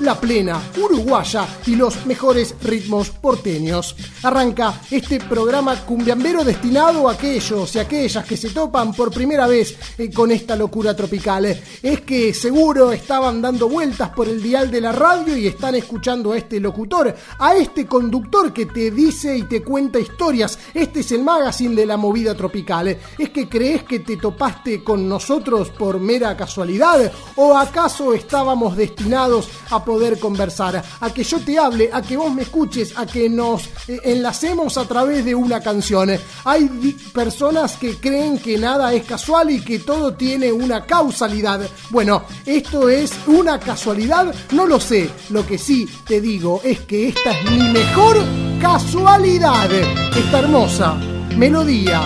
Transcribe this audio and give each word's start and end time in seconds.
la 0.00 0.20
plena, 0.20 0.60
uruguaya 0.82 1.46
y 1.66 1.76
los 1.76 2.06
mejores 2.06 2.54
ritmos 2.62 3.10
porteños. 3.10 3.96
Arranca 4.24 4.80
este 4.90 5.20
programa 5.20 5.84
cumbiambero 5.84 6.42
destinado 6.42 7.10
a 7.10 7.12
aquellos 7.12 7.74
y 7.74 7.78
aquellas 7.78 8.24
que 8.24 8.38
se 8.38 8.48
topan 8.48 8.94
por 8.94 9.12
primera 9.12 9.46
vez 9.46 9.76
eh, 9.98 10.10
con 10.10 10.30
esta 10.30 10.56
locura 10.56 10.96
tropical. 10.96 11.44
Es 11.82 12.00
que 12.00 12.32
seguro 12.32 12.90
estaban 12.90 13.42
dando 13.42 13.68
vueltas 13.68 14.08
por 14.08 14.26
el 14.26 14.42
dial 14.42 14.70
de 14.70 14.80
la 14.80 14.92
radio 14.92 15.36
y 15.36 15.46
están 15.46 15.74
escuchando 15.74 16.32
a 16.32 16.38
este 16.38 16.58
locutor, 16.58 17.14
a 17.38 17.54
este 17.54 17.86
conductor 17.86 18.50
que 18.50 18.64
te 18.64 18.90
dice 18.90 19.36
y 19.36 19.42
te 19.42 19.62
cuenta 19.62 19.98
historias. 19.98 20.58
Este 20.72 21.00
es 21.00 21.12
el 21.12 21.22
magazine 21.22 21.74
de 21.74 21.84
la 21.84 21.98
movida 21.98 22.34
tropical. 22.34 22.96
¿Es 23.18 23.28
que 23.28 23.46
crees 23.46 23.82
que 23.82 23.98
te 23.98 24.16
topaste 24.16 24.82
con 24.82 25.06
nosotros 25.06 25.68
por 25.68 26.00
mera 26.00 26.34
casualidad? 26.34 27.12
¿O 27.36 27.54
acaso 27.58 28.14
estábamos 28.14 28.74
destinados 28.74 29.50
a 29.68 29.84
poder 29.84 30.18
conversar? 30.18 30.82
A 31.00 31.12
que 31.12 31.24
yo 31.24 31.40
te 31.40 31.58
hable, 31.58 31.90
a 31.92 32.00
que 32.00 32.16
vos 32.16 32.32
me 32.32 32.40
escuches, 32.40 32.96
a 32.96 33.04
que 33.04 33.28
nos 33.28 33.66
eh, 33.86 34.13
enlacemos 34.14 34.78
a 34.78 34.86
través 34.86 35.24
de 35.24 35.34
una 35.34 35.60
canción. 35.60 36.10
Hay 36.44 36.68
personas 37.12 37.76
que 37.76 37.96
creen 37.96 38.38
que 38.38 38.58
nada 38.58 38.92
es 38.92 39.04
casual 39.04 39.50
y 39.50 39.60
que 39.60 39.80
todo 39.80 40.14
tiene 40.14 40.50
una 40.50 40.84
causalidad. 40.86 41.60
Bueno, 41.90 42.24
esto 42.46 42.88
es 42.88 43.12
una 43.26 43.60
casualidad, 43.60 44.34
no 44.52 44.66
lo 44.66 44.80
sé. 44.80 45.10
Lo 45.30 45.46
que 45.46 45.58
sí 45.58 45.88
te 46.06 46.20
digo 46.20 46.60
es 46.64 46.80
que 46.80 47.08
esta 47.08 47.32
es 47.32 47.50
mi 47.50 47.68
mejor 47.70 48.16
casualidad. 48.60 49.70
Esta 49.70 50.38
hermosa 50.38 50.94
melodía 51.36 52.00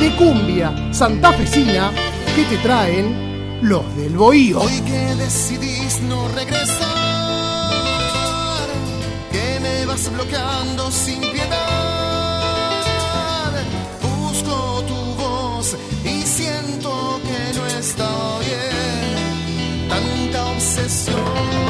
de 0.00 0.14
cumbia 0.16 0.92
santafesina 0.92 1.92
que 2.34 2.44
te 2.44 2.56
traen 2.58 3.28
los 3.62 3.84
del 3.96 4.16
Bohío. 4.16 4.60
Hoy 4.60 4.80
que 4.82 5.14
decidís 5.16 6.00
no 6.02 6.28
regresar, 6.28 6.87
vas 9.98 10.12
bloqueando 10.12 10.90
sin 10.90 11.20
piedad, 11.20 11.52
busco 14.00 14.82
tu 14.86 14.94
voz 15.14 15.76
y 16.04 16.22
siento 16.22 17.20
que 17.24 17.58
no 17.58 17.66
está 17.66 18.08
bien 18.40 19.88
tanta 19.88 20.46
obsesión. 20.52 21.67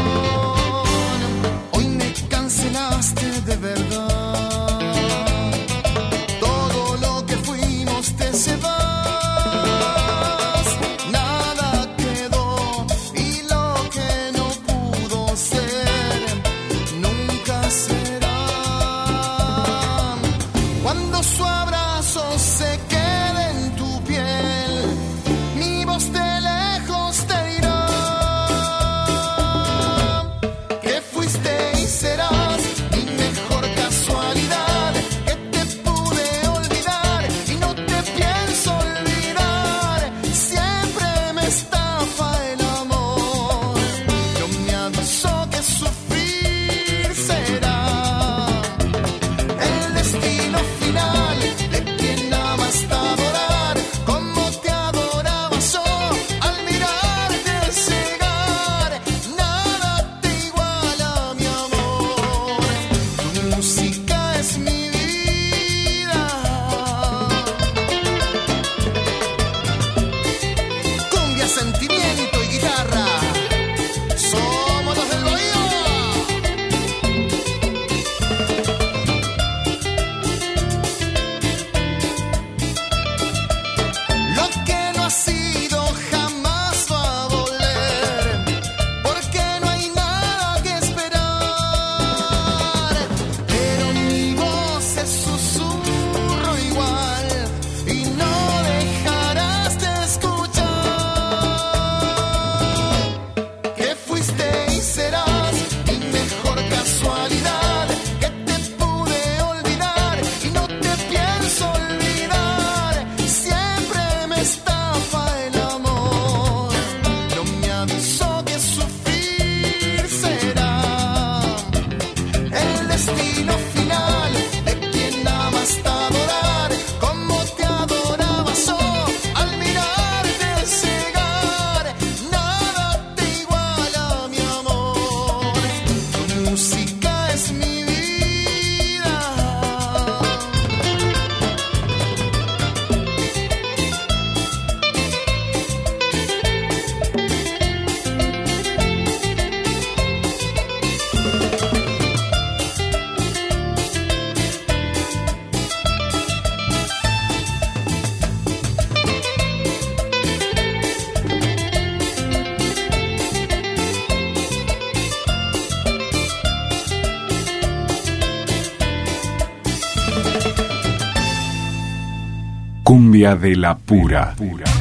De 173.18 173.56
la 173.56 173.76
pura. 173.76 174.34
Cristian 174.36 174.77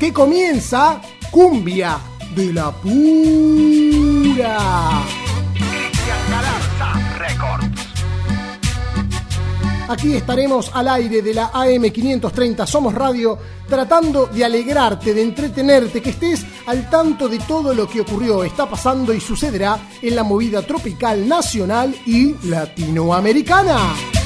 que 0.00 0.12
comienza 0.14 1.00
Cumbia 1.30 1.98
de 2.34 2.52
la 2.54 2.72
Pura. 2.72 4.58
Aquí 9.88 10.14
estaremos 10.14 10.70
al 10.72 10.88
aire 10.88 11.20
de 11.20 11.34
la 11.34 11.52
AM530 11.52 12.64
Somos 12.64 12.94
Radio 12.94 13.38
tratando 13.68 14.26
de 14.26 14.44
alegrarte, 14.44 15.12
de 15.12 15.22
entretenerte, 15.22 16.00
que 16.00 16.10
estés 16.10 16.46
al 16.66 16.88
tanto 16.88 17.28
de 17.28 17.38
todo 17.40 17.74
lo 17.74 17.86
que 17.86 18.00
ocurrió, 18.00 18.42
está 18.42 18.70
pasando 18.70 19.12
y 19.12 19.20
sucederá 19.20 19.78
en 20.00 20.16
la 20.16 20.22
movida 20.22 20.62
tropical 20.62 21.28
nacional 21.28 21.94
y 22.06 22.34
latinoamericana. 22.48 24.19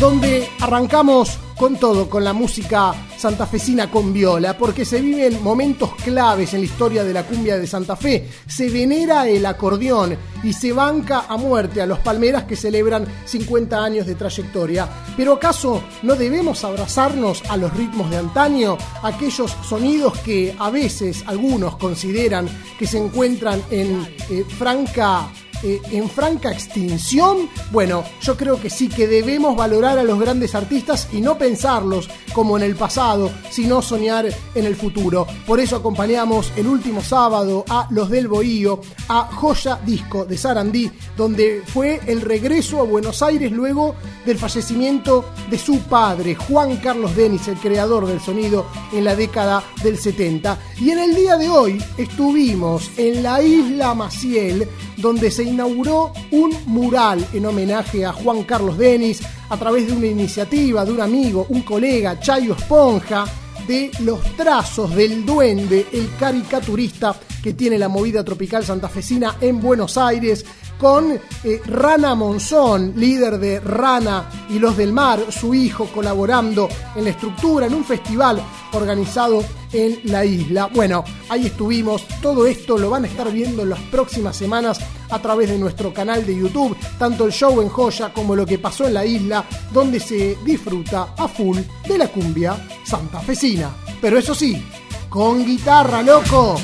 Donde 0.00 0.46
arrancamos 0.60 1.38
con 1.56 1.76
todo, 1.76 2.10
con 2.10 2.22
la 2.22 2.34
música 2.34 2.94
santafesina 3.16 3.90
con 3.90 4.12
viola, 4.12 4.58
porque 4.58 4.84
se 4.84 5.00
viven 5.00 5.42
momentos 5.42 5.94
claves 6.04 6.52
en 6.52 6.60
la 6.60 6.66
historia 6.66 7.02
de 7.02 7.14
la 7.14 7.24
cumbia 7.24 7.56
de 7.56 7.66
Santa 7.66 7.96
Fe. 7.96 8.28
Se 8.46 8.68
venera 8.68 9.26
el 9.26 9.46
acordeón 9.46 10.18
y 10.42 10.52
se 10.52 10.74
banca 10.74 11.24
a 11.26 11.38
muerte 11.38 11.80
a 11.80 11.86
los 11.86 11.98
palmeras 12.00 12.44
que 12.44 12.56
celebran 12.56 13.06
50 13.24 13.82
años 13.82 14.06
de 14.06 14.16
trayectoria. 14.16 14.86
Pero 15.16 15.32
¿acaso 15.32 15.82
no 16.02 16.14
debemos 16.14 16.62
abrazarnos 16.62 17.42
a 17.48 17.56
los 17.56 17.72
ritmos 17.74 18.10
de 18.10 18.18
antaño, 18.18 18.76
aquellos 19.02 19.56
sonidos 19.66 20.18
que 20.18 20.54
a 20.58 20.68
veces 20.68 21.24
algunos 21.26 21.76
consideran 21.76 22.48
que 22.78 22.86
se 22.86 22.98
encuentran 22.98 23.62
en 23.70 24.06
eh, 24.28 24.44
franca 24.58 25.30
eh, 25.62 25.80
en 25.90 26.08
franca 26.08 26.52
extinción? 26.52 27.48
Bueno, 27.70 28.04
yo 28.20 28.36
creo 28.36 28.60
que 28.60 28.70
sí 28.70 28.88
que 28.88 29.06
debemos 29.06 29.56
valorar 29.56 29.98
a 29.98 30.04
los 30.04 30.18
grandes 30.18 30.54
artistas 30.54 31.08
y 31.12 31.20
no 31.20 31.38
pensarlos 31.38 32.08
como 32.32 32.56
en 32.56 32.62
el 32.62 32.76
pasado, 32.76 33.30
sino 33.50 33.80
soñar 33.80 34.26
en 34.54 34.64
el 34.66 34.76
futuro. 34.76 35.26
Por 35.46 35.60
eso 35.60 35.76
acompañamos 35.76 36.52
el 36.56 36.66
último 36.66 37.02
sábado 37.02 37.64
a 37.68 37.86
Los 37.90 38.10
del 38.10 38.28
Bohío, 38.28 38.80
a 39.08 39.28
Joya 39.32 39.80
Disco 39.84 40.24
de 40.24 40.36
Sarandí, 40.36 40.90
donde 41.16 41.62
fue 41.66 42.00
el 42.06 42.20
regreso 42.20 42.80
a 42.80 42.84
Buenos 42.84 43.22
Aires 43.22 43.52
luego 43.52 43.94
del 44.24 44.38
fallecimiento 44.38 45.24
de 45.50 45.58
su 45.58 45.80
padre, 45.80 46.34
Juan 46.34 46.76
Carlos 46.76 47.16
Denis, 47.16 47.48
el 47.48 47.56
creador 47.56 48.06
del 48.06 48.20
sonido 48.20 48.66
en 48.92 49.04
la 49.04 49.16
década 49.16 49.62
del 49.82 49.98
70. 49.98 50.58
Y 50.80 50.90
en 50.90 50.98
el 50.98 51.14
día 51.14 51.36
de 51.36 51.48
hoy 51.48 51.82
estuvimos 51.96 52.90
en 52.96 53.22
la 53.22 53.42
isla 53.42 53.94
Maciel, 53.94 54.68
donde 54.98 55.30
se 55.30 55.44
inauguró 55.46 56.12
un 56.30 56.52
mural 56.66 57.26
en 57.32 57.46
homenaje 57.46 58.04
a 58.04 58.12
Juan 58.12 58.44
Carlos 58.44 58.76
Denis 58.76 59.22
a 59.48 59.56
través 59.56 59.86
de 59.86 59.92
una 59.92 60.06
iniciativa 60.06 60.84
de 60.84 60.92
un 60.92 61.00
amigo, 61.00 61.46
un 61.48 61.62
colega, 61.62 62.18
Chayo 62.20 62.54
Esponja, 62.54 63.24
de 63.66 63.90
los 64.00 64.20
trazos 64.36 64.94
del 64.94 65.26
duende, 65.26 65.86
el 65.92 66.08
caricaturista 66.18 67.16
que 67.42 67.54
tiene 67.54 67.78
la 67.78 67.88
movida 67.88 68.24
tropical 68.24 68.64
santafesina 68.64 69.36
en 69.40 69.60
Buenos 69.60 69.96
Aires, 69.96 70.44
con 70.78 71.12
eh, 71.12 71.60
Rana 71.66 72.14
Monzón, 72.14 72.92
líder 72.96 73.38
de 73.38 73.60
Rana 73.60 74.28
y 74.50 74.58
los 74.58 74.76
del 74.76 74.92
Mar, 74.92 75.20
su 75.30 75.54
hijo 75.54 75.86
colaborando 75.86 76.68
en 76.94 77.04
la 77.04 77.10
estructura, 77.10 77.66
en 77.66 77.74
un 77.74 77.84
festival 77.84 78.42
organizado 78.72 79.44
en 79.72 80.00
la 80.04 80.24
isla. 80.24 80.66
Bueno, 80.72 81.04
ahí 81.28 81.46
estuvimos, 81.46 82.06
todo 82.20 82.46
esto 82.46 82.78
lo 82.78 82.90
van 82.90 83.04
a 83.04 83.08
estar 83.08 83.30
viendo 83.32 83.62
en 83.62 83.70
las 83.70 83.80
próximas 83.80 84.36
semanas 84.36 84.78
a 85.10 85.18
través 85.20 85.48
de 85.48 85.58
nuestro 85.58 85.92
canal 85.92 86.26
de 86.26 86.36
YouTube, 86.36 86.76
tanto 86.98 87.24
el 87.24 87.32
show 87.32 87.60
en 87.60 87.68
joya 87.68 88.12
como 88.12 88.34
lo 88.34 88.44
que 88.44 88.58
pasó 88.58 88.86
en 88.86 88.94
la 88.94 89.04
isla, 89.04 89.44
donde 89.72 90.00
se 90.00 90.36
disfruta 90.44 91.14
a 91.16 91.28
full 91.28 91.58
de 91.86 91.98
la 91.98 92.08
cumbia 92.08 92.56
santafesina. 92.84 93.70
Pero 94.00 94.18
eso 94.18 94.34
sí, 94.34 94.62
con 95.08 95.44
guitarra, 95.44 96.02
loco. 96.02 96.56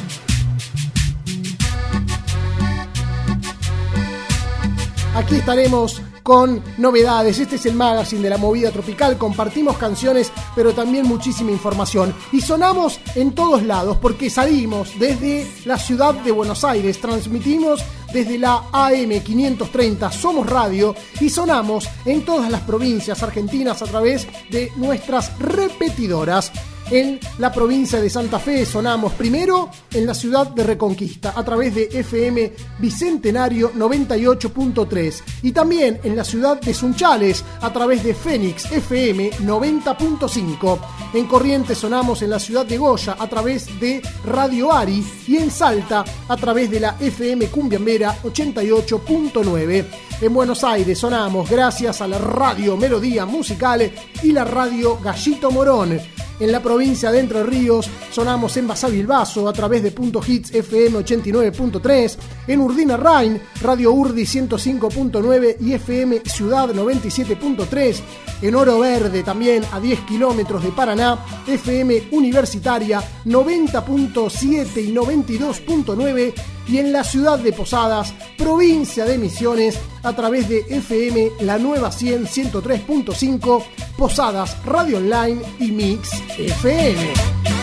Aquí 5.15 5.37
estaremos 5.37 6.01
con 6.23 6.63
novedades. 6.79 7.39
Este 7.39 7.57
es 7.57 7.67
el 7.67 7.75
magazine 7.75 8.23
de 8.23 8.31
la 8.31 8.39
movida 8.39 8.71
tropical. 8.71 9.19
Compartimos 9.19 9.77
canciones, 9.77 10.33
pero 10.55 10.73
también 10.73 11.07
muchísima 11.07 11.51
información. 11.51 12.15
Y 12.33 12.41
sonamos 12.41 12.99
en 13.15 13.35
todos 13.35 13.63
lados 13.63 13.99
porque 13.99 14.31
salimos 14.31 14.99
desde 14.99 15.47
la 15.67 15.79
ciudad 15.79 16.15
de 16.15 16.33
Buenos 16.33 16.65
Aires, 16.65 16.99
transmitimos 16.99 17.85
desde 18.13 18.39
la 18.39 18.63
AM530 18.73 20.11
Somos 20.13 20.49
Radio 20.49 20.95
y 21.21 21.29
sonamos 21.29 21.89
en 22.07 22.25
todas 22.25 22.51
las 22.51 22.63
provincias 22.63 23.23
argentinas 23.23 23.83
a 23.83 23.87
través 23.87 24.27
de 24.51 24.73
nuestras 24.77 25.39
repetidoras 25.39 26.53
en 26.93 27.19
la 27.39 27.51
provincia 27.51 28.01
de 28.01 28.11
Santa 28.11 28.39
Fe. 28.39 28.67
Sonamos 28.67 29.15
primero 29.15 29.71
en 29.93 30.07
la 30.07 30.15
ciudad 30.15 30.49
de 30.49 30.63
Reconquista 30.63 31.33
a 31.35 31.43
través 31.43 31.75
de 31.75 31.85
FM 31.85 32.53
Bicentenario 32.79 33.73
98.3 33.73 35.23
y 35.43 35.53
también 35.53 36.01
en 36.05 36.15
la 36.15 36.23
ciudad 36.23 36.61
de 36.61 36.75
Sunchales 36.75 37.45
a 37.63 37.73
través 37.73 38.05
de 38.05 38.15
Fénix 38.15 38.71
FM 38.71 39.31
90.5. 39.31 40.79
En 41.15 41.27
Corrientes 41.27 41.79
sonamos 41.79 42.21
en 42.21 42.31
la 42.31 42.39
ciudad 42.39 42.67
de 42.67 42.77
Goya 42.77 43.17
a 43.19 43.27
través 43.27 43.81
de 43.81 44.03
Radio 44.27 44.71
Ari 44.71 45.05
y 45.27 45.37
en 45.37 45.51
Salta 45.51 46.05
a 46.29 46.37
través 46.37 46.71
de 46.71 46.81
la 46.81 46.97
FM 47.01 47.47
Cumbiambera 47.47 48.19
88.9. 48.23 50.12
En 50.23 50.33
Buenos 50.33 50.63
Aires 50.63 51.01
sonamos 51.01 51.51
gracias 51.51 52.01
a 52.01 52.07
la 52.07 52.17
Radio 52.17 52.77
Melodía 52.77 53.27
Musical 53.27 53.91
y 54.23 54.31
la 54.31 54.45
Radio 54.45 54.97
Gallito 55.03 55.51
Morón. 55.51 55.99
En 56.39 56.53
la 56.53 56.63
provincia 56.63 57.11
de 57.11 57.19
Entre 57.19 57.43
Ríos 57.43 57.91
sonamos 58.13 58.57
en 58.57 58.69
Basavilbaso 58.69 59.49
a 59.49 59.53
través 59.53 59.83
de 59.83 59.91
Punto 59.91 60.23
Hits 60.25 60.55
FM 60.55 60.99
89.3, 60.99 62.17
en 62.47 62.61
Urdina 62.61 62.97
Rain, 62.97 63.41
Radio 63.61 63.93
Urdi 63.93 64.23
105.9 64.23 65.57
y 65.59 65.73
FM 65.73 66.21
Ciudad 66.25 66.69
97.3, 66.71 68.01
en 68.43 68.55
Oro 68.55 68.79
Verde 68.79 69.25
también 69.25 69.65
a 69.73 69.81
10 69.81 70.01
kilómetros 70.03 70.63
de 70.63 70.71
Paraná, 70.71 71.19
FM 71.49 72.11
Universitaria 72.13 73.03
90.7 73.25 74.85
y 74.85 74.93
92.9 74.93 76.35
y 76.69 76.79
en 76.79 76.93
la 76.93 77.05
ciudad 77.05 77.39
de 77.39 77.53
Posadas, 77.53 78.15
provincia 78.37 79.05
de 79.05 79.19
Misiones, 79.19 79.79
a 80.03 80.15
través 80.15 80.49
de 80.49 80.61
FM 80.69 81.33
La 81.41 81.59
Nueva 81.59 81.93
100 81.93 82.27
103.5, 82.27 83.65
Posadas 83.97 84.57
Radio 84.65 84.99
Online 84.99 85.41
y 85.59 85.73
Mix 85.73 86.11
FM. 86.39 87.62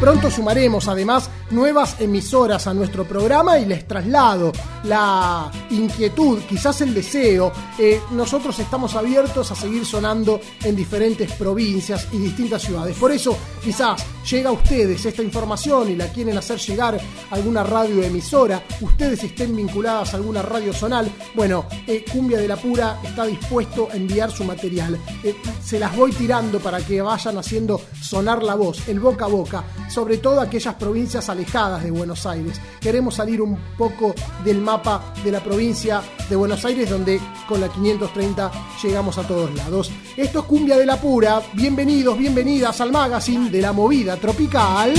Pronto 0.00 0.30
sumaremos 0.30 0.86
además 0.86 1.28
nuevas 1.50 2.00
emisoras 2.00 2.68
a 2.68 2.74
nuestro 2.74 3.04
programa 3.04 3.58
y 3.58 3.66
les 3.66 3.84
traslado 3.84 4.52
la 4.84 5.50
inquietud, 5.70 6.38
quizás 6.48 6.82
el 6.82 6.94
deseo. 6.94 7.50
Eh, 7.76 8.00
nosotros 8.12 8.56
estamos 8.60 8.94
abiertos 8.94 9.50
a 9.50 9.56
seguir 9.56 9.84
sonando 9.84 10.40
en 10.62 10.76
diferentes 10.76 11.32
provincias 11.32 12.06
y 12.12 12.18
distintas 12.18 12.62
ciudades. 12.62 12.96
Por 12.96 13.10
eso 13.10 13.36
quizás 13.62 14.04
llega 14.30 14.50
a 14.50 14.52
ustedes 14.52 15.04
esta 15.04 15.22
información 15.22 15.90
y 15.90 15.96
la 15.96 16.06
quieren 16.12 16.38
hacer 16.38 16.58
llegar 16.58 16.94
a 17.30 17.34
alguna 17.34 17.64
radioemisora, 17.64 18.62
ustedes 18.80 19.24
estén 19.24 19.56
vinculadas 19.56 20.14
a 20.14 20.18
alguna 20.18 20.42
radio 20.42 20.72
zonal. 20.72 21.10
Bueno, 21.34 21.66
eh, 21.88 22.04
Cumbia 22.10 22.38
de 22.38 22.46
la 22.46 22.56
Pura 22.56 23.00
está 23.02 23.24
dispuesto 23.24 23.88
a 23.90 23.96
enviar 23.96 24.30
su 24.30 24.44
material. 24.44 24.96
Eh, 25.24 25.34
se 25.60 25.80
las 25.80 25.96
voy 25.96 26.12
tirando 26.12 26.60
para 26.60 26.78
que 26.78 27.02
vayan 27.02 27.36
haciendo 27.36 27.80
sonar 28.00 28.44
la 28.44 28.54
voz, 28.54 28.88
el 28.88 29.00
boca 29.00 29.24
a 29.24 29.28
boca 29.28 29.64
sobre 29.88 30.18
todo 30.18 30.40
aquellas 30.40 30.74
provincias 30.74 31.28
alejadas 31.28 31.82
de 31.82 31.90
Buenos 31.90 32.26
Aires. 32.26 32.60
Queremos 32.80 33.14
salir 33.14 33.42
un 33.42 33.56
poco 33.76 34.14
del 34.44 34.60
mapa 34.60 35.12
de 35.24 35.32
la 35.32 35.42
provincia 35.42 36.02
de 36.28 36.36
Buenos 36.36 36.64
Aires, 36.64 36.88
donde 36.88 37.20
con 37.48 37.60
la 37.60 37.68
530 37.68 38.50
llegamos 38.82 39.18
a 39.18 39.26
todos 39.26 39.54
lados. 39.54 39.90
Esto 40.16 40.40
es 40.40 40.44
Cumbia 40.44 40.76
de 40.76 40.86
la 40.86 41.00
Pura. 41.00 41.42
Bienvenidos, 41.54 42.18
bienvenidas 42.18 42.80
al 42.80 42.92
magazine 42.92 43.50
de 43.50 43.62
la 43.62 43.72
movida 43.72 44.16
tropical. 44.16 44.92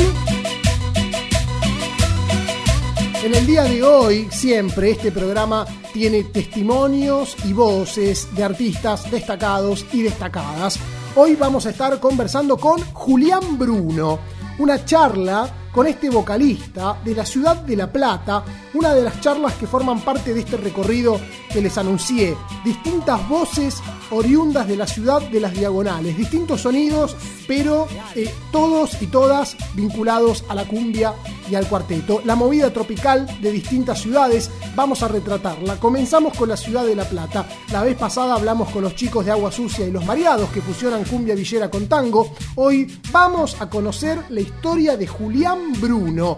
En 3.22 3.36
el 3.36 3.46
día 3.46 3.63
de 3.63 3.84
hoy, 3.84 4.29
siempre 4.31 4.91
este 4.91 5.12
programa 5.12 5.65
tiene 5.93 6.24
testimonios 6.24 7.36
y 7.43 7.51
voces 7.51 8.34
de 8.34 8.43
artistas 8.43 9.12
destacados 9.12 9.86
y 9.91 10.03
destacadas. 10.03 10.79
Hoy 11.15 11.36
vamos 11.36 11.65
a 11.65 11.72
estar 11.72 12.00
conversando 12.00 12.55
con 12.55 12.81
Julián 12.93 13.58
Bruno 13.58 14.19
una 14.59 14.85
charla 14.85 15.49
con 15.71 15.87
este 15.87 16.09
vocalista 16.09 16.97
de 17.03 17.15
la 17.15 17.25
ciudad 17.25 17.57
de 17.57 17.75
La 17.75 17.91
Plata, 17.91 18.43
una 18.73 18.93
de 18.93 19.03
las 19.03 19.19
charlas 19.21 19.53
que 19.53 19.67
forman 19.67 20.01
parte 20.01 20.33
de 20.33 20.41
este 20.41 20.57
recorrido 20.57 21.19
que 21.51 21.61
les 21.61 21.77
anuncié. 21.77 22.35
Distintas 22.63 23.27
voces 23.27 23.81
oriundas 24.11 24.67
de 24.67 24.77
la 24.77 24.87
ciudad 24.87 25.21
de 25.21 25.39
las 25.39 25.53
diagonales, 25.53 26.17
distintos 26.17 26.61
sonidos, 26.61 27.15
pero 27.47 27.87
eh, 28.15 28.33
todos 28.51 29.01
y 29.01 29.07
todas 29.07 29.55
vinculados 29.75 30.43
a 30.49 30.55
la 30.55 30.65
cumbia 30.65 31.13
y 31.50 31.56
al 31.56 31.68
cuarteto. 31.68 32.22
La 32.25 32.36
movida 32.36 32.72
tropical 32.72 33.27
de 33.41 33.51
distintas 33.51 34.01
ciudades 34.01 34.50
vamos 34.75 35.03
a 35.03 35.08
retratarla. 35.08 35.79
Comenzamos 35.79 36.36
con 36.36 36.50
la 36.50 36.58
ciudad 36.58 36.86
de 36.86 36.96
La 36.96 37.06
Plata. 37.06 37.48
La 37.72 37.84
vez 37.84 37.98
pasada 37.98 38.36
hablamos 38.36 38.70
con 38.70 38.84
los 38.84 38.96
chicos 38.96 39.25
de 39.25 39.32
Agua 39.32 39.51
Sucia 39.51 39.86
y 39.86 39.91
los 39.91 40.06
Mareados 40.06 40.50
que 40.50 40.62
fusionan 40.62 41.03
cumbia 41.03 41.36
villera 41.36 41.70
con 41.70 41.88
tango. 41.88 42.32
Hoy 42.56 43.00
vamos 43.12 43.60
a 43.62 43.70
conocer 43.70 44.20
la 44.29 44.41
historia 44.41 44.98
de 44.98 45.08
Julián 45.08 45.74
Bruno, 45.79 46.38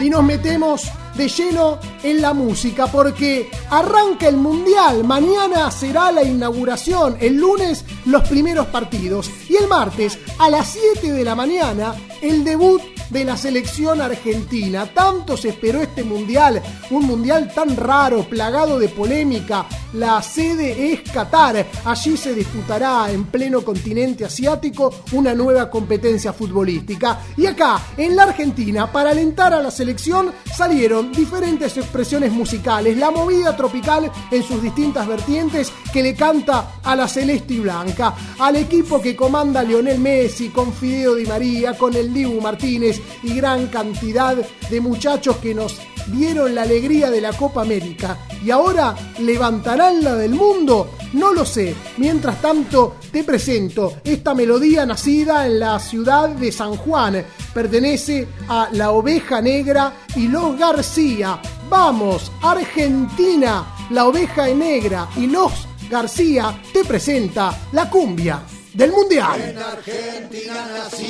Y 0.00 0.08
nos 0.08 0.24
metemos 0.24 0.90
de 1.20 1.28
lleno 1.28 1.78
en 2.02 2.22
la 2.22 2.32
música 2.32 2.86
porque 2.86 3.50
arranca 3.68 4.26
el 4.26 4.38
mundial, 4.38 5.04
mañana 5.04 5.70
será 5.70 6.10
la 6.10 6.22
inauguración, 6.22 7.18
el 7.20 7.36
lunes 7.36 7.84
los 8.06 8.26
primeros 8.26 8.68
partidos 8.68 9.30
y 9.46 9.56
el 9.56 9.68
martes 9.68 10.18
a 10.38 10.48
las 10.48 10.68
7 10.68 11.12
de 11.12 11.22
la 11.22 11.34
mañana 11.34 11.94
el 12.22 12.42
debut 12.42 12.80
de 13.10 13.24
la 13.24 13.36
selección 13.36 14.00
argentina. 14.00 14.86
Tanto 14.86 15.36
se 15.36 15.50
esperó 15.50 15.82
este 15.82 16.04
mundial, 16.04 16.62
un 16.90 17.06
mundial 17.06 17.52
tan 17.54 17.76
raro, 17.76 18.24
plagado 18.24 18.78
de 18.78 18.88
polémica. 18.88 19.66
La 19.94 20.22
sede 20.22 20.92
es 20.92 21.10
Qatar. 21.10 21.66
Allí 21.84 22.16
se 22.16 22.32
disputará 22.32 23.10
en 23.10 23.24
pleno 23.24 23.62
continente 23.62 24.24
asiático 24.24 24.92
una 25.12 25.34
nueva 25.34 25.68
competencia 25.68 26.32
futbolística. 26.32 27.20
Y 27.36 27.46
acá, 27.46 27.80
en 27.96 28.14
la 28.14 28.24
Argentina, 28.24 28.90
para 28.90 29.10
alentar 29.10 29.52
a 29.52 29.60
la 29.60 29.70
selección, 29.70 30.32
salieron 30.54 31.10
diferentes 31.10 31.76
expresiones 31.76 32.32
musicales. 32.32 32.96
La 32.96 33.10
movida 33.10 33.56
tropical 33.56 34.10
en 34.30 34.42
sus 34.44 34.62
distintas 34.62 35.08
vertientes 35.08 35.72
que 35.92 36.02
le 36.02 36.14
canta 36.14 36.74
a 36.84 36.94
la 36.94 37.08
celeste 37.08 37.54
y 37.54 37.60
blanca. 37.60 38.14
Al 38.38 38.56
equipo 38.56 39.00
que 39.00 39.16
comanda 39.16 39.64
Lionel 39.64 39.98
Messi, 39.98 40.50
con 40.50 40.72
Fideo 40.72 41.16
Di 41.16 41.26
María, 41.26 41.76
con 41.76 41.94
el 41.94 42.14
Dibu 42.14 42.40
Martínez 42.40 42.99
y 43.22 43.34
gran 43.34 43.66
cantidad 43.68 44.36
de 44.36 44.80
muchachos 44.80 45.36
que 45.36 45.54
nos 45.54 45.78
dieron 46.06 46.54
la 46.54 46.62
alegría 46.62 47.10
de 47.10 47.20
la 47.20 47.32
Copa 47.32 47.62
América 47.62 48.18
y 48.44 48.50
ahora 48.50 48.94
levantarán 49.18 50.02
la 50.02 50.14
del 50.14 50.32
mundo? 50.32 50.90
No 51.12 51.32
lo 51.32 51.44
sé. 51.44 51.74
Mientras 51.96 52.40
tanto, 52.40 52.96
te 53.10 53.24
presento 53.24 53.94
esta 54.04 54.34
melodía 54.34 54.86
nacida 54.86 55.46
en 55.46 55.60
la 55.60 55.78
ciudad 55.78 56.28
de 56.30 56.52
San 56.52 56.76
Juan. 56.76 57.24
Pertenece 57.52 58.28
a 58.48 58.68
La 58.72 58.92
Oveja 58.92 59.40
Negra 59.40 59.92
y 60.16 60.28
Los 60.28 60.56
García. 60.58 61.40
Vamos, 61.68 62.30
Argentina, 62.42 63.74
La 63.90 64.06
Oveja 64.06 64.46
Negra 64.48 65.08
y 65.16 65.26
Los 65.26 65.66
García 65.90 66.60
te 66.72 66.84
presenta 66.84 67.58
la 67.72 67.90
cumbia 67.90 68.40
del 68.74 68.92
Mundial. 68.92 69.40
En 69.40 69.58
Argentina 69.58 70.66
nací, 70.72 71.08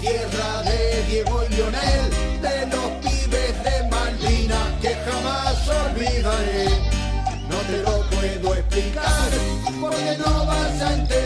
tierra 0.00 0.62
de 0.62 1.04
Diego 1.08 1.42
y 1.44 1.54
Lionel, 1.54 2.10
de 2.40 2.66
los 2.66 2.90
pibes 3.02 3.64
de 3.64 3.88
Malvina 3.90 4.78
que 4.80 4.94
jamás 4.94 5.68
olvidaré. 5.68 6.68
No 7.48 7.56
te 7.68 7.78
lo 7.78 8.02
puedo 8.10 8.54
explicar, 8.54 9.30
porque 9.80 10.18
no 10.18 10.46
vas 10.46 10.82
a 10.82 10.94
entender 10.94 11.25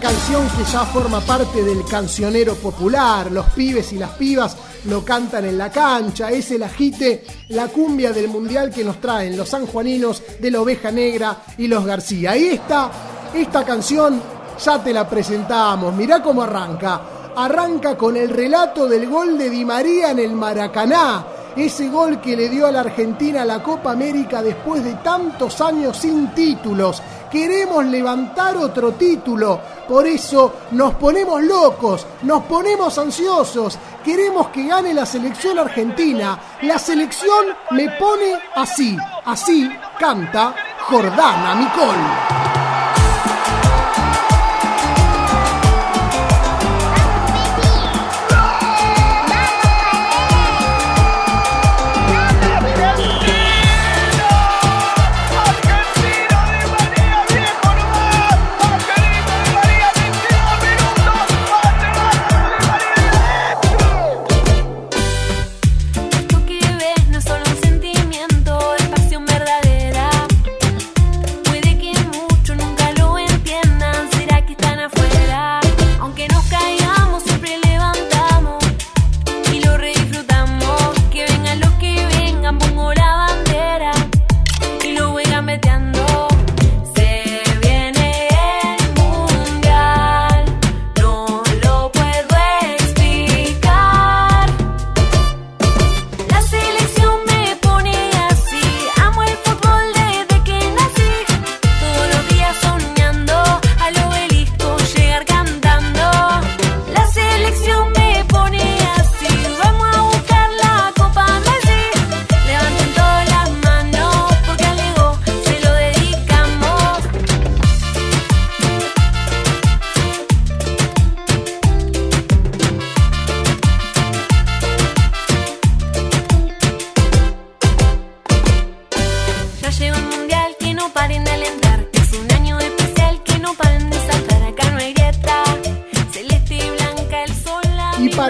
Canción 0.00 0.48
que 0.56 0.62
ya 0.62 0.84
forma 0.84 1.20
parte 1.20 1.62
del 1.64 1.84
cancionero 1.84 2.54
popular. 2.54 3.32
Los 3.32 3.46
pibes 3.50 3.92
y 3.92 3.98
las 3.98 4.10
pibas 4.10 4.56
lo 4.84 5.04
cantan 5.04 5.44
en 5.44 5.58
la 5.58 5.70
cancha. 5.70 6.30
Es 6.30 6.52
el 6.52 6.62
agite, 6.62 7.24
la 7.48 7.66
cumbia 7.66 8.12
del 8.12 8.28
mundial 8.28 8.70
que 8.70 8.84
nos 8.84 9.00
traen 9.00 9.36
los 9.36 9.48
sanjuaninos 9.48 10.22
de 10.40 10.50
la 10.52 10.60
oveja 10.60 10.92
negra 10.92 11.42
y 11.58 11.66
los 11.66 11.84
García. 11.84 12.36
Y 12.36 12.46
esta, 12.46 12.90
esta 13.34 13.64
canción 13.64 14.22
ya 14.64 14.82
te 14.82 14.92
la 14.92 15.08
presentamos. 15.08 15.92
Mirá 15.94 16.22
cómo 16.22 16.42
arranca. 16.42 17.00
Arranca 17.34 17.96
con 17.96 18.16
el 18.16 18.30
relato 18.30 18.86
del 18.86 19.08
gol 19.08 19.36
de 19.36 19.50
Di 19.50 19.64
María 19.64 20.12
en 20.12 20.20
el 20.20 20.32
Maracaná. 20.32 21.26
Ese 21.56 21.88
gol 21.88 22.20
que 22.20 22.36
le 22.36 22.48
dio 22.48 22.68
a 22.68 22.70
la 22.70 22.80
Argentina 22.80 23.44
la 23.44 23.60
Copa 23.64 23.90
América 23.90 24.42
después 24.42 24.84
de 24.84 24.94
tantos 24.94 25.60
años 25.60 25.96
sin 25.96 26.28
títulos. 26.28 27.02
Queremos 27.30 27.84
levantar 27.84 28.56
otro 28.56 28.92
título. 28.92 29.60
Por 29.86 30.06
eso 30.06 30.54
nos 30.72 30.94
ponemos 30.94 31.42
locos, 31.42 32.06
nos 32.22 32.44
ponemos 32.44 32.96
ansiosos. 32.98 33.78
Queremos 34.04 34.48
que 34.48 34.66
gane 34.66 34.94
la 34.94 35.04
selección 35.04 35.58
argentina. 35.58 36.38
La 36.62 36.78
selección 36.78 37.46
me 37.70 37.90
pone 37.90 38.38
así. 38.54 38.96
Así 39.24 39.68
canta 39.98 40.54
Jordana 40.88 41.54
Micol. 41.54 42.37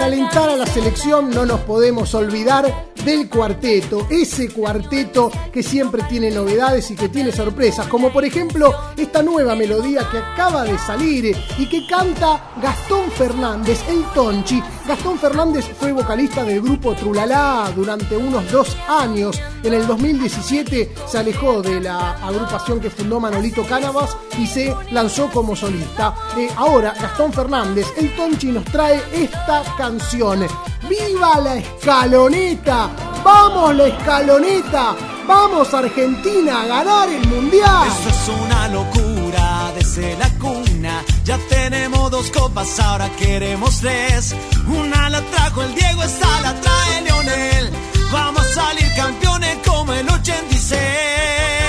Alentar 0.08 0.48
a 0.48 0.56
la 0.56 0.64
selección 0.64 1.28
no 1.28 1.44
nos 1.44 1.60
podemos 1.60 2.14
olvidar 2.14 2.87
del 3.08 3.26
cuarteto, 3.30 4.06
ese 4.10 4.50
cuarteto 4.50 5.30
que 5.50 5.62
siempre 5.62 6.02
tiene 6.10 6.30
novedades 6.30 6.90
y 6.90 6.94
que 6.94 7.08
tiene 7.08 7.32
sorpresas, 7.32 7.86
como 7.86 8.12
por 8.12 8.22
ejemplo 8.22 8.74
esta 8.98 9.22
nueva 9.22 9.54
melodía 9.54 10.06
que 10.10 10.18
acaba 10.18 10.64
de 10.64 10.76
salir 10.78 11.34
y 11.56 11.66
que 11.70 11.86
canta 11.86 12.52
Gastón 12.62 13.10
Fernández, 13.12 13.82
el 13.88 14.04
Tonchi. 14.12 14.62
Gastón 14.86 15.18
Fernández 15.18 15.64
fue 15.80 15.92
vocalista 15.92 16.44
del 16.44 16.60
grupo 16.60 16.94
Trulalá 16.94 17.72
durante 17.74 18.14
unos 18.14 18.52
dos 18.52 18.76
años. 18.86 19.40
En 19.62 19.72
el 19.72 19.86
2017 19.86 20.92
se 21.06 21.18
alejó 21.18 21.62
de 21.62 21.80
la 21.80 22.12
agrupación 22.26 22.78
que 22.78 22.90
fundó 22.90 23.20
Manolito 23.20 23.64
Cánavas 23.64 24.18
y 24.38 24.46
se 24.46 24.74
lanzó 24.90 25.30
como 25.30 25.56
solista. 25.56 26.14
Eh, 26.36 26.50
ahora 26.56 26.92
Gastón 26.92 27.32
Fernández, 27.32 27.86
el 27.96 28.14
Tonchi, 28.14 28.48
nos 28.48 28.66
trae 28.66 29.00
esta 29.14 29.62
canción. 29.78 30.46
¡Viva 30.88 31.40
la 31.40 31.56
escaloneta! 31.56 32.90
¡Vamos 33.22 33.74
la 33.74 33.86
escaloneta! 33.88 34.94
¡Vamos 35.26 35.74
Argentina 35.74 36.62
a 36.62 36.66
ganar 36.66 37.08
el 37.10 37.26
mundial! 37.28 37.86
Esto 37.88 38.08
es 38.08 38.40
una 38.40 38.68
locura 38.68 39.72
desde 39.74 40.16
la 40.16 40.30
cuna. 40.38 41.04
Ya 41.24 41.38
tenemos 41.50 42.10
dos 42.10 42.30
copas, 42.30 42.80
ahora 42.80 43.10
queremos 43.18 43.80
tres. 43.80 44.34
Una 44.66 45.10
la 45.10 45.20
trajo 45.20 45.62
el 45.62 45.74
Diego, 45.74 46.02
esta 46.02 46.40
la 46.40 46.58
trae 46.58 47.02
Leonel. 47.02 47.70
Vamos 48.10 48.46
a 48.46 48.54
salir 48.54 48.86
campeones 48.96 49.58
como 49.66 49.92
el 49.92 50.08
86. 50.08 51.67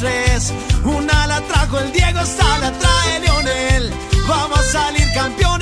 Tres. 0.00 0.52
Una 0.84 1.26
la 1.26 1.40
trajo 1.42 1.78
el 1.78 1.92
Diego, 1.92 2.20
esta 2.20 2.58
la 2.58 2.72
trae 2.72 3.20
Leonel. 3.20 3.92
Vamos 4.26 4.58
a 4.58 4.62
salir 4.62 5.06
campeones 5.14 5.59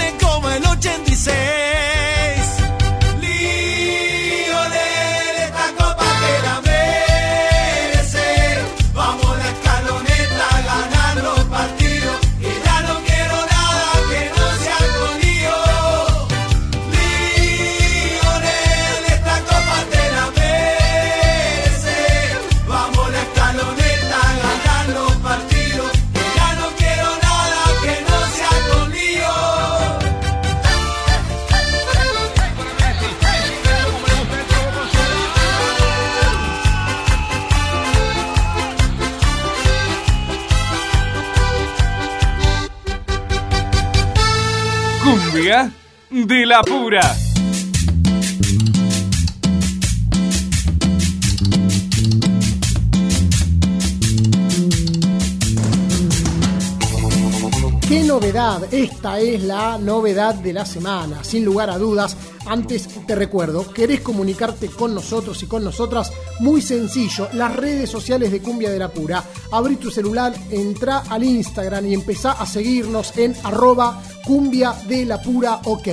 de 46.28 46.44
la 46.44 46.60
pura. 46.62 47.00
¡Qué 57.88 58.02
novedad! 58.02 58.62
Esta 58.70 59.18
es 59.20 59.42
la 59.42 59.78
novedad 59.78 60.34
de 60.34 60.52
la 60.52 60.66
semana, 60.66 61.24
sin 61.24 61.46
lugar 61.46 61.70
a 61.70 61.78
dudas. 61.78 62.14
Antes 62.48 62.88
te 63.06 63.14
recuerdo, 63.14 63.70
¿querés 63.72 64.00
comunicarte 64.00 64.68
con 64.68 64.94
nosotros 64.94 65.42
y 65.42 65.46
con 65.46 65.62
nosotras? 65.62 66.10
Muy 66.40 66.62
sencillo, 66.62 67.28
las 67.34 67.54
redes 67.54 67.90
sociales 67.90 68.32
de 68.32 68.40
Cumbia 68.40 68.70
de 68.70 68.78
la 68.78 68.88
Pura. 68.88 69.22
Abrí 69.52 69.76
tu 69.76 69.90
celular, 69.90 70.34
entra 70.50 71.04
al 71.10 71.24
Instagram 71.24 71.84
y 71.86 71.94
empezá 71.94 72.32
a 72.32 72.46
seguirnos 72.46 73.16
en 73.18 73.34
arroba 73.44 74.02
cumbia 74.24 74.74
de 74.86 75.04
la 75.04 75.20
pura 75.20 75.60
ok. 75.64 75.88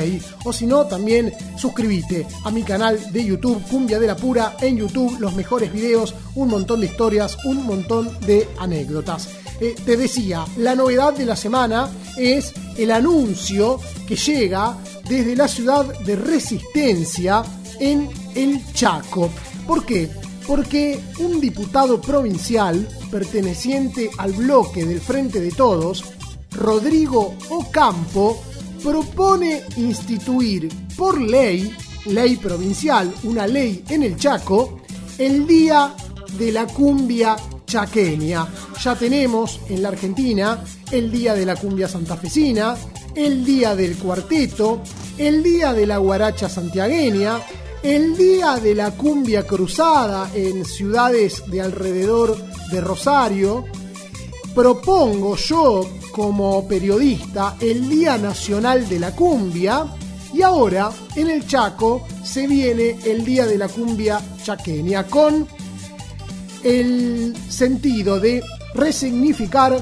O 0.46 0.54
si 0.54 0.66
no, 0.66 0.86
también 0.86 1.34
suscríbete 1.58 2.28
a 2.44 2.52
mi 2.52 2.64
canal 2.64 3.12
de 3.12 3.24
YouTube, 3.24 3.62
Cumbia 3.70 4.00
de 4.00 4.08
la 4.08 4.16
Pura, 4.16 4.56
en 4.62 4.78
YouTube, 4.78 5.18
los 5.20 5.36
mejores 5.36 5.72
videos, 5.72 6.16
un 6.36 6.50
montón 6.50 6.82
de 6.82 6.88
historias, 6.88 7.38
un 7.46 7.66
montón 7.66 8.10
de 8.22 8.48
anécdotas. 8.60 9.30
Eh, 9.62 9.74
te 9.86 9.96
decía, 9.96 10.46
la 10.58 10.76
novedad 10.76 11.14
de 11.14 11.26
la 11.26 11.36
semana 11.36 11.90
es 12.18 12.54
el 12.78 12.92
anuncio 12.92 13.80
que 14.06 14.18
llega 14.18 14.78
desde 15.08 15.36
la 15.36 15.48
ciudad 15.48 15.86
de 16.00 16.16
Resistencia 16.16 17.44
en 17.80 18.10
el 18.36 18.62
Chaco. 18.74 19.30
¿Por 19.68 19.86
qué? 19.86 20.10
Porque 20.48 21.00
un 21.20 21.42
diputado 21.42 22.00
provincial 22.00 22.88
perteneciente 23.12 24.10
al 24.18 24.34
bloque 24.34 24.86
del 24.86 25.02
Frente 25.02 25.40
de 25.40 25.52
Todos, 25.52 26.04
Rodrigo 26.52 27.36
Ocampo, 27.50 28.42
propone 28.84 29.64
instituir 29.78 30.70
por 30.96 31.20
ley, 31.20 31.76
ley 32.06 32.36
provincial, 32.38 33.12
una 33.24 33.48
ley 33.48 33.84
en 33.90 34.04
el 34.04 34.16
Chaco, 34.16 34.82
el 35.18 35.48
Día 35.48 35.96
de 36.38 36.52
la 36.52 36.68
Cumbia 36.68 37.36
Chaqueña. 37.66 38.48
Ya 38.82 38.96
tenemos 38.96 39.60
en 39.70 39.82
la 39.82 39.90
Argentina 39.90 40.64
el 40.92 41.12
Día 41.12 41.34
de 41.34 41.46
la 41.46 41.56
Cumbia 41.56 41.88
Santafesina, 41.88 42.76
el 43.16 43.46
Día 43.46 43.76
del 43.76 43.98
Cuarteto, 43.98 44.82
el 45.18 45.42
Día 45.42 45.74
de 45.74 45.88
la 45.88 45.98
Guaracha 45.98 46.50
Santiagueña, 46.50 47.40
el 47.82 48.18
Día 48.18 48.58
de 48.58 48.76
la 48.76 48.92
Cumbia 48.92 49.46
Cruzada 49.46 50.30
en 50.34 50.66
ciudades 50.66 51.44
de 51.48 51.62
alrededor 51.62 52.38
de 52.72 52.82
Rosario. 52.82 53.66
Propongo 54.54 55.36
yo 55.36 55.90
como 56.12 56.68
periodista 56.68 57.58
el 57.60 57.90
Día 57.90 58.18
Nacional 58.18 58.88
de 58.88 59.00
la 59.00 59.16
Cumbia 59.16 59.86
y 60.34 60.42
ahora 60.42 60.92
en 61.16 61.30
el 61.30 61.48
Chaco 61.48 62.06
se 62.24 62.48
viene 62.48 62.98
el 63.06 63.24
Día 63.24 63.46
de 63.46 63.58
la 63.58 63.68
Cumbia 63.68 64.20
Chaqueña 64.44 65.06
con 65.06 65.48
el 66.64 67.36
sentido 67.48 68.20
de 68.20 68.44
resignificar 68.74 69.80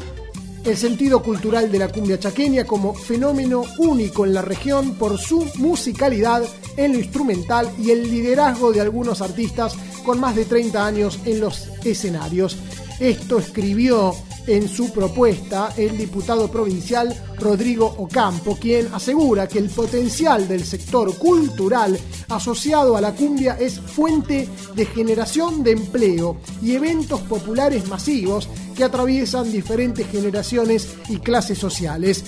el 0.65 0.77
sentido 0.77 1.21
cultural 1.21 1.71
de 1.71 1.79
la 1.79 1.89
cumbia 1.89 2.19
chaqueña 2.19 2.65
como 2.65 2.93
fenómeno 2.93 3.63
único 3.77 4.25
en 4.25 4.33
la 4.33 4.41
región 4.41 4.95
por 4.95 5.17
su 5.17 5.45
musicalidad 5.55 6.43
en 6.77 6.93
lo 6.93 6.99
instrumental 6.99 7.69
y 7.77 7.91
el 7.91 8.09
liderazgo 8.09 8.71
de 8.71 8.81
algunos 8.81 9.21
artistas 9.21 9.75
con 10.05 10.19
más 10.19 10.35
de 10.35 10.45
30 10.45 10.85
años 10.85 11.19
en 11.25 11.39
los 11.41 11.69
escenarios. 11.83 12.57
Esto 12.99 13.39
escribió 13.39 14.15
en 14.47 14.67
su 14.67 14.91
propuesta 14.91 15.73
el 15.77 15.97
diputado 15.97 16.49
provincial 16.49 17.13
Rodrigo 17.39 17.85
Ocampo, 17.97 18.57
quien 18.59 18.93
asegura 18.93 19.47
que 19.47 19.59
el 19.59 19.69
potencial 19.69 20.47
del 20.47 20.63
sector 20.65 21.17
cultural 21.17 21.99
asociado 22.29 22.95
a 22.95 23.01
la 23.01 23.13
cumbia 23.13 23.57
es 23.59 23.79
fuente 23.79 24.47
de 24.75 24.85
generación 24.85 25.63
de 25.63 25.71
empleo 25.71 26.37
y 26.61 26.73
eventos 26.73 27.21
populares 27.21 27.87
masivos 27.87 28.47
que 28.75 28.83
atraviesan 28.83 29.51
diferentes 29.51 30.07
generaciones 30.07 30.95
y 31.09 31.17
clases 31.17 31.57
sociales. 31.57 32.23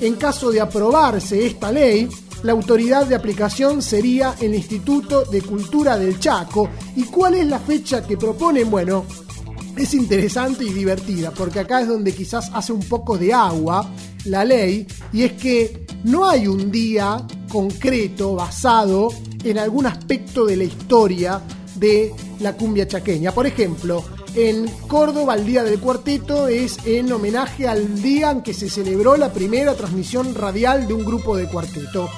En 0.00 0.14
caso 0.14 0.50
de 0.50 0.60
aprobarse 0.60 1.46
esta 1.46 1.70
ley, 1.70 2.08
la 2.42 2.52
autoridad 2.52 3.06
de 3.06 3.14
aplicación 3.14 3.82
sería 3.82 4.34
el 4.40 4.54
Instituto 4.54 5.24
de 5.24 5.42
Cultura 5.42 5.98
del 5.98 6.18
Chaco. 6.18 6.70
¿Y 6.96 7.04
cuál 7.04 7.34
es 7.34 7.46
la 7.46 7.58
fecha 7.58 8.06
que 8.06 8.16
proponen? 8.16 8.70
Bueno, 8.70 9.04
es 9.82 9.94
interesante 9.94 10.64
y 10.64 10.72
divertida, 10.72 11.30
porque 11.30 11.60
acá 11.60 11.80
es 11.80 11.88
donde 11.88 12.12
quizás 12.12 12.50
hace 12.52 12.72
un 12.72 12.82
poco 12.82 13.16
de 13.16 13.32
agua 13.32 13.90
la 14.24 14.44
ley, 14.44 14.86
y 15.12 15.22
es 15.22 15.32
que 15.32 15.86
no 16.04 16.28
hay 16.28 16.46
un 16.46 16.70
día 16.70 17.26
concreto 17.50 18.34
basado 18.34 19.08
en 19.42 19.58
algún 19.58 19.86
aspecto 19.86 20.44
de 20.44 20.56
la 20.56 20.64
historia 20.64 21.40
de 21.76 22.12
la 22.40 22.56
cumbia 22.56 22.86
chaqueña. 22.86 23.32
Por 23.32 23.46
ejemplo, 23.46 24.04
en 24.34 24.68
Córdoba 24.86 25.34
el 25.34 25.46
Día 25.46 25.64
del 25.64 25.80
Cuarteto 25.80 26.46
es 26.46 26.78
en 26.84 27.10
homenaje 27.10 27.66
al 27.66 28.02
día 28.02 28.30
en 28.30 28.42
que 28.42 28.54
se 28.54 28.68
celebró 28.68 29.16
la 29.16 29.32
primera 29.32 29.74
transmisión 29.74 30.34
radial 30.34 30.86
de 30.86 30.94
un 30.94 31.04
grupo 31.04 31.36
de 31.36 31.48
cuarteto. 31.48 32.08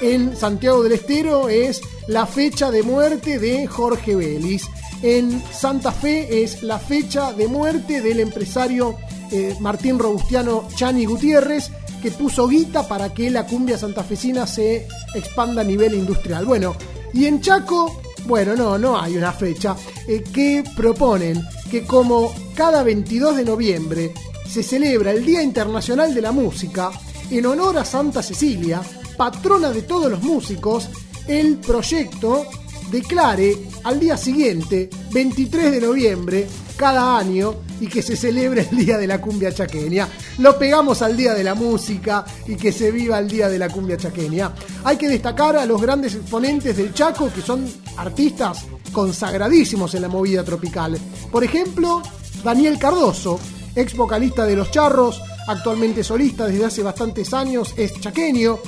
En 0.00 0.34
Santiago 0.36 0.82
del 0.82 0.92
Estero 0.92 1.50
es 1.50 1.82
la 2.08 2.26
fecha 2.26 2.70
de 2.70 2.82
muerte 2.82 3.38
de 3.38 3.66
Jorge 3.66 4.16
Vélez. 4.16 4.62
En 5.02 5.42
Santa 5.52 5.92
Fe 5.92 6.42
es 6.42 6.62
la 6.62 6.78
fecha 6.78 7.32
de 7.32 7.48
muerte 7.48 8.02
del 8.02 8.20
empresario 8.20 8.96
eh, 9.30 9.56
Martín 9.60 9.98
Robustiano 9.98 10.68
Chani 10.74 11.06
Gutiérrez, 11.06 11.70
que 12.02 12.10
puso 12.10 12.48
guita 12.48 12.86
para 12.86 13.14
que 13.14 13.30
la 13.30 13.46
cumbia 13.46 13.78
santafesina 13.78 14.46
se 14.46 14.86
expanda 15.14 15.62
a 15.62 15.64
nivel 15.64 15.94
industrial. 15.94 16.44
Bueno, 16.44 16.76
y 17.14 17.26
en 17.26 17.40
Chaco, 17.40 18.00
bueno, 18.26 18.54
no, 18.54 18.76
no 18.76 19.00
hay 19.00 19.16
una 19.16 19.32
fecha, 19.32 19.74
eh, 20.06 20.22
que 20.22 20.64
proponen 20.76 21.42
que 21.70 21.84
como 21.84 22.32
cada 22.54 22.82
22 22.82 23.36
de 23.36 23.44
noviembre 23.44 24.14
se 24.46 24.62
celebra 24.62 25.12
el 25.12 25.24
Día 25.24 25.42
Internacional 25.42 26.14
de 26.14 26.20
la 26.20 26.32
Música, 26.32 26.90
en 27.30 27.46
honor 27.46 27.78
a 27.78 27.84
Santa 27.84 28.22
Cecilia, 28.22 28.82
patrona 29.16 29.70
de 29.70 29.82
todos 29.82 30.10
los 30.10 30.22
músicos, 30.22 30.88
el 31.26 31.58
proyecto 31.58 32.46
declare 32.90 33.56
al 33.84 34.00
día 34.00 34.16
siguiente, 34.16 34.90
23 35.12 35.70
de 35.70 35.80
noviembre, 35.80 36.46
cada 36.76 37.18
año, 37.18 37.56
y 37.80 37.86
que 37.86 38.02
se 38.02 38.16
celebre 38.16 38.68
el 38.70 38.76
Día 38.76 38.98
de 38.98 39.06
la 39.06 39.20
Cumbia 39.20 39.52
Chaqueña. 39.52 40.08
Lo 40.38 40.58
pegamos 40.58 41.02
al 41.02 41.16
Día 41.16 41.34
de 41.34 41.44
la 41.44 41.54
Música 41.54 42.24
y 42.46 42.56
que 42.56 42.72
se 42.72 42.90
viva 42.90 43.18
el 43.18 43.28
Día 43.28 43.48
de 43.48 43.58
la 43.58 43.68
Cumbia 43.68 43.96
Chaqueña. 43.96 44.52
Hay 44.84 44.96
que 44.96 45.08
destacar 45.08 45.56
a 45.56 45.66
los 45.66 45.80
grandes 45.80 46.14
exponentes 46.14 46.76
del 46.76 46.92
Chaco, 46.92 47.32
que 47.32 47.40
son 47.40 47.66
artistas 47.96 48.66
consagradísimos 48.92 49.94
en 49.94 50.02
la 50.02 50.08
movida 50.08 50.44
tropical. 50.44 50.98
Por 51.30 51.42
ejemplo, 51.42 52.02
Daniel 52.44 52.78
Cardoso, 52.78 53.40
ex 53.74 53.94
vocalista 53.96 54.44
de 54.44 54.56
Los 54.56 54.70
Charros, 54.70 55.22
actualmente 55.46 56.04
solista 56.04 56.46
desde 56.46 56.64
hace 56.66 56.82
bastantes 56.82 57.32
años, 57.32 57.74
es 57.76 57.98
chaqueño. 58.00 58.58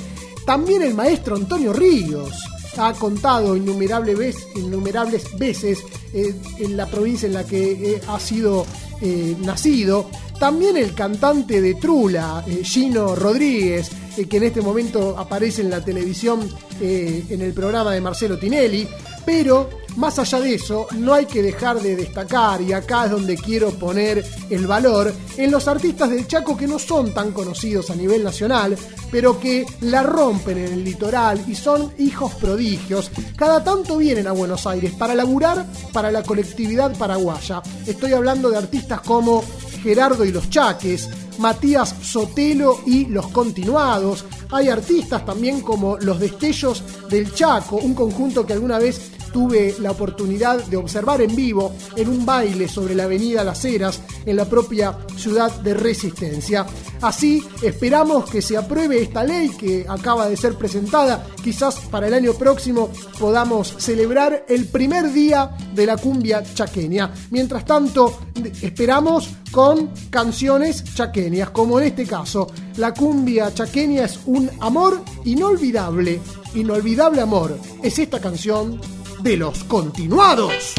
También 0.46 0.82
el 0.82 0.94
maestro 0.94 1.36
Antonio 1.36 1.72
Ríos 1.72 2.32
ha 2.76 2.92
contado 2.94 3.56
innumerables 3.56 4.18
veces, 5.38 5.78
eh, 6.12 6.34
en 6.58 6.76
la 6.76 6.86
provincia 6.86 7.26
en 7.26 7.34
la 7.34 7.44
que 7.44 7.72
eh, 7.72 8.00
ha 8.08 8.18
sido 8.18 8.66
eh, 9.00 9.36
nacido. 9.40 10.08
También 10.38 10.76
el 10.76 10.94
cantante 10.94 11.60
de 11.60 11.74
Trula, 11.74 12.44
Gino 12.62 13.14
Rodríguez, 13.14 13.90
que 14.28 14.36
en 14.36 14.42
este 14.42 14.60
momento 14.60 15.16
aparece 15.16 15.62
en 15.62 15.70
la 15.70 15.84
televisión 15.84 16.50
en 16.80 17.40
el 17.40 17.52
programa 17.52 17.92
de 17.92 18.00
Marcelo 18.00 18.36
Tinelli. 18.36 18.88
Pero 19.24 19.70
más 19.96 20.18
allá 20.18 20.40
de 20.40 20.54
eso, 20.54 20.86
no 20.92 21.14
hay 21.14 21.26
que 21.26 21.42
dejar 21.42 21.80
de 21.80 21.96
destacar, 21.96 22.60
y 22.62 22.72
acá 22.72 23.04
es 23.06 23.10
donde 23.10 23.36
quiero 23.36 23.70
poner 23.70 24.24
el 24.50 24.66
valor, 24.66 25.12
en 25.36 25.50
los 25.50 25.68
artistas 25.68 26.10
del 26.10 26.26
Chaco 26.26 26.56
que 26.56 26.66
no 26.66 26.78
son 26.78 27.12
tan 27.12 27.32
conocidos 27.32 27.90
a 27.90 27.96
nivel 27.96 28.24
nacional, 28.24 28.76
pero 29.10 29.38
que 29.38 29.66
la 29.82 30.02
rompen 30.02 30.58
en 30.58 30.72
el 30.72 30.84
litoral 30.84 31.44
y 31.46 31.54
son 31.54 31.92
hijos 31.98 32.34
prodigios. 32.34 33.10
Cada 33.36 33.62
tanto 33.62 33.98
vienen 33.98 34.26
a 34.26 34.32
Buenos 34.32 34.66
Aires 34.66 34.92
para 34.92 35.14
laburar 35.14 35.66
para 35.92 36.10
la 36.10 36.22
colectividad 36.22 36.96
paraguaya. 36.96 37.62
Estoy 37.86 38.12
hablando 38.12 38.50
de 38.50 38.58
artistas 38.58 39.00
como 39.02 39.44
Gerardo 39.82 40.24
y 40.24 40.32
los 40.32 40.48
Chaques, 40.48 41.08
Matías 41.38 41.94
Sotelo 42.02 42.80
y 42.86 43.06
los 43.06 43.28
Continuados. 43.28 44.24
Hay 44.50 44.68
artistas 44.68 45.24
también 45.24 45.60
como 45.60 45.96
Los 45.98 46.20
Destellos 46.20 46.82
del 47.08 47.32
Chaco, 47.34 47.76
un 47.76 47.94
conjunto 47.94 48.46
que 48.46 48.52
alguna 48.52 48.78
vez 48.78 49.12
tuve 49.32 49.76
la 49.80 49.90
oportunidad 49.90 50.64
de 50.64 50.76
observar 50.76 51.22
en 51.22 51.34
vivo 51.34 51.74
en 51.96 52.08
un 52.08 52.24
baile 52.24 52.68
sobre 52.68 52.94
la 52.94 53.04
avenida 53.04 53.44
Las 53.44 53.64
Heras 53.64 54.00
en 54.24 54.36
la 54.36 54.44
propia 54.44 54.98
ciudad 55.16 55.50
de 55.60 55.74
Resistencia. 55.74 56.66
Así 57.00 57.42
esperamos 57.62 58.30
que 58.30 58.42
se 58.42 58.56
apruebe 58.56 59.02
esta 59.02 59.24
ley 59.24 59.48
que 59.50 59.84
acaba 59.88 60.28
de 60.28 60.36
ser 60.36 60.54
presentada. 60.54 61.26
Quizás 61.42 61.80
para 61.90 62.06
el 62.06 62.14
año 62.14 62.34
próximo 62.34 62.90
podamos 63.18 63.74
celebrar 63.78 64.44
el 64.48 64.66
primer 64.66 65.12
día 65.12 65.50
de 65.74 65.86
la 65.86 65.96
cumbia 65.96 66.42
chaqueña. 66.54 67.12
Mientras 67.30 67.64
tanto, 67.64 68.18
esperamos 68.60 69.30
con 69.50 69.90
canciones 70.10 70.84
chaqueñas, 70.94 71.50
como 71.50 71.80
en 71.80 71.88
este 71.88 72.06
caso. 72.06 72.46
La 72.76 72.94
cumbia 72.94 73.52
chaqueña 73.52 74.04
es 74.04 74.20
un 74.26 74.50
amor 74.60 75.02
inolvidable. 75.24 76.20
Inolvidable 76.54 77.20
amor. 77.20 77.58
Es 77.82 77.98
esta 77.98 78.20
canción 78.20 78.80
de 79.22 79.36
los 79.36 79.64
continuados. 79.64 80.74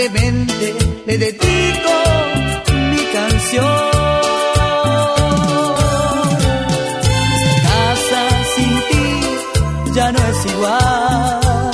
Humildemente 0.00 0.74
le 1.04 1.18
dedico 1.18 1.92
mi 2.90 3.04
canción. 3.12 3.90
Casa 7.62 8.22
sin 8.54 8.74
ti 8.88 9.92
ya 9.94 10.10
no 10.12 10.18
es 10.18 10.46
igual 10.46 11.70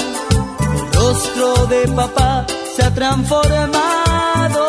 el 0.75 0.93
rostro 0.93 1.67
de 1.67 1.89
papá 1.95 2.47
se 2.75 2.83
ha 2.83 2.93
transformado. 2.93 4.67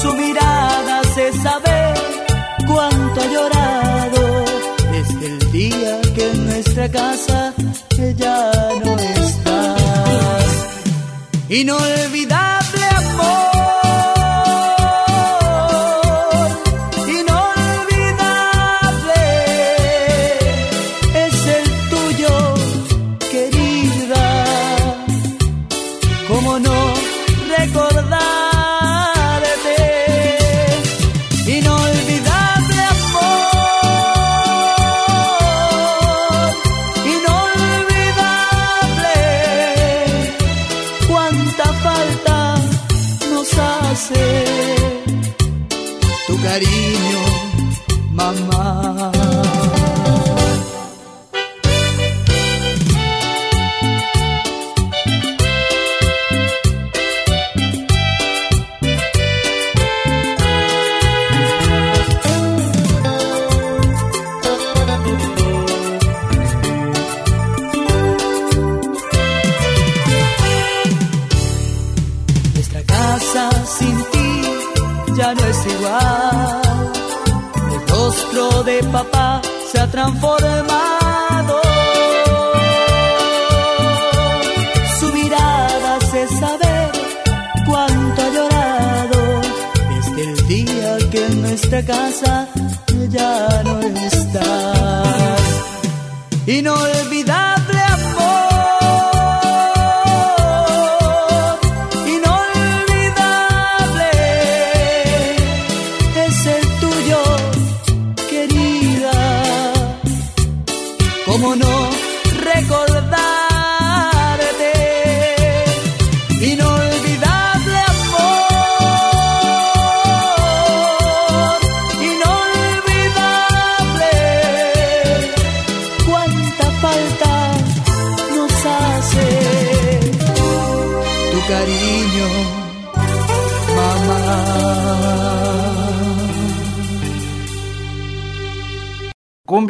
Su 0.00 0.14
mirada 0.14 1.02
se 1.14 1.32
sabe 1.34 1.94
cuánto 2.66 3.20
ha 3.20 3.26
llorado 3.26 4.44
desde 4.90 5.26
el 5.26 5.52
día 5.52 6.00
que 6.14 6.30
en 6.30 6.46
nuestra 6.46 6.90
casa 6.90 7.53
Inolvidable 11.54 12.53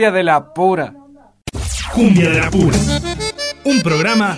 Cumbia 0.05 0.19
de 0.19 0.23
la 0.23 0.53
pura. 0.53 0.93
Cumbia 1.95 2.29
de 2.29 2.39
la 2.39 2.51
Pura. 2.51 2.77
Un 3.65 3.81
programa 3.81 4.37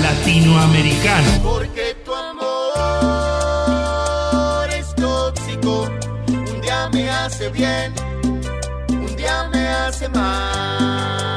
latinoamericano. 0.00 1.42
Porque 1.42 1.94
tu 2.02 2.14
amor 2.14 2.40
es 4.70 4.94
tóxico. 4.94 5.90
Un 6.28 6.60
día 6.62 6.88
me 6.90 7.10
hace 7.10 7.50
bien, 7.50 7.92
un 8.88 9.14
día 9.14 9.50
me 9.52 9.68
hace 9.68 10.08
mal. 10.08 11.35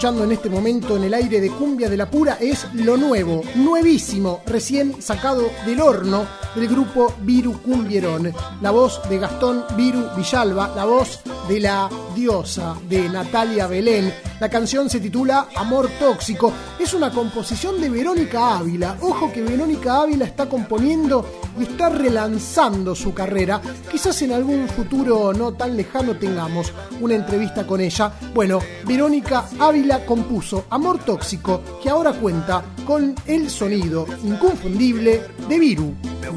Escuchando 0.00 0.24
en 0.24 0.32
este 0.32 0.48
momento 0.48 0.96
en 0.96 1.04
el 1.04 1.12
aire 1.12 1.42
de 1.42 1.50
Cumbia 1.50 1.90
de 1.90 1.96
la 1.98 2.10
Pura 2.10 2.38
es 2.40 2.66
lo 2.72 2.96
nuevo, 2.96 3.42
nuevísimo, 3.56 4.40
recién 4.46 5.02
sacado 5.02 5.50
del 5.66 5.78
horno 5.78 6.24
del 6.54 6.68
grupo 6.68 7.12
Viru 7.20 7.60
Cumbierón. 7.60 8.32
La 8.62 8.70
voz 8.70 9.02
de 9.10 9.18
Gastón 9.18 9.62
Viru 9.76 10.08
Villalba, 10.16 10.72
la 10.74 10.86
voz 10.86 11.20
de 11.46 11.60
la 11.60 11.90
diosa 12.14 12.76
de 12.88 13.10
Natalia 13.10 13.66
Belén. 13.66 14.10
La 14.40 14.48
canción 14.48 14.88
se 14.88 15.00
titula 15.00 15.48
Amor 15.54 15.90
Tóxico. 15.98 16.50
Es 16.78 16.94
una 16.94 17.10
composición 17.10 17.78
de 17.78 17.90
Verónica 17.90 18.56
Ávila. 18.56 18.96
Ojo 19.02 19.30
que 19.30 19.42
Verónica 19.42 20.00
Ávila 20.00 20.24
está 20.24 20.48
componiendo 20.48 21.26
y 21.58 21.64
está 21.64 21.90
relanzando 21.90 22.94
su 22.94 23.12
carrera. 23.12 23.60
Quizás 24.00 24.22
en 24.22 24.32
algún 24.32 24.66
futuro 24.66 25.34
no 25.34 25.52
tan 25.52 25.76
lejano 25.76 26.16
tengamos 26.16 26.72
una 27.02 27.16
entrevista 27.16 27.66
con 27.66 27.82
ella. 27.82 28.10
Bueno, 28.32 28.58
Verónica 28.86 29.44
Ávila 29.58 30.06
compuso 30.06 30.64
Amor 30.70 31.00
Tóxico, 31.04 31.60
que 31.82 31.90
ahora 31.90 32.14
cuenta 32.14 32.64
con 32.86 33.14
el 33.26 33.50
sonido 33.50 34.06
inconfundible 34.24 35.20
de 35.46 35.58
Viru. 35.58 35.92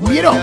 ¿Vieron? 0.10 0.38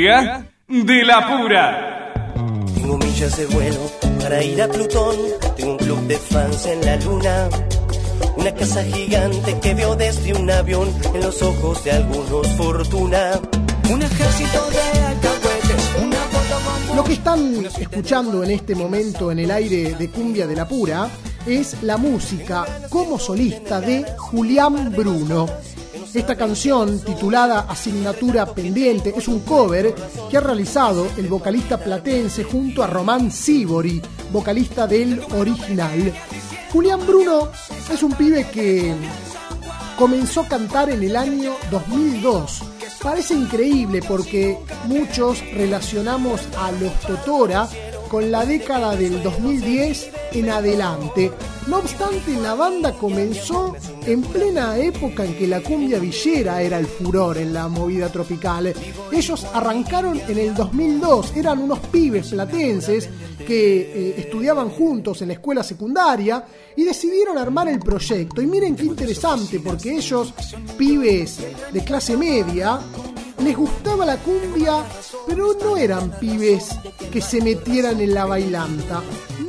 De 0.00 1.04
la 1.04 1.28
pura. 1.28 2.14
Tengo 2.74 2.96
millas 2.96 3.36
de 3.36 3.44
vuelo 3.44 3.80
para 4.18 4.42
ir 4.42 4.62
a 4.62 4.66
Plutón. 4.66 5.14
Tengo 5.58 5.72
un 5.72 5.76
club 5.76 6.00
de 6.06 6.16
fans 6.16 6.64
en 6.64 6.80
la 6.86 6.96
luna. 6.96 7.48
Una 8.34 8.54
casa 8.54 8.82
gigante 8.82 9.60
que 9.60 9.74
veo 9.74 9.94
desde 9.96 10.32
un 10.32 10.50
avión 10.50 10.88
en 11.12 11.20
los 11.20 11.42
ojos 11.42 11.84
de 11.84 11.92
algunos 11.92 12.48
fortuna. 12.56 13.32
Un 13.90 14.00
ejército 14.00 14.70
de 14.70 15.04
alcahuetes, 15.04 15.90
una 16.02 16.16
foto 16.16 16.96
Lo 16.96 17.04
que 17.04 17.12
están 17.12 17.66
escuchando 17.78 18.42
en 18.42 18.52
este 18.52 18.74
momento 18.74 19.30
en 19.30 19.40
el 19.40 19.50
aire 19.50 19.96
de 19.96 20.08
Cumbia 20.08 20.46
de 20.46 20.56
la 20.56 20.66
Pura 20.66 21.10
es 21.46 21.82
la 21.82 21.98
música 21.98 22.64
como 22.88 23.18
solista 23.18 23.82
de 23.82 24.06
Julián 24.16 24.92
Bruno. 24.96 25.46
Esta 26.12 26.34
canción, 26.34 26.98
titulada 26.98 27.66
Asignatura 27.68 28.44
Pendiente, 28.46 29.14
es 29.16 29.28
un 29.28 29.40
cover 29.40 29.94
que 30.28 30.36
ha 30.36 30.40
realizado 30.40 31.06
el 31.16 31.28
vocalista 31.28 31.78
platense 31.78 32.42
junto 32.42 32.82
a 32.82 32.88
Román 32.88 33.30
Sibori, 33.30 34.02
vocalista 34.32 34.88
del 34.88 35.20
original. 35.36 36.12
Julián 36.72 37.06
Bruno 37.06 37.48
es 37.92 38.02
un 38.02 38.12
pibe 38.14 38.44
que 38.52 38.92
comenzó 39.96 40.40
a 40.40 40.48
cantar 40.48 40.90
en 40.90 41.04
el 41.04 41.14
año 41.14 41.52
2002. 41.70 42.62
Parece 43.00 43.34
increíble 43.34 44.02
porque 44.06 44.58
muchos 44.86 45.40
relacionamos 45.52 46.40
a 46.58 46.72
los 46.72 46.92
Totora 47.00 47.68
con 48.10 48.30
la 48.30 48.44
década 48.44 48.96
del 48.96 49.22
2010 49.22 50.10
en 50.32 50.50
adelante. 50.50 51.30
No 51.68 51.78
obstante, 51.78 52.32
la 52.36 52.54
banda 52.54 52.92
comenzó 52.92 53.76
en 54.04 54.22
plena 54.22 54.76
época 54.76 55.24
en 55.24 55.34
que 55.36 55.46
la 55.46 55.60
cumbia 55.60 56.00
villera 56.00 56.60
era 56.60 56.78
el 56.78 56.86
furor 56.86 57.38
en 57.38 57.52
la 57.52 57.68
movida 57.68 58.10
tropical. 58.10 58.74
Ellos 59.12 59.46
arrancaron 59.54 60.20
en 60.26 60.38
el 60.38 60.54
2002, 60.54 61.36
eran 61.36 61.60
unos 61.60 61.78
pibes 61.78 62.28
platenses 62.28 63.08
que 63.46 63.80
eh, 63.80 64.14
estudiaban 64.18 64.70
juntos 64.70 65.22
en 65.22 65.28
la 65.28 65.34
escuela 65.34 65.62
secundaria 65.62 66.44
y 66.76 66.82
decidieron 66.82 67.38
armar 67.38 67.68
el 67.68 67.78
proyecto. 67.78 68.42
Y 68.42 68.46
miren 68.46 68.74
qué 68.74 68.84
interesante, 68.84 69.60
porque 69.60 69.96
ellos, 69.96 70.34
pibes 70.76 71.38
de 71.72 71.84
clase 71.84 72.16
media, 72.16 72.80
les 73.42 73.56
gustaba 73.56 74.04
la 74.04 74.16
cumbia, 74.18 74.84
pero 75.26 75.54
no 75.62 75.76
eran 75.76 76.10
pibes 76.18 76.76
que 77.10 77.20
se 77.20 77.40
metieran 77.40 78.00
en 78.00 78.14
la 78.14 78.26
bailanta. 78.26 79.02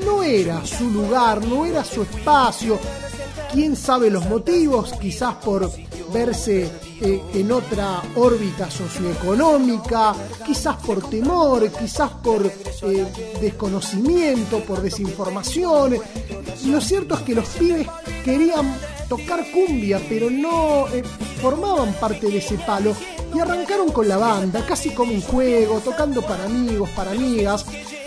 No 0.05 0.23
era 0.23 0.65
su 0.65 0.89
lugar, 0.89 1.45
no 1.45 1.65
era 1.65 1.83
su 1.83 2.03
espacio. 2.03 2.79
Quién 3.51 3.75
sabe 3.75 4.09
los 4.09 4.27
motivos, 4.29 4.93
quizás 4.93 5.35
por 5.35 5.69
verse 6.13 6.69
eh, 7.01 7.21
en 7.33 7.51
otra 7.51 8.01
órbita 8.15 8.69
socioeconómica, 8.69 10.13
quizás 10.45 10.77
por 10.77 11.09
temor, 11.09 11.69
quizás 11.71 12.11
por 12.11 12.45
eh, 12.45 13.07
desconocimiento, 13.41 14.59
por 14.59 14.81
desinformación. 14.81 15.97
Lo 16.65 16.81
cierto 16.81 17.15
es 17.15 17.21
que 17.21 17.35
los 17.35 17.47
pibes 17.49 17.87
querían 18.23 18.73
tocar 19.09 19.43
cumbia, 19.51 20.01
pero 20.07 20.29
no 20.29 20.87
eh, 20.87 21.03
formaban 21.41 21.93
parte 21.93 22.27
de 22.27 22.37
ese 22.37 22.55
palo 22.59 22.95
y 23.33 23.39
arrancaron 23.39 23.91
con 23.91 24.07
la 24.07 24.17
banda, 24.17 24.65
casi 24.65 24.89
como 24.91 25.13
un 25.13 25.21
juego, 25.21 25.79
tocando 25.79 26.21
para 26.21 26.45
amigos, 26.45 26.89
para 26.91 27.11
amigas. 27.11 27.65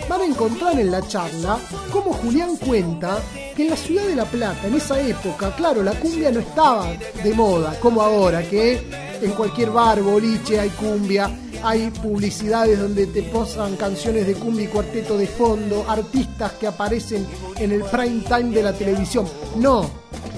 Van 0.09 0.21
a 0.21 0.25
encontrar 0.25 0.79
en 0.79 0.91
la 0.91 1.07
charla 1.07 1.59
cómo 1.91 2.13
Julián 2.13 2.57
cuenta 2.57 3.19
que 3.57 3.65
en 3.65 3.71
la 3.71 3.77
ciudad 3.77 4.07
de 4.07 4.17
La 4.17 4.27
Plata, 4.27 4.67
en 4.67 4.75
esa 4.75 5.01
época, 5.01 5.55
claro, 5.57 5.83
la 5.83 5.93
cumbia 5.93 6.31
no 6.31 6.41
estaba 6.41 6.87
de 7.23 7.33
moda, 7.33 7.79
como 7.81 8.03
ahora, 8.03 8.43
que 8.43 8.83
en 9.23 9.31
cualquier 9.33 9.71
bar, 9.71 10.03
boliche 10.03 10.61
hay 10.61 10.71
cumbia, 10.71 11.31
hay 11.63 11.91
publicidades 11.91 12.79
donde 12.79 13.07
te 13.07 13.23
posan 13.23 13.77
canciones 13.77 14.27
de 14.27 14.35
cumbia 14.35 14.65
y 14.65 14.69
cuarteto 14.69 15.17
de 15.17 15.27
fondo, 15.27 15.87
artistas 15.89 16.53
que 16.53 16.67
aparecen 16.67 17.27
en 17.57 17.73
el 17.73 17.83
prime 17.85 18.23
time 18.29 18.51
de 18.51 18.63
la 18.63 18.73
televisión. 18.75 19.27
No. 19.57 19.89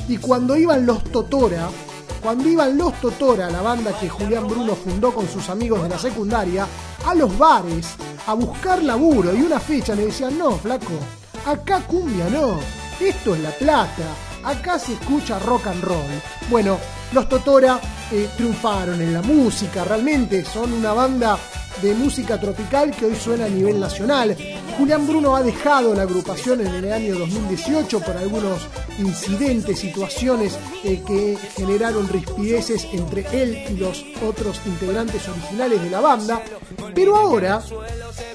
Y 0.09 0.18
cuando 0.18 0.57
iban 0.57 0.87
los 0.87 1.03
Totora, 1.05 1.68
cuando 2.27 2.49
iban 2.49 2.77
los 2.77 2.93
Totora, 3.01 3.49
la 3.49 3.62
banda 3.62 3.97
que 3.97 4.09
Julián 4.09 4.49
Bruno 4.49 4.74
fundó 4.74 5.14
con 5.14 5.29
sus 5.29 5.49
amigos 5.49 5.81
de 5.85 5.91
la 5.91 5.97
secundaria, 5.97 6.66
a 7.05 7.14
los 7.14 7.39
bares 7.39 7.95
a 8.27 8.35
buscar 8.35 8.83
laburo 8.83 9.33
y 9.33 9.43
una 9.43 9.61
fecha 9.61 9.95
le 9.95 10.07
decían, 10.07 10.37
no, 10.37 10.51
flaco, 10.57 10.91
acá 11.47 11.83
cumbia 11.87 12.29
no, 12.29 12.59
esto 12.99 13.37
es 13.37 13.41
La 13.43 13.53
Plata, 13.53 14.03
acá 14.43 14.77
se 14.77 14.95
escucha 14.95 15.39
rock 15.39 15.68
and 15.68 15.85
roll. 15.85 16.20
Bueno, 16.51 16.79
los 17.12 17.29
Totora 17.29 17.79
eh, 18.11 18.29
triunfaron 18.37 19.01
en 19.01 19.12
la 19.12 19.22
música, 19.22 19.85
realmente 19.85 20.45
son 20.45 20.72
una 20.72 20.93
banda 20.95 21.39
de 21.83 21.95
música 21.95 22.41
tropical 22.41 22.91
que 22.91 23.07
hoy 23.07 23.14
suena 23.14 23.47
a 23.47 23.49
nivel 23.49 23.79
nacional. 23.79 24.37
Julián 24.79 25.07
Bruno 25.07 25.37
ha 25.37 25.43
dejado 25.43 25.95
la 25.95 26.03
agrupación 26.03 26.61
en 26.61 26.74
el 26.74 26.93
año 26.93 27.18
2018 27.18 28.01
por 28.01 28.16
algunos 28.16 28.68
incidentes, 28.99 29.79
situaciones 29.79 30.59
eh, 30.85 31.03
que 31.07 31.37
generaron 31.55 32.09
rispideces 32.09 32.87
entre 32.93 33.27
él 33.33 33.64
y 33.70 33.77
los 33.77 34.05
otros 34.27 34.61
integrantes 34.66 35.29
originales 35.29 35.83
de 35.83 35.91
la 35.91 36.01
banda. 36.01 36.43
Pero 36.95 37.16
ahora, 37.16 37.62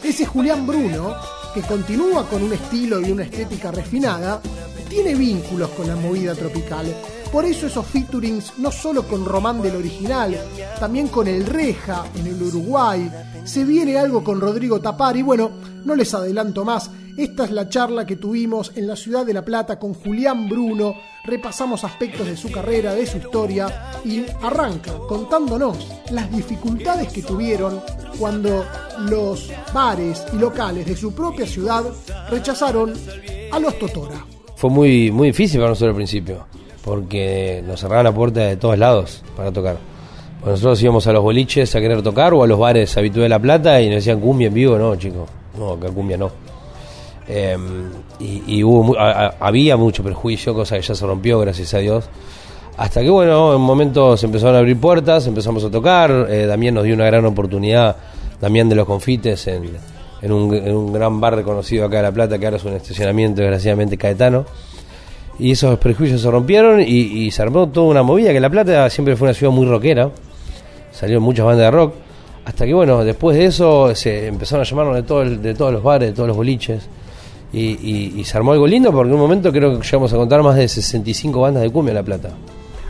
ese 0.04 0.26
Julián 0.26 0.66
Bruno, 0.66 1.16
que 1.54 1.62
continúa 1.62 2.28
con 2.28 2.44
un 2.44 2.54
estilo 2.54 3.02
y 3.02 3.12
una 3.12 3.24
estética 3.24 3.72
refinada, 3.72 4.42
tiene 4.90 5.16
vínculos 5.16 5.70
con 5.70 5.88
la 5.88 5.96
movida 5.96 6.36
tropical. 6.36 6.86
Por 7.32 7.46
eso 7.46 7.68
esos 7.68 7.86
featurings 7.86 8.58
no 8.58 8.72
solo 8.72 9.08
con 9.08 9.24
Román 9.24 9.62
del 9.62 9.78
original, 9.78 10.38
también 10.80 11.08
con 11.08 11.28
el 11.28 11.46
Reja 11.46 12.04
en 12.16 12.28
el 12.28 12.42
Uruguay. 12.42 13.10
Se 13.46 13.64
viene 13.64 13.98
algo 13.98 14.22
con 14.24 14.42
Rodrigo 14.42 14.82
Tapar 14.82 15.16
y 15.16 15.22
bueno, 15.22 15.52
no 15.86 15.96
les 15.96 16.14
adelanto 16.14 16.66
más. 16.66 16.92
Esta 17.18 17.46
es 17.46 17.52
la 17.52 17.70
charla 17.70 18.06
que 18.06 18.16
tuvimos 18.16 18.72
en 18.76 18.88
la 18.88 18.96
ciudad 18.96 19.26
de 19.26 19.34
La 19.34 19.46
Plata 19.46 19.80
con 19.80 19.94
Julián 19.94 20.50
Bruno. 20.50 20.96
Repasamos 21.24 21.84
aspectos 21.84 22.28
de 22.28 22.36
su 22.36 22.52
carrera, 22.52 22.94
de 22.94 23.06
su 23.06 23.18
historia 23.18 23.92
y 24.04 24.26
arranca 24.42 24.94
contándonos 25.08 25.88
las 26.10 26.32
dificultades 26.32 27.12
que 27.14 27.22
tuvieron 27.22 27.82
cuando 28.18 28.66
los 29.10 29.52
bares 29.74 30.26
y 30.34 30.38
locales 30.38 30.86
de 30.86 30.96
su 30.96 31.14
propia 31.14 31.46
ciudad 31.46 31.84
rechazaron 32.30 32.94
a 33.52 33.60
los 33.60 33.78
Totora. 33.80 34.26
Fue 34.56 34.70
muy, 34.70 35.12
muy 35.12 35.30
difícil 35.30 35.60
para 35.60 35.70
nosotros 35.70 35.90
al 35.90 35.96
principio, 35.96 36.46
porque 36.84 37.64
nos 37.68 37.80
cerraban 37.80 38.06
la 38.06 38.12
puerta 38.12 38.42
de 38.42 38.58
todos 38.58 38.78
lados 38.78 39.24
para 39.38 39.52
tocar. 39.52 39.78
Nosotros 40.46 40.82
íbamos 40.82 41.06
a 41.06 41.14
los 41.14 41.22
boliches 41.22 41.76
a 41.76 41.80
querer 41.80 42.02
tocar 42.02 42.34
o 42.34 42.44
a 42.44 42.48
los 42.48 42.58
bares 42.58 42.98
habituales 42.98 43.26
de 43.26 43.30
La 43.30 43.40
Plata 43.40 43.80
y 43.82 43.88
nos 43.88 43.96
decían 43.98 44.20
cumbia 44.20 44.48
en 44.48 44.54
vivo, 44.56 44.78
no, 44.78 44.96
chicos, 44.96 45.30
no, 45.58 45.74
acá 45.74 45.90
cumbia 45.92 46.18
no. 46.18 46.32
Eh, 47.28 47.56
y, 48.20 48.64
hubo 48.64 48.98
a- 49.00 49.36
había 49.40 49.78
mucho 49.78 50.04
prejuicio, 50.04 50.54
cosa 50.54 50.76
que 50.76 50.82
ya 50.82 50.96
se 50.96 51.06
rompió, 51.06 51.40
gracias 51.40 51.74
a 51.76 51.78
Dios. 51.78 52.06
Hasta 52.78 53.02
que, 53.02 53.10
bueno, 53.10 53.54
en 53.54 53.62
momentos 53.62 54.20
se 54.20 54.26
empezaron 54.26 54.56
a 54.56 54.60
abrir 54.60 54.80
puertas, 54.80 55.28
empezamos 55.28 55.64
a 55.64 55.70
tocar. 55.70 56.28
eh, 56.30 56.46
Damián 56.48 56.74
nos 56.74 56.84
dio 56.86 56.96
una 56.96 57.06
gran 57.06 57.26
oportunidad, 57.26 57.96
Damián 58.42 58.68
de 58.70 58.76
los 58.76 58.88
Confites, 58.88 59.46
en, 59.48 59.70
en 60.22 60.32
un, 60.32 60.54
en 60.56 60.76
un 60.76 60.92
gran 60.92 61.22
bar 61.22 61.36
reconocido 61.36 61.86
acá 61.86 61.98
de 61.98 62.04
La 62.04 62.12
Plata, 62.12 62.40
que 62.40 62.46
ahora 62.46 62.58
es 62.58 62.64
un 62.66 62.74
estacionamiento, 62.74 63.42
desgraciadamente, 63.42 63.98
caetano. 63.98 64.46
Y 65.42 65.54
esos 65.54 65.80
prejuicios 65.80 66.22
se 66.22 66.30
rompieron 66.30 66.82
y, 66.82 67.32
se 67.32 67.42
armó 67.42 67.68
toda 67.68 67.88
una 67.88 68.04
movida, 68.04 68.32
que 68.32 68.40
La 68.40 68.52
Plata 68.52 68.88
siempre 68.92 69.16
fue 69.16 69.28
una 69.28 69.34
ciudad 69.34 69.52
muy 69.52 69.66
rockera. 69.66 70.12
Salieron 70.92 71.24
muchas 71.24 71.44
bandas 71.44 71.66
de 71.66 71.72
rock. 71.72 71.96
Hasta 72.46 72.64
que, 72.64 72.76
bueno, 72.76 73.04
después 73.04 73.36
de 73.36 73.46
eso 73.46 73.96
se 73.96 74.28
empezaron 74.28 74.64
a 74.64 74.70
llamarnos 74.70 74.96
de, 74.98 75.02
todo 75.02 75.26
de 75.26 75.56
todos 75.56 75.74
los 75.74 75.82
bares, 75.82 76.10
de 76.10 76.14
todos 76.14 76.28
los 76.28 76.38
boliches. 76.38 76.84
Y, 77.52 78.22
se 78.24 78.38
armó 78.38 78.52
algo 78.52 78.68
lindo 78.68 78.92
porque 78.92 79.10
en 79.10 79.16
un 79.16 79.20
momento 79.20 79.52
creo 79.52 79.80
que 79.80 79.84
llegamos 79.84 80.14
a 80.14 80.16
contar 80.16 80.44
más 80.44 80.56
de 80.58 80.68
65 80.68 81.42
bandas 81.42 81.64
de 81.64 81.72
cumbia 81.72 81.90
en 81.90 81.96
La 81.96 82.04
Plata. 82.04 82.30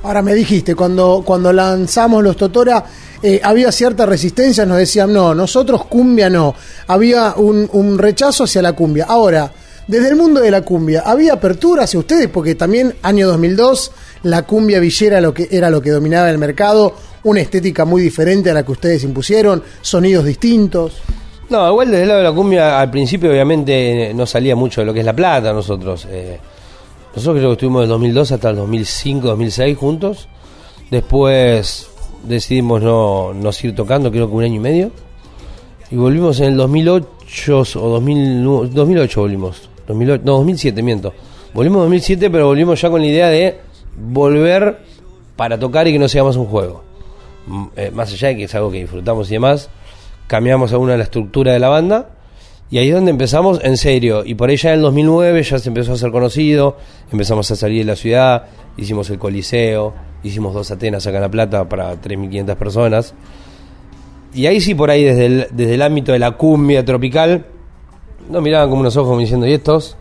Ahora 0.03 0.21
me 0.21 0.35
dijiste, 0.35 0.75
cuando, 0.75 1.23
cuando 1.25 1.53
lanzamos 1.53 2.21
los 2.21 2.35
Totora, 2.35 2.83
eh, 3.23 3.39
había 3.41 3.71
cierta 3.71 4.05
resistencia, 4.05 4.65
nos 4.65 4.77
decían, 4.77 5.13
no, 5.13 5.33
nosotros 5.33 5.85
cumbia 5.85 6.29
no. 6.29 6.53
Había 6.87 7.33
un 7.37 7.97
rechazo 7.97 8.43
hacia 8.43 8.61
la 8.61 8.73
cumbia. 8.73 9.05
Ahora, 9.07 9.49
desde 9.91 10.07
el 10.07 10.15
mundo 10.15 10.39
de 10.39 10.49
la 10.49 10.61
cumbia, 10.61 11.03
¿había 11.05 11.33
apertura 11.33 11.83
hacia 11.83 11.99
ustedes? 11.99 12.29
Porque 12.29 12.55
también, 12.55 12.95
año 13.01 13.27
2002, 13.27 13.91
la 14.23 14.43
cumbia 14.43 14.79
villera 14.79 15.19
lo 15.19 15.33
que, 15.33 15.49
era 15.51 15.69
lo 15.69 15.81
que 15.81 15.89
dominaba 15.89 16.29
el 16.29 16.37
mercado, 16.37 16.95
una 17.23 17.41
estética 17.41 17.83
muy 17.83 18.01
diferente 18.01 18.49
a 18.49 18.53
la 18.53 18.63
que 18.63 18.71
ustedes 18.71 19.03
impusieron, 19.03 19.61
sonidos 19.81 20.23
distintos. 20.23 20.93
No, 21.49 21.69
igual 21.69 21.91
desde 21.91 22.03
el 22.03 22.07
lado 22.07 22.21
de 22.21 22.23
la 22.23 22.31
cumbia, 22.31 22.79
al 22.79 22.89
principio 22.89 23.31
obviamente 23.31 24.13
no 24.15 24.25
salía 24.25 24.55
mucho 24.55 24.79
de 24.79 24.87
lo 24.87 24.93
que 24.93 25.01
es 25.01 25.05
La 25.05 25.13
Plata 25.13 25.51
nosotros. 25.51 26.07
eh, 26.09 26.39
nosotros 27.13 27.39
creo 27.39 27.49
que 27.49 27.53
estuvimos 27.55 27.81
del 27.81 27.89
2002 27.89 28.31
hasta 28.31 28.49
el 28.51 28.55
2005, 28.55 29.27
2006 29.27 29.77
juntos. 29.77 30.29
Después 30.89 31.89
decidimos 32.23 32.81
no, 32.81 33.33
no 33.33 33.51
seguir 33.51 33.75
tocando, 33.75 34.09
creo 34.09 34.29
que 34.29 34.35
un 34.35 34.43
año 34.45 34.55
y 34.55 34.59
medio. 34.59 34.91
Y 35.91 35.97
volvimos 35.97 36.39
en 36.39 36.45
el 36.45 36.55
2008 36.55 37.63
o 37.75 37.89
2000, 37.89 38.73
2008 38.73 39.19
volvimos. 39.19 39.70
2008, 39.87 40.23
no, 40.25 40.33
2007, 40.33 40.81
miento. 40.83 41.13
Volvimos 41.53 41.79
en 41.79 41.83
2007, 41.83 42.29
pero 42.29 42.47
volvimos 42.47 42.81
ya 42.81 42.89
con 42.89 43.01
la 43.01 43.07
idea 43.07 43.27
de 43.29 43.57
volver 43.97 44.79
para 45.35 45.59
tocar 45.59 45.87
y 45.87 45.93
que 45.93 45.99
no 45.99 46.07
sea 46.07 46.23
más 46.23 46.35
un 46.35 46.45
juego. 46.45 46.83
Mm, 47.47 47.65
eh, 47.75 47.91
más 47.93 48.11
allá 48.13 48.29
de 48.29 48.37
que 48.37 48.43
es 48.43 48.55
algo 48.55 48.71
que 48.71 48.79
disfrutamos 48.79 49.29
y 49.29 49.33
demás, 49.33 49.69
cambiamos 50.27 50.71
alguna 50.71 50.93
de 50.93 50.99
la 50.99 51.03
estructura 51.03 51.51
de 51.53 51.59
la 51.59 51.69
banda. 51.69 52.09
Y 52.69 52.77
ahí 52.77 52.87
es 52.87 52.95
donde 52.95 53.11
empezamos 53.11 53.59
en 53.63 53.75
serio. 53.75 54.23
Y 54.25 54.35
por 54.35 54.49
ahí 54.49 54.55
ya 54.55 54.69
en 54.69 54.75
el 54.75 54.81
2009 54.83 55.43
ya 55.43 55.59
se 55.59 55.67
empezó 55.67 55.91
a 55.91 55.97
ser 55.97 56.11
conocido, 56.11 56.77
empezamos 57.11 57.51
a 57.51 57.55
salir 57.57 57.79
de 57.79 57.91
la 57.91 57.97
ciudad, 57.97 58.45
hicimos 58.77 59.09
el 59.09 59.19
Coliseo, 59.19 59.93
hicimos 60.23 60.53
dos 60.53 60.71
Atenas 60.71 61.05
acá 61.05 61.17
en 61.17 61.23
La 61.23 61.29
Plata 61.29 61.67
para 61.67 61.99
3.500 62.01 62.55
personas. 62.55 63.13
Y 64.33 64.45
ahí 64.45 64.61
sí, 64.61 64.73
por 64.73 64.89
ahí, 64.89 65.03
desde 65.03 65.49
desde 65.51 65.73
el 65.73 65.81
ámbito 65.81 66.13
de 66.13 66.19
la 66.19 66.31
cumbia 66.31 66.85
tropical, 66.85 67.45
nos 68.31 68.41
miraban 68.41 68.69
como 68.69 68.81
unos 68.81 68.95
ojos 68.97 69.19
diciendo, 69.19 69.45
¿y 69.47 69.53
estos? 69.53 69.95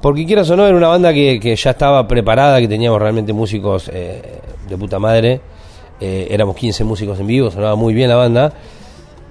Porque 0.00 0.26
quieras 0.26 0.48
o 0.50 0.56
no, 0.56 0.66
era 0.66 0.76
una 0.76 0.88
banda 0.88 1.12
que, 1.12 1.40
que 1.40 1.56
ya 1.56 1.70
estaba 1.70 2.06
preparada, 2.06 2.60
que 2.60 2.68
teníamos 2.68 3.00
realmente 3.00 3.32
músicos 3.32 3.90
eh, 3.92 4.22
de 4.68 4.76
puta 4.76 4.98
madre. 4.98 5.40
Eh, 5.98 6.28
éramos 6.30 6.54
15 6.56 6.84
músicos 6.84 7.18
en 7.18 7.26
vivo, 7.26 7.50
sonaba 7.50 7.74
muy 7.74 7.94
bien 7.94 8.08
la 8.10 8.16
banda. 8.16 8.52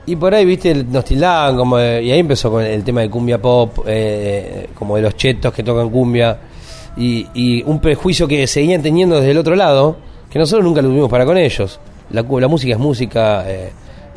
Y 0.07 0.15
por 0.15 0.33
ahí, 0.33 0.45
viste, 0.45 0.73
nos 0.75 1.05
tildaban, 1.05 1.55
como, 1.55 1.77
de- 1.77 2.03
y 2.03 2.11
ahí 2.11 2.19
empezó 2.19 2.51
con 2.51 2.63
el 2.63 2.83
tema 2.83 3.01
de 3.01 3.09
cumbia 3.09 3.41
pop, 3.41 3.79
eh, 3.87 4.69
como 4.77 4.95
de 4.95 5.03
los 5.03 5.15
chetos 5.15 5.53
que 5.53 5.63
tocan 5.63 5.89
cumbia, 5.89 6.37
y, 6.97 7.63
un 7.65 7.79
prejuicio 7.79 8.27
que 8.27 8.47
seguían 8.47 8.81
teniendo 8.81 9.15
desde 9.17 9.31
el 9.31 9.37
otro 9.37 9.55
lado, 9.55 9.97
que 10.29 10.39
nosotros 10.39 10.63
nunca 10.65 10.81
lo 10.81 10.89
tuvimos 10.89 11.09
para 11.09 11.25
con 11.25 11.37
ellos. 11.37 11.79
La, 12.11 12.21
la 12.23 12.47
música 12.47 12.73
es 12.73 12.79
música, 12.79 13.43
eh, 13.47 13.71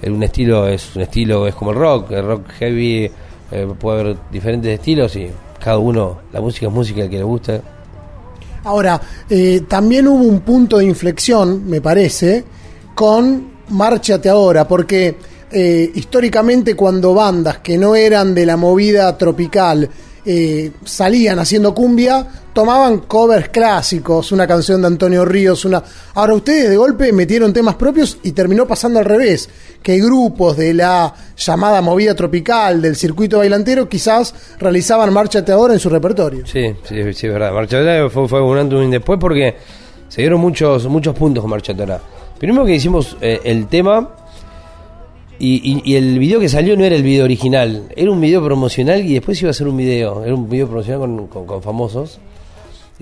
un 0.07 0.23
estilo 0.23 0.69
es 0.69 0.95
un 0.95 1.03
estilo, 1.03 1.47
es 1.47 1.55
como 1.55 1.71
el 1.73 1.77
rock, 1.77 2.11
el 2.13 2.25
rock 2.25 2.49
heavy, 2.59 3.11
eh, 3.51 3.69
puede 3.79 4.01
haber 4.01 4.17
diferentes 4.31 4.73
estilos 4.79 5.17
y 5.17 5.31
cada 5.63 5.79
uno, 5.79 6.19
la 6.33 6.41
música 6.41 6.67
es 6.67 6.73
música, 6.73 7.09
que 7.09 7.19
le 7.19 7.25
guste. 7.25 7.61
Ahora, 8.65 9.01
eh, 9.29 9.63
también 9.69 10.09
hubo 10.09 10.25
un 10.25 10.41
punto 10.41 10.79
de 10.79 10.85
inflexión, 10.85 11.69
me 11.69 11.81
parece, 11.81 12.45
con 12.95 13.59
Márchate 13.71 14.29
ahora, 14.29 14.67
porque 14.67 15.17
eh, 15.51 15.91
históricamente 15.95 16.75
cuando 16.75 17.15
bandas 17.15 17.59
que 17.59 17.79
no 17.79 17.97
eran 17.97 18.35
de 18.35 18.45
la 18.45 18.57
movida 18.57 19.17
tropical 19.17 19.89
eh, 20.25 20.73
salían 20.85 21.39
haciendo 21.39 21.75
cumbia, 21.75 22.27
tomaban 22.59 22.99
covers 23.07 23.51
clásicos, 23.51 24.33
una 24.33 24.45
canción 24.45 24.81
de 24.81 24.89
Antonio 24.89 25.25
Ríos, 25.25 25.65
una... 25.65 25.81
Ahora 26.15 26.35
ustedes 26.35 26.69
de 26.71 26.77
golpe 26.77 27.13
metieron 27.13 27.53
temas 27.53 27.77
propios 27.77 28.19
y 28.25 28.33
terminó 28.33 28.67
pasando 28.67 28.99
al 28.99 29.05
revés, 29.05 29.49
que 29.81 29.97
grupos 30.01 30.57
de 30.57 30.75
la 30.75 31.15
llamada 31.37 31.81
movida 31.81 32.17
tropical, 32.17 32.83
del 32.83 32.97
circuito 32.97 33.39
bailantero, 33.39 33.89
quizás 33.89 34.35
realizaban 34.59 35.13
Márchate 35.13 35.53
ahora 35.53 35.75
en 35.75 35.79
su 35.79 35.89
repertorio. 35.89 36.45
Sí, 36.49 36.75
sí, 36.83 36.97
sí, 37.15 37.27
es 37.29 37.33
verdad. 37.33 37.53
Marchatora 37.53 38.11
fue, 38.11 38.27
fue 38.27 38.43
un 38.43 38.59
antes 38.59 38.91
después 38.91 39.21
porque 39.21 39.55
se 40.09 40.23
dieron 40.23 40.41
muchos, 40.41 40.85
muchos 40.89 41.15
puntos 41.15 41.43
con 41.43 41.51
Marchatora. 41.53 42.01
Primero 42.41 42.65
que 42.65 42.75
hicimos 42.75 43.17
eh, 43.21 43.39
el 43.45 43.69
tema 43.69 44.17
y, 45.39 45.81
y- 45.85 45.95
el 45.95 46.19
video 46.19 46.41
que 46.41 46.49
salió 46.49 46.77
no 46.77 46.85
era 46.85 46.97
el 46.97 47.05
video 47.05 47.25
original, 47.25 47.85
era 47.95 48.11
un 48.11 48.21
video 48.21 48.45
promocional 48.45 49.07
y 49.07 49.15
después 49.15 49.41
iba 49.43 49.53
a 49.53 49.55
ser 49.55 49.69
un 49.69 49.77
video, 49.77 50.25
era 50.25 50.35
un 50.35 50.49
video 50.51 50.67
promocional 50.67 50.99
con, 51.03 51.27
con- 51.29 51.47
con 51.47 51.63
famosos 51.63 52.19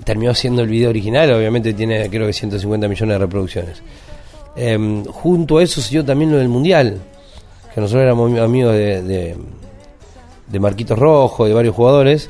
terminó 0.03 0.33
siendo 0.33 0.61
el 0.61 0.67
video 0.69 0.89
original, 0.89 1.31
obviamente 1.33 1.73
tiene 1.73 2.09
creo 2.09 2.27
que 2.27 2.33
150 2.33 2.87
millones 2.87 3.15
de 3.15 3.19
reproducciones. 3.19 3.81
Em, 4.55 5.03
junto 5.05 5.57
a 5.57 5.63
eso 5.63 5.81
dio 5.89 6.03
también 6.03 6.31
lo 6.31 6.37
del 6.37 6.49
Mundial, 6.49 6.97
que 7.73 7.81
nosotros 7.81 8.03
éramos 8.03 8.31
ami- 8.31 8.39
amigos 8.43 8.73
de, 8.73 9.01
de, 9.03 9.35
de 10.47 10.59
Marquitos 10.59 10.97
Rojo, 10.97 11.45
de 11.45 11.53
varios 11.53 11.75
jugadores, 11.75 12.29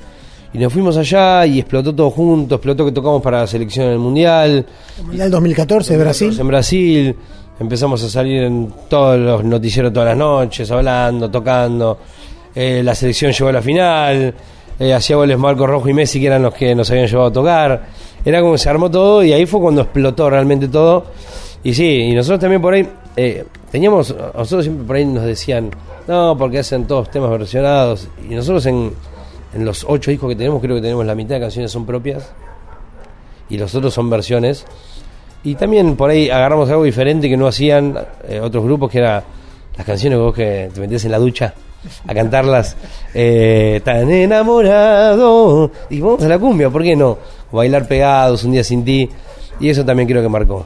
y 0.53 0.57
nos 0.57 0.71
fuimos 0.73 0.97
allá 0.97 1.45
y 1.45 1.59
explotó 1.59 1.93
todo 1.93 2.09
junto, 2.09 2.55
explotó 2.55 2.85
que 2.85 2.91
tocamos 2.91 3.21
para 3.21 3.41
la 3.41 3.47
selección 3.47 3.87
en 3.87 3.91
el 3.93 3.99
Mundial, 3.99 4.65
El 4.97 5.03
Mundial 5.05 5.31
2014 5.31 5.93
de 5.93 5.99
Brasil. 6.03 6.37
en 6.39 6.47
Brasil, 6.47 7.15
empezamos 7.59 8.03
a 8.03 8.09
salir 8.09 8.43
en 8.43 8.73
todos 8.89 9.19
los 9.19 9.43
noticieros 9.43 9.91
todas 9.93 10.09
las 10.09 10.17
noches, 10.17 10.69
hablando, 10.71 11.29
tocando. 11.29 11.97
Eh, 12.55 12.81
la 12.83 12.95
selección 12.95 13.31
llegó 13.31 13.49
a 13.49 13.53
la 13.53 13.61
final, 13.61 14.33
eh, 14.79 14.93
hacía 14.93 15.15
goles 15.15 15.37
Marco 15.37 15.65
Rojo 15.65 15.89
y 15.89 15.93
Messi, 15.93 16.19
que 16.19 16.27
eran 16.27 16.43
los 16.43 16.53
que 16.53 16.75
nos 16.75 16.89
habían 16.91 17.07
llevado 17.07 17.29
a 17.29 17.33
tocar. 17.33 17.87
Era 18.23 18.41
como 18.41 18.57
se 18.57 18.69
armó 18.69 18.91
todo 18.91 19.23
y 19.23 19.33
ahí 19.33 19.45
fue 19.45 19.59
cuando 19.59 19.81
explotó 19.81 20.29
realmente 20.29 20.67
todo. 20.67 21.05
Y 21.63 21.73
sí, 21.73 22.01
y 22.01 22.13
nosotros 22.13 22.39
también 22.39 22.61
por 22.61 22.73
ahí 22.73 22.87
eh, 23.15 23.45
teníamos, 23.71 24.15
nosotros 24.35 24.65
siempre 24.65 24.85
por 24.85 24.95
ahí 24.95 25.05
nos 25.05 25.23
decían, 25.23 25.71
no, 26.07 26.37
porque 26.37 26.59
hacen 26.59 26.85
todos 26.85 27.09
temas 27.09 27.31
versionados. 27.31 28.07
Y 28.29 28.35
nosotros 28.35 28.65
en, 28.67 28.93
en 29.53 29.65
los 29.65 29.85
ocho 29.87 30.11
discos 30.11 30.29
que 30.29 30.35
tenemos, 30.35 30.61
creo 30.61 30.75
que 30.75 30.81
tenemos 30.81 31.05
la 31.05 31.15
mitad 31.15 31.35
de 31.35 31.41
canciones 31.41 31.71
son 31.71 31.85
propias 31.85 32.31
y 33.49 33.57
los 33.57 33.73
otros 33.73 33.93
son 33.93 34.09
versiones. 34.09 34.65
Y 35.43 35.55
también 35.55 35.95
por 35.95 36.09
ahí 36.09 36.29
agarramos 36.29 36.69
algo 36.69 36.83
diferente 36.83 37.29
que 37.29 37.37
no 37.37 37.47
hacían 37.47 37.97
eh, 38.27 38.39
otros 38.39 38.63
grupos, 38.63 38.91
que 38.91 38.99
era 38.99 39.23
las 39.75 39.85
canciones 39.85 40.17
que 40.17 40.21
vos 40.21 40.35
que 40.35 40.69
te 40.73 40.79
metías 40.79 41.05
en 41.05 41.11
la 41.11 41.19
ducha 41.19 41.53
a 42.07 42.13
cantarlas. 42.13 42.75
eh, 43.13 43.81
tan 43.83 44.09
enamorado. 44.11 45.71
Y 45.89 45.99
vamos 45.99 46.23
a 46.23 46.27
la 46.27 46.39
cumbia, 46.39 46.69
¿por 46.69 46.83
qué 46.83 46.95
no? 46.95 47.17
Bailar 47.51 47.87
pegados, 47.87 48.43
un 48.43 48.51
día 48.51 48.63
sin 48.63 48.83
ti. 48.83 49.09
Y 49.59 49.69
eso 49.69 49.83
también 49.83 50.07
creo 50.07 50.21
que 50.21 50.29
marcó. 50.29 50.65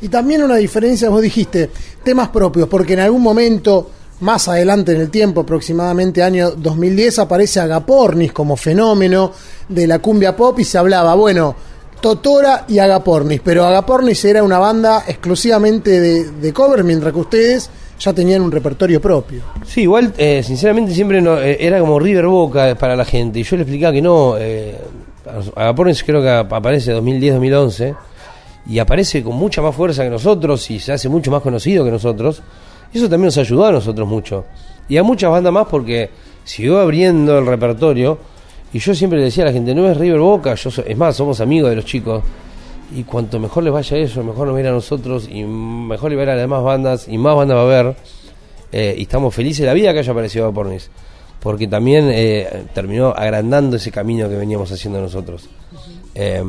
Y 0.00 0.08
también 0.08 0.42
una 0.42 0.56
diferencia, 0.56 1.08
vos 1.08 1.22
dijiste, 1.22 1.70
temas 2.02 2.28
propios, 2.28 2.68
porque 2.68 2.92
en 2.92 3.00
algún 3.00 3.22
momento, 3.22 3.90
más 4.20 4.46
adelante 4.48 4.92
en 4.92 5.00
el 5.00 5.10
tiempo, 5.10 5.40
aproximadamente 5.40 6.22
año 6.22 6.50
2010, 6.50 7.20
aparece 7.20 7.60
Agapornis 7.60 8.32
como 8.32 8.56
fenómeno 8.56 9.32
de 9.68 9.86
la 9.86 9.98
cumbia 10.00 10.36
pop 10.36 10.58
y 10.60 10.64
se 10.64 10.78
hablaba, 10.78 11.14
bueno, 11.14 11.56
Totora 12.00 12.66
y 12.68 12.78
Agapornis, 12.78 13.40
pero 13.42 13.64
Agapornis 13.64 14.22
era 14.26 14.42
una 14.42 14.58
banda 14.58 15.04
exclusivamente 15.06 16.00
de, 16.00 16.30
de 16.30 16.52
cover, 16.52 16.84
mientras 16.84 17.12
que 17.14 17.18
ustedes 17.18 17.70
ya 17.98 18.12
tenían 18.12 18.42
un 18.42 18.50
repertorio 18.52 19.00
propio. 19.00 19.42
Sí, 19.64 19.82
igual, 19.82 20.12
eh, 20.18 20.42
sinceramente, 20.42 20.92
siempre 20.94 21.20
no, 21.20 21.38
eh, 21.40 21.56
era 21.60 21.78
como 21.80 21.98
River 21.98 22.26
Boca 22.26 22.74
para 22.78 22.96
la 22.96 23.04
gente. 23.04 23.38
Y 23.40 23.42
yo 23.44 23.56
le 23.56 23.62
explicaba 23.62 23.92
que 23.92 24.02
no. 24.02 24.34
Eh, 24.38 24.76
Agapornis 25.56 26.04
creo 26.04 26.20
que 26.20 26.28
ap- 26.30 26.52
aparece 26.52 26.92
2010-2011. 26.94 27.94
Y 28.66 28.78
aparece 28.78 29.22
con 29.22 29.36
mucha 29.36 29.60
más 29.60 29.74
fuerza 29.74 30.02
que 30.04 30.10
nosotros 30.10 30.70
y 30.70 30.78
se 30.80 30.92
hace 30.92 31.08
mucho 31.10 31.30
más 31.30 31.42
conocido 31.42 31.84
que 31.84 31.90
nosotros. 31.90 32.42
Eso 32.92 33.04
también 33.10 33.26
nos 33.26 33.36
ayudó 33.38 33.66
a 33.66 33.72
nosotros 33.72 34.08
mucho. 34.08 34.46
Y 34.88 34.96
a 34.96 35.02
muchas 35.02 35.30
bandas 35.30 35.52
más 35.52 35.66
porque 35.70 36.08
siguió 36.44 36.78
abriendo 36.80 37.38
el 37.38 37.46
repertorio. 37.46 38.18
Y 38.72 38.78
yo 38.78 38.94
siempre 38.94 39.18
le 39.18 39.26
decía 39.26 39.44
a 39.44 39.48
la 39.48 39.52
gente, 39.52 39.74
no 39.74 39.88
es 39.90 39.96
River 39.96 40.18
Boca, 40.18 40.54
yo 40.54 40.70
so- 40.70 40.82
es 40.84 40.96
más, 40.96 41.14
somos 41.14 41.40
amigos 41.40 41.70
de 41.70 41.76
los 41.76 41.84
chicos. 41.84 42.22
Y 42.94 43.04
cuanto 43.04 43.40
mejor 43.40 43.64
les 43.64 43.72
vaya 43.72 43.96
a 43.96 44.00
ellos, 44.00 44.24
mejor 44.24 44.46
nos 44.46 44.54
va 44.54 44.58
a 44.58 44.60
ir 44.60 44.68
a 44.68 44.72
nosotros 44.72 45.28
y 45.30 45.42
mejor 45.44 46.10
le 46.10 46.16
va 46.16 46.22
a 46.22 46.24
ir 46.24 46.30
a 46.30 46.34
las 46.34 46.42
demás 46.42 46.62
bandas 46.62 47.08
y 47.08 47.18
más 47.18 47.34
bandas 47.34 47.56
va 47.56 47.60
a 47.60 47.64
haber. 47.64 47.96
Eh, 48.70 48.94
y 48.98 49.02
estamos 49.02 49.34
felices 49.34 49.60
de 49.60 49.66
la 49.66 49.74
vida 49.74 49.92
que 49.92 49.98
haya 50.00 50.12
aparecido 50.12 50.52
Pornis, 50.52 50.90
porque 51.40 51.66
también 51.66 52.08
eh, 52.10 52.66
terminó 52.72 53.08
agrandando 53.08 53.76
ese 53.76 53.90
camino 53.90 54.28
que 54.28 54.36
veníamos 54.36 54.70
haciendo 54.70 55.00
nosotros. 55.00 55.48
Eh, 56.14 56.42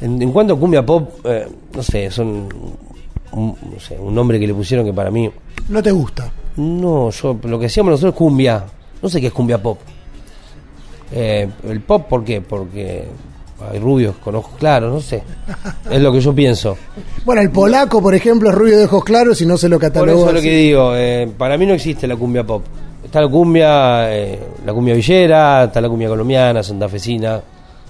en, 0.00 0.22
en 0.22 0.32
cuanto 0.32 0.54
a 0.54 0.58
cumbia 0.58 0.84
pop, 0.84 1.24
eh, 1.24 1.46
no 1.74 1.82
sé, 1.82 2.10
son 2.10 2.48
un, 3.32 3.56
no 3.72 3.80
sé, 3.80 3.98
un 3.98 4.14
nombre 4.14 4.38
que 4.38 4.46
le 4.46 4.54
pusieron 4.54 4.84
que 4.84 4.92
para 4.92 5.10
mí, 5.10 5.30
¿No 5.68 5.82
te 5.82 5.90
gusta? 5.90 6.30
no, 6.56 7.10
yo 7.10 7.38
lo 7.42 7.58
que 7.58 7.66
hacíamos 7.66 7.92
nosotros 7.92 8.14
es 8.14 8.18
cumbia, 8.18 8.64
no 9.02 9.08
sé 9.08 9.20
qué 9.20 9.28
es 9.28 9.32
cumbia 9.32 9.62
pop. 9.62 9.78
Eh, 11.12 11.48
el 11.68 11.80
pop, 11.80 12.06
¿por 12.08 12.24
qué? 12.24 12.40
Porque 12.40 13.04
hay 13.70 13.78
rubios 13.78 14.16
con 14.16 14.34
ojos 14.34 14.52
claros, 14.58 14.92
no 14.92 15.00
sé, 15.00 15.22
es 15.90 16.00
lo 16.00 16.12
que 16.12 16.20
yo 16.20 16.34
pienso. 16.34 16.76
Bueno, 17.24 17.42
el 17.42 17.50
polaco, 17.50 18.02
por 18.02 18.14
ejemplo, 18.14 18.50
es 18.50 18.54
rubio 18.54 18.78
de 18.78 18.84
ojos 18.84 19.04
claros 19.04 19.40
y 19.40 19.46
no 19.46 19.56
se 19.56 19.68
lo 19.68 19.76
Por 19.76 19.90
catalogó. 19.90 20.20
eso 20.20 20.28
es 20.28 20.34
lo 20.34 20.40
que 20.40 20.56
digo, 20.56 20.92
eh, 20.96 21.30
para 21.36 21.56
mí 21.56 21.66
no 21.66 21.74
existe 21.74 22.06
la 22.06 22.16
cumbia 22.16 22.44
pop. 22.44 22.64
Está 23.04 23.20
la 23.20 23.28
cumbia, 23.28 24.12
eh, 24.14 24.40
la 24.64 24.72
cumbia 24.72 24.94
villera, 24.94 25.64
está 25.64 25.80
la 25.80 25.88
cumbia 25.88 26.08
colombiana, 26.08 26.62
santafesina. 26.62 27.40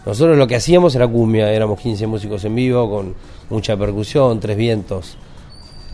Nosotros 0.05 0.37
lo 0.37 0.47
que 0.47 0.57
hacíamos 0.57 0.95
era 0.95 1.09
cumbia, 1.09 1.51
éramos 1.51 1.81
15 1.81 2.07
músicos 2.07 2.45
en 2.45 2.55
vivo 2.55 2.91
con 2.91 3.15
mucha 3.49 3.77
percusión, 3.77 4.39
tres 4.39 4.57
vientos. 4.57 5.17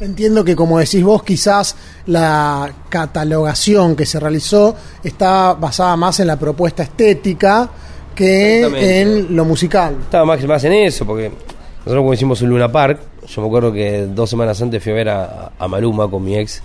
Entiendo 0.01 0.43
que, 0.43 0.57
como 0.57 0.79
decís 0.79 1.05
vos, 1.05 1.23
quizás 1.23 1.77
la 2.07 2.73
catalogación 2.89 3.95
que 3.95 4.07
se 4.07 4.19
realizó 4.19 4.75
está 5.05 5.53
basada 5.53 5.95
más 5.97 6.19
en 6.21 6.27
la 6.27 6.37
propuesta 6.37 6.83
estética 6.83 7.69
que 8.15 9.01
en 9.01 9.35
lo 9.35 9.45
musical. 9.45 9.97
Estaba 10.03 10.25
más, 10.25 10.45
más 10.45 10.65
en 10.65 10.73
eso, 10.73 11.07
porque 11.07 11.31
nosotros 11.79 12.03
como 12.03 12.15
hicimos 12.15 12.43
un 12.43 12.51
Luna 12.51 12.71
Park, 12.71 12.99
yo 13.27 13.41
me 13.43 13.47
acuerdo 13.47 13.73
que 13.73 14.07
dos 14.07 14.29
semanas 14.29 14.61
antes 14.61 14.83
fui 14.83 14.93
a 14.93 14.95
ver 14.95 15.09
a, 15.09 15.53
a 15.59 15.69
Maluma 15.69 16.09
con 16.11 16.25
mi 16.25 16.37
ex, 16.37 16.63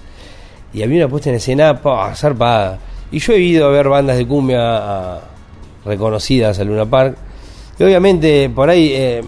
y 0.73 0.83
había 0.83 0.97
una 0.97 1.07
puesta 1.09 1.29
en 1.29 1.35
escena 1.35 1.81
pa, 1.81 2.13
zarpada. 2.15 2.79
Y 3.11 3.19
yo 3.19 3.33
he 3.33 3.39
ido 3.39 3.67
a 3.67 3.69
ver 3.69 3.87
bandas 3.87 4.17
de 4.17 4.27
cumbia 4.27 4.59
a- 5.15 5.21
reconocidas 5.85 6.59
al 6.59 6.67
Luna 6.67 6.85
Park, 6.85 7.15
y 7.79 7.83
obviamente 7.83 8.49
por 8.49 8.69
ahí 8.69 8.91
eh, 8.93 9.21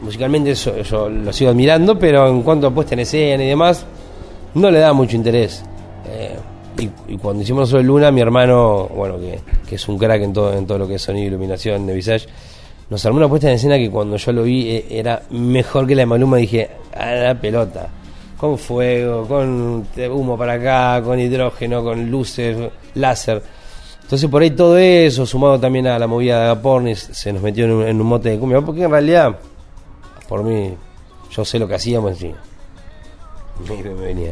musicalmente 0.00 0.52
eso, 0.52 0.80
yo 0.82 1.08
lo 1.08 1.32
sigo 1.32 1.50
admirando, 1.50 1.98
pero 1.98 2.28
en 2.28 2.42
cuanto 2.42 2.68
a 2.68 2.70
puesta 2.70 2.94
en 2.94 3.00
escena 3.00 3.42
y 3.42 3.48
demás, 3.48 3.84
no 4.54 4.70
le 4.70 4.78
da 4.78 4.92
mucho 4.92 5.16
interés. 5.16 5.64
Eh, 6.08 6.35
y, 6.78 6.90
y 7.08 7.18
cuando 7.18 7.42
hicimos 7.42 7.60
nosotros 7.62 7.84
Luna, 7.84 8.10
mi 8.10 8.20
hermano, 8.20 8.88
bueno, 8.94 9.18
que, 9.18 9.40
que 9.68 9.76
es 9.76 9.88
un 9.88 9.98
crack 9.98 10.22
en 10.22 10.32
todo, 10.32 10.52
en 10.52 10.66
todo 10.66 10.78
lo 10.78 10.88
que 10.88 10.96
es 10.96 11.02
sonido, 11.02 11.26
iluminación 11.26 11.86
de 11.86 11.94
Visage, 11.94 12.26
nos 12.88 13.04
armó 13.04 13.18
una 13.18 13.28
puesta 13.28 13.48
en 13.48 13.54
escena 13.54 13.76
que 13.78 13.90
cuando 13.90 14.16
yo 14.16 14.32
lo 14.32 14.42
vi 14.44 14.70
eh, 14.70 14.86
era 14.90 15.22
mejor 15.30 15.86
que 15.86 15.94
la 15.94 16.02
de 16.02 16.06
Maluma. 16.06 16.36
Dije, 16.36 16.70
a 16.94 17.12
la 17.14 17.40
pelota. 17.40 17.88
con 18.36 18.58
fuego, 18.58 19.26
con 19.26 19.86
humo 20.10 20.38
para 20.38 20.54
acá, 20.54 21.02
con 21.02 21.18
hidrógeno, 21.18 21.82
con 21.82 22.10
luces, 22.10 22.56
láser. 22.94 23.42
Entonces 24.02 24.30
por 24.30 24.42
ahí 24.42 24.50
todo 24.50 24.78
eso, 24.78 25.26
sumado 25.26 25.58
también 25.58 25.88
a 25.88 25.98
la 25.98 26.06
movida 26.06 26.38
de 26.38 26.44
Agapornis, 26.44 27.08
se 27.12 27.32
nos 27.32 27.42
metió 27.42 27.64
en 27.64 27.72
un, 27.72 27.82
en 27.88 27.98
mote 28.02 28.30
de 28.30 28.38
cumbia. 28.38 28.60
Porque 28.60 28.84
en 28.84 28.90
realidad, 28.90 29.36
por 30.28 30.44
mí, 30.44 30.74
yo 31.30 31.44
sé 31.44 31.58
lo 31.58 31.66
que 31.66 31.74
hacíamos 31.74 32.22
y 32.22 32.32
me, 33.68 33.82
me 33.82 33.94
venía. 33.94 34.30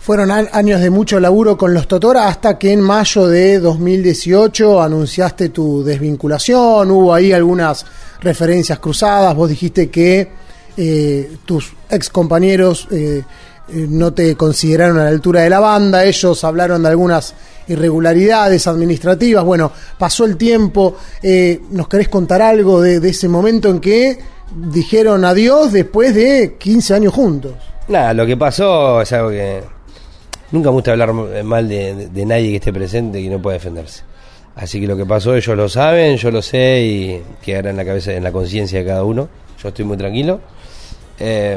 Fueron 0.00 0.30
años 0.30 0.80
de 0.80 0.88
mucho 0.88 1.20
laburo 1.20 1.58
con 1.58 1.74
los 1.74 1.86
Totora 1.86 2.26
hasta 2.26 2.58
que 2.58 2.72
en 2.72 2.80
mayo 2.80 3.28
de 3.28 3.60
2018 3.60 4.80
anunciaste 4.80 5.50
tu 5.50 5.84
desvinculación, 5.84 6.90
hubo 6.90 7.12
ahí 7.12 7.32
algunas 7.32 7.84
referencias 8.22 8.78
cruzadas, 8.78 9.34
vos 9.34 9.50
dijiste 9.50 9.90
que 9.90 10.26
eh, 10.76 11.36
tus 11.44 11.74
ex 11.90 12.08
compañeros 12.08 12.88
eh, 12.90 13.22
eh, 13.72 13.86
no 13.90 14.14
te 14.14 14.36
consideraron 14.36 14.98
a 14.98 15.04
la 15.04 15.10
altura 15.10 15.42
de 15.42 15.50
la 15.50 15.60
banda, 15.60 16.02
ellos 16.04 16.42
hablaron 16.44 16.82
de 16.82 16.88
algunas 16.88 17.34
irregularidades 17.68 18.66
administrativas, 18.66 19.44
bueno, 19.44 19.70
pasó 19.98 20.24
el 20.24 20.38
tiempo, 20.38 20.96
eh, 21.22 21.60
¿nos 21.72 21.88
querés 21.88 22.08
contar 22.08 22.40
algo 22.40 22.80
de, 22.80 23.00
de 23.00 23.10
ese 23.10 23.28
momento 23.28 23.68
en 23.68 23.80
que 23.80 24.18
dijeron 24.72 25.26
adiós 25.26 25.72
después 25.72 26.14
de 26.14 26.56
15 26.58 26.94
años 26.94 27.12
juntos? 27.12 27.52
Nada, 27.88 28.14
lo 28.14 28.24
que 28.24 28.36
pasó 28.36 29.02
es 29.02 29.12
algo 29.12 29.30
que 29.30 29.62
nunca 30.52 30.70
me 30.70 30.74
gusta 30.74 30.92
hablar 30.92 31.12
mal 31.12 31.68
de, 31.68 32.08
nadie 32.26 32.50
que 32.50 32.56
esté 32.56 32.72
presente 32.72 33.20
y 33.20 33.28
no 33.28 33.40
pueda 33.40 33.54
defenderse. 33.54 34.02
Así 34.56 34.80
que 34.80 34.86
lo 34.86 34.96
que 34.96 35.06
pasó 35.06 35.34
ellos 35.34 35.56
lo 35.56 35.68
saben, 35.68 36.16
yo 36.16 36.30
lo 36.30 36.42
sé 36.42 36.82
y 36.82 37.22
quedará 37.42 37.70
en 37.70 37.76
la 37.76 37.84
cabeza, 37.84 38.12
en 38.12 38.24
la 38.24 38.32
conciencia 38.32 38.80
de 38.80 38.84
cada 38.84 39.04
uno. 39.04 39.28
Yo 39.62 39.68
estoy 39.68 39.84
muy 39.84 39.96
tranquilo. 39.96 40.40
Eh, 41.18 41.54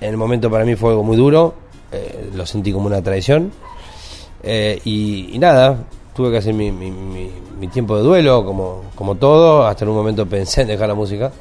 en 0.00 0.08
el 0.10 0.16
momento 0.16 0.50
para 0.50 0.64
mí 0.64 0.74
fue 0.74 0.90
algo 0.90 1.02
muy 1.04 1.16
duro, 1.16 1.54
eh, 1.92 2.30
lo 2.34 2.44
sentí 2.44 2.72
como 2.72 2.86
una 2.86 3.00
traición. 3.02 3.52
Eh, 4.42 4.80
y, 4.84 5.38
nada, 5.38 5.78
tuve 6.14 6.30
que 6.32 6.38
hacer 6.38 6.52
mi, 6.52 6.70
mi- 6.72 7.30
tiempo 7.72 7.96
de 7.96 8.02
duelo, 8.02 8.44
como, 8.44 8.82
como 8.94 9.14
todo. 9.14 9.66
Hasta 9.66 9.84
en 9.84 9.90
un 9.90 9.96
momento 9.96 10.26
pensé 10.26 10.62
en 10.62 10.68
dejar 10.68 10.88
la 10.88 10.94
música. 10.94 11.32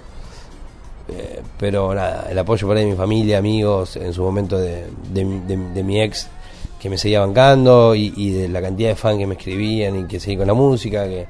Eh, 1.10 1.42
pero 1.60 1.94
nada, 1.94 2.28
el 2.30 2.40
apoyo 2.40 2.66
por 2.66 2.78
ahí 2.78 2.86
de 2.86 2.92
mi 2.92 2.96
familia, 2.96 3.38
amigos, 3.40 3.98
en 3.98 4.14
su 4.14 4.22
momento 4.24 4.58
de, 4.58 4.86
de 5.12 5.26
de- 5.48 5.58
de 5.74 5.84
mi 5.84 6.02
ex 6.02 6.30
que 6.84 6.90
me 6.90 6.98
seguía 6.98 7.22
bancando 7.22 7.96
y, 7.96 8.32
de 8.32 8.50
la 8.50 8.62
cantidad 8.62 8.90
de 8.90 8.96
fans 8.96 9.18
que 9.18 9.26
me 9.26 9.36
escribían 9.36 10.02
y 10.02 10.04
que 10.04 10.20
seguí 10.20 10.36
con 10.36 10.48
la 10.48 10.54
música, 10.54 11.06
que, 11.06 11.26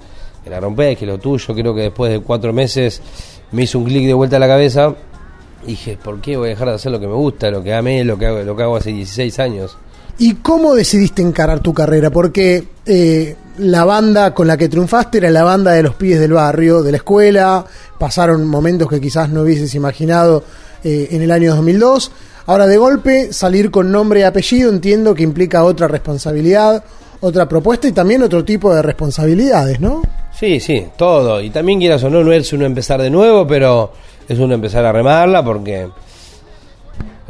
la 0.50 0.60
rompés, 0.60 0.98
que 0.98 1.06
lo 1.06 1.20
tuyo. 1.20 1.54
Creo 1.54 1.76
que 1.76 1.82
después 1.82 2.12
de 2.12 2.22
cuatro 2.22 2.52
meses 2.52 3.00
me 3.52 3.62
hizo 3.62 3.78
un 3.78 3.86
clic 3.86 4.08
de 4.08 4.16
vuelta 4.16 4.38
a 4.38 4.40
la 4.40 4.48
cabeza 4.48 4.96
y 5.62 5.68
dije, 5.68 5.96
¿por 6.04 6.20
qué 6.22 6.38
voy 6.38 6.48
a 6.48 6.50
dejar 6.50 6.70
de 6.70 6.74
hacer 6.74 6.92
lo 6.92 7.00
que 7.00 7.06
me 7.06 7.14
gusta, 7.14 7.52
lo 7.52 7.62
que 7.62 7.72
amé, 7.72 8.04
lo 8.04 8.18
que 8.18 8.26
hago, 8.26 8.40
lo 8.40 8.56
que 8.56 8.64
hago 8.64 8.78
hace 8.78 8.90
16 8.94 9.38
años? 9.38 9.78
¿Y 10.18 10.34
cómo 10.38 10.74
decidiste 10.74 11.22
encarar 11.22 11.60
tu 11.60 11.72
carrera? 11.72 12.10
Porque 12.10 12.68
eh, 12.88 13.36
la 13.60 13.86
banda 13.86 14.34
con 14.34 14.48
la 14.48 14.58
que 14.58 14.70
triunfaste 14.70 15.20
era 15.20 15.30
la 15.30 15.44
banda 15.44 15.74
de 15.74 15.84
los 15.84 15.94
pibes 15.94 16.20
del 16.20 16.34
barrio, 16.34 16.82
de 16.82 16.90
la 16.90 16.98
escuela, 16.98 17.64
pasaron 18.00 18.48
momentos 18.48 18.90
que 18.90 19.00
quizás 19.00 19.30
no 19.30 19.44
hubieses 19.44 19.76
imaginado 19.76 20.44
eh, 20.84 21.10
en 21.12 21.22
el 21.22 21.30
año 21.30 21.56
2002. 21.56 22.12
Ahora 22.46 22.68
de 22.68 22.78
golpe 22.78 23.32
salir 23.34 23.72
con 23.72 23.92
nombre 23.92 24.20
y 24.22 24.24
apellido 24.24 24.70
entiendo 24.70 25.16
que 25.16 25.24
implica 25.24 25.64
otra 25.64 25.88
responsabilidad, 25.88 26.84
otra 27.22 27.48
propuesta 27.48 27.88
y 27.88 27.92
también 27.94 28.22
otro 28.24 28.44
tipo 28.44 28.74
de 28.74 28.82
responsabilidades, 28.82 29.80
¿no? 29.80 30.02
Sí, 30.38 30.60
sí, 30.60 30.88
todo. 30.98 31.40
Y 31.42 31.50
también 31.52 31.80
quieras 31.80 32.04
o 32.04 32.10
no, 32.10 32.24
no 32.24 32.34
es 32.34 32.52
uno 32.52 32.66
empezar 32.66 33.02
de 33.02 33.10
nuevo, 33.10 33.48
pero 33.48 33.92
es 34.28 34.38
uno 34.40 34.54
empezar 34.56 34.84
a 34.86 34.92
remarla 34.92 35.44
porque 35.44 35.88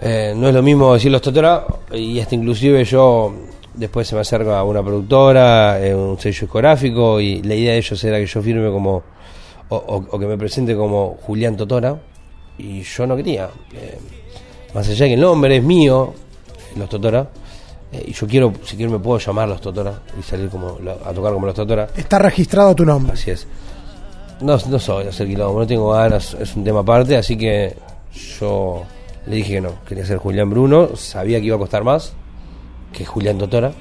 eh, 0.02 0.34
no 0.36 0.48
es 0.48 0.54
lo 0.54 0.64
mismo 0.64 0.94
decir 0.94 1.12
los 1.12 1.22
Totora 1.22 1.66
y 1.92 2.20
hasta 2.20 2.36
inclusive 2.36 2.84
yo 2.84 3.34
después 3.74 4.08
se 4.08 4.16
me 4.16 4.22
acerca 4.22 4.64
una 4.64 4.82
productora, 4.84 5.80
eh, 5.86 5.94
un 5.96 6.20
sello 6.20 6.42
discográfico 6.42 7.20
y 7.20 7.42
la 7.44 7.56
idea 7.56 7.72
de 7.74 7.78
ellos 7.80 8.04
era 8.04 8.18
que 8.18 8.26
yo 8.26 8.42
firme 8.42 8.70
como 8.72 9.04
o, 9.70 9.76
o- 9.76 10.06
o 10.12 10.20
que 10.20 10.26
me 10.26 10.38
presente 10.38 10.76
como 10.76 11.18
Julián 11.22 11.56
Totora 11.56 11.98
y 12.58 12.82
yo 12.82 13.06
no 13.08 13.16
quería. 13.16 13.50
Eh, 13.74 13.98
más 14.74 14.88
allá 14.90 15.06
de 15.06 15.10
que 15.10 15.14
el 15.14 15.22
nombre 15.22 15.58
es 15.58 15.64
mío, 15.64 16.14
los 16.76 16.90
Totora, 16.90 17.28
eh, 17.92 18.06
y 18.08 18.14
yo 18.14 18.28
quiero, 18.28 18.54
si 18.64 18.76
quiero 18.76 18.92
me 18.92 19.00
puedo 19.00 19.20
llamar 19.20 19.48
los 19.48 19.62
Totora 19.62 19.94
y 20.20 20.24
salir 20.24 20.50
como 20.50 20.78
a 21.06 21.14
tocar 21.14 21.34
como 21.34 21.46
los 21.46 21.56
Totora. 21.56 21.88
Está 21.96 22.20
registrado 22.20 22.74
tu 22.76 22.86
nombre. 22.86 23.14
Así 23.14 23.32
es. 23.32 23.48
No, 24.42 24.58
no 24.68 24.80
soy 24.80 25.08
hacer 25.08 25.28
quilombo, 25.28 25.60
no 25.60 25.68
tengo 25.68 25.92
ganas, 25.92 26.36
es 26.40 26.56
un 26.56 26.64
tema 26.64 26.80
aparte, 26.80 27.16
así 27.16 27.38
que 27.38 27.78
yo 28.40 28.84
le 29.28 29.36
dije 29.38 29.54
que 29.54 29.62
no, 29.62 29.76
quería 29.88 30.06
ser 30.06 30.18
Julián 30.18 30.50
Bruno, 30.50 30.96
sabía 30.96 31.40
que 31.40 31.46
iba 31.46 31.56
a 31.56 31.60
costar 31.60 31.84
más 31.84 32.14
que 32.92 33.06
Julián 33.06 33.38
Totora. 33.38 33.72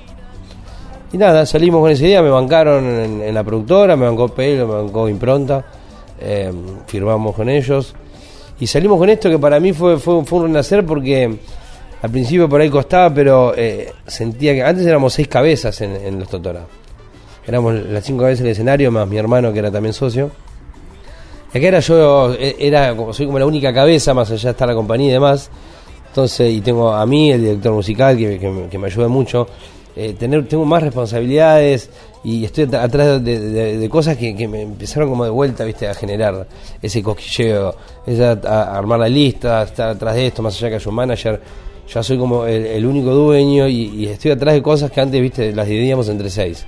Y 1.12 1.18
nada, 1.18 1.44
salimos 1.46 1.80
con 1.80 1.90
esa 1.90 2.04
idea, 2.04 2.22
me 2.22 2.30
bancaron 2.30 2.84
en, 2.84 3.22
en 3.22 3.34
la 3.34 3.42
productora, 3.42 3.96
me 3.96 4.06
bancó 4.06 4.28
Pelo, 4.28 4.66
me 4.66 4.74
bancó 4.74 5.08
Impronta, 5.08 5.64
eh, 6.20 6.52
firmamos 6.86 7.34
con 7.34 7.48
ellos 7.48 7.94
y 8.60 8.66
salimos 8.66 8.98
con 8.98 9.08
esto 9.08 9.28
que 9.28 9.38
para 9.38 9.58
mí 9.58 9.72
fue, 9.72 9.98
fue, 9.98 10.24
fue 10.24 10.40
un 10.40 10.46
renacer 10.46 10.84
porque 10.84 11.38
al 12.02 12.10
principio 12.10 12.48
por 12.48 12.60
ahí 12.60 12.70
costaba, 12.70 13.12
pero 13.12 13.54
eh, 13.56 13.92
sentía 14.06 14.54
que 14.54 14.62
antes 14.62 14.86
éramos 14.86 15.12
seis 15.12 15.28
cabezas 15.28 15.80
en, 15.80 15.96
en 15.96 16.18
los 16.18 16.28
Totora. 16.28 16.66
Éramos 17.46 17.74
las 17.74 18.04
cinco 18.04 18.22
cabezas 18.22 18.42
del 18.42 18.52
escenario, 18.52 18.90
más 18.90 19.08
mi 19.08 19.16
hermano 19.16 19.52
que 19.52 19.58
era 19.58 19.70
también 19.70 19.92
socio. 19.92 20.30
Y 21.52 21.58
acá 21.58 21.66
era 21.66 21.80
yo, 21.80 22.34
eh, 22.34 22.56
era 22.58 22.94
soy 23.12 23.26
como 23.26 23.38
la 23.38 23.46
única 23.46 23.72
cabeza, 23.72 24.14
más 24.14 24.30
allá 24.30 24.50
estar 24.50 24.68
la 24.68 24.74
compañía 24.74 25.08
y 25.08 25.12
demás. 25.12 25.50
Entonces, 26.08 26.52
y 26.52 26.60
tengo 26.60 26.92
a 26.92 27.06
mí, 27.06 27.32
el 27.32 27.40
director 27.40 27.72
musical, 27.72 28.16
que 28.16 28.78
me 28.78 28.86
ayuda 28.86 29.08
mucho. 29.08 29.46
Eh, 29.94 30.14
tener, 30.18 30.48
tengo 30.48 30.64
más 30.64 30.82
responsabilidades 30.82 31.90
y 32.24 32.44
estoy 32.44 32.64
at- 32.64 32.74
atrás 32.74 33.22
de, 33.22 33.88
cosas 33.90 34.16
que, 34.16 34.34
que 34.34 34.48
me 34.48 34.62
empezaron 34.62 35.10
como 35.10 35.24
de 35.24 35.30
vuelta, 35.30 35.64
viste, 35.64 35.86
a 35.86 35.94
generar 35.94 36.46
ese 36.80 37.02
cosquilleo, 37.02 37.74
esa, 38.06 38.32
a, 38.44 38.78
armar 38.78 39.00
la 39.00 39.08
lista, 39.08 39.62
estar 39.62 39.90
atrás 39.90 40.14
de 40.14 40.28
esto, 40.28 40.42
más 40.42 40.56
allá 40.56 40.70
que 40.70 40.74
haya 40.76 40.88
un 40.88 40.94
manager. 40.94 41.40
Ya 41.92 42.02
soy 42.02 42.16
como 42.16 42.46
el, 42.46 42.86
único 42.86 43.10
dueño 43.10 43.68
y, 43.68 44.06
estoy 44.06 44.30
atrás 44.30 44.54
de 44.54 44.62
cosas 44.62 44.90
que 44.90 45.00
antes, 45.00 45.20
viste, 45.20 45.52
las 45.52 45.66
dividíamos 45.66 46.08
entre 46.08 46.30
seis. 46.30 46.64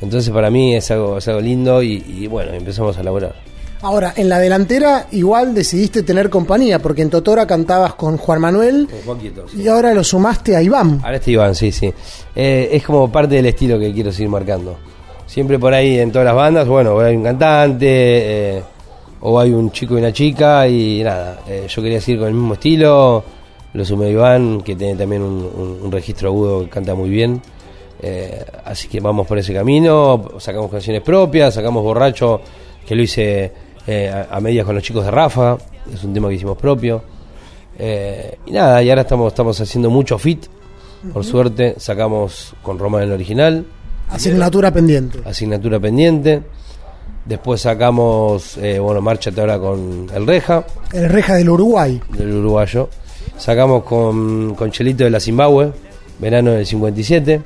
Entonces 0.00 0.32
para 0.32 0.48
mí 0.48 0.74
es 0.74 0.90
algo, 0.90 1.18
es 1.18 1.28
algo 1.28 1.40
lindo 1.40 1.82
y, 1.82 2.26
bueno, 2.28 2.52
empezamos 2.52 2.96
a 2.96 3.00
elaborar. 3.00 3.34
Ahora, 3.84 4.14
en 4.16 4.30
la 4.30 4.38
delantera 4.38 5.06
igual 5.12 5.54
decidiste 5.54 6.02
tener 6.02 6.30
compañía, 6.30 6.78
porque 6.78 7.02
en 7.02 7.10
Totora 7.10 7.46
cantabas 7.46 7.94
con 7.94 8.16
Juan 8.16 8.40
Manuel 8.40 8.88
y 9.56 9.68
ahora 9.68 9.92
lo 9.92 10.02
sumaste 10.02 10.56
a 10.56 10.62
Iván. 10.62 11.00
Ahora 11.04 11.16
este 11.16 11.32
Iván, 11.32 11.54
sí, 11.54 11.70
sí. 11.70 11.92
Eh, 12.34 12.70
es 12.72 12.82
como 12.82 13.12
parte 13.12 13.34
del 13.36 13.44
estilo 13.46 13.78
que 13.78 13.92
quiero 13.92 14.10
seguir 14.10 14.30
marcando. 14.30 14.76
Siempre 15.26 15.58
por 15.58 15.74
ahí 15.74 15.98
en 15.98 16.10
todas 16.10 16.24
las 16.24 16.34
bandas, 16.34 16.66
bueno, 16.66 16.98
hay 16.98 17.14
un 17.14 17.24
cantante, 17.24 17.86
eh, 18.56 18.62
o 19.20 19.38
hay 19.38 19.50
un 19.52 19.70
chico 19.70 19.94
y 19.96 19.98
una 19.98 20.12
chica, 20.12 20.66
y 20.66 21.02
nada. 21.04 21.40
eh, 21.46 21.66
yo 21.68 21.82
quería 21.82 22.00
seguir 22.00 22.20
con 22.20 22.28
el 22.28 22.34
mismo 22.34 22.54
estilo. 22.54 23.22
Lo 23.74 23.84
sumé 23.84 24.06
a 24.06 24.10
Iván, 24.10 24.62
que 24.62 24.76
tiene 24.76 24.94
también 24.96 25.20
un, 25.22 25.34
un- 25.44 25.78
un 25.82 25.92
registro 25.92 26.28
agudo 26.30 26.60
que 26.64 26.70
canta 26.70 26.94
muy 26.94 27.10
bien. 27.10 27.42
Eh, 28.00 28.44
así 28.64 28.88
que 28.88 29.00
vamos 29.00 29.26
por 29.26 29.36
ese 29.38 29.52
camino. 29.52 30.24
Sacamos 30.38 30.70
canciones 30.70 31.02
propias, 31.02 31.52
sacamos 31.54 31.82
Borracho, 31.82 32.40
que 32.86 32.94
lo 32.94 33.02
hice 33.02 33.52
eh, 33.86 34.08
a, 34.08 34.36
a 34.36 34.40
medias 34.40 34.64
con 34.64 34.74
los 34.74 34.84
chicos 34.84 35.04
de 35.04 35.10
Rafa. 35.10 35.56
Es 35.92 36.02
un 36.04 36.14
tema 36.14 36.28
que 36.28 36.34
hicimos 36.34 36.56
propio. 36.56 37.02
Eh, 37.78 38.38
y 38.46 38.52
nada, 38.52 38.82
y 38.82 38.88
ahora 38.90 39.02
estamos, 39.02 39.32
estamos 39.32 39.60
haciendo 39.60 39.90
mucho 39.90 40.18
fit. 40.18 40.46
Por 41.12 41.24
suerte, 41.24 41.74
sacamos 41.78 42.54
con 42.62 42.78
Román 42.78 43.02
el 43.02 43.12
original. 43.12 43.64
Asignatura 44.08 44.70
pendiente. 44.72 45.18
Asignatura 45.24 45.78
pendiente. 45.78 46.42
Después 47.26 47.60
sacamos, 47.62 48.56
eh, 48.58 48.78
bueno, 48.78 49.00
Márchate 49.00 49.40
ahora 49.40 49.58
con 49.58 50.06
el 50.14 50.26
Reja, 50.26 50.64
El 50.92 51.08
Reja 51.08 51.34
del 51.34 51.48
Uruguay. 51.50 52.00
del 52.10 52.32
uruguayo. 52.34 52.88
Sacamos 53.38 53.84
con, 53.84 54.54
con 54.54 54.70
Chelito 54.70 55.04
de 55.04 55.10
la 55.10 55.20
Zimbabue, 55.20 55.72
verano 56.18 56.52
del 56.52 56.66
57. 56.66 57.40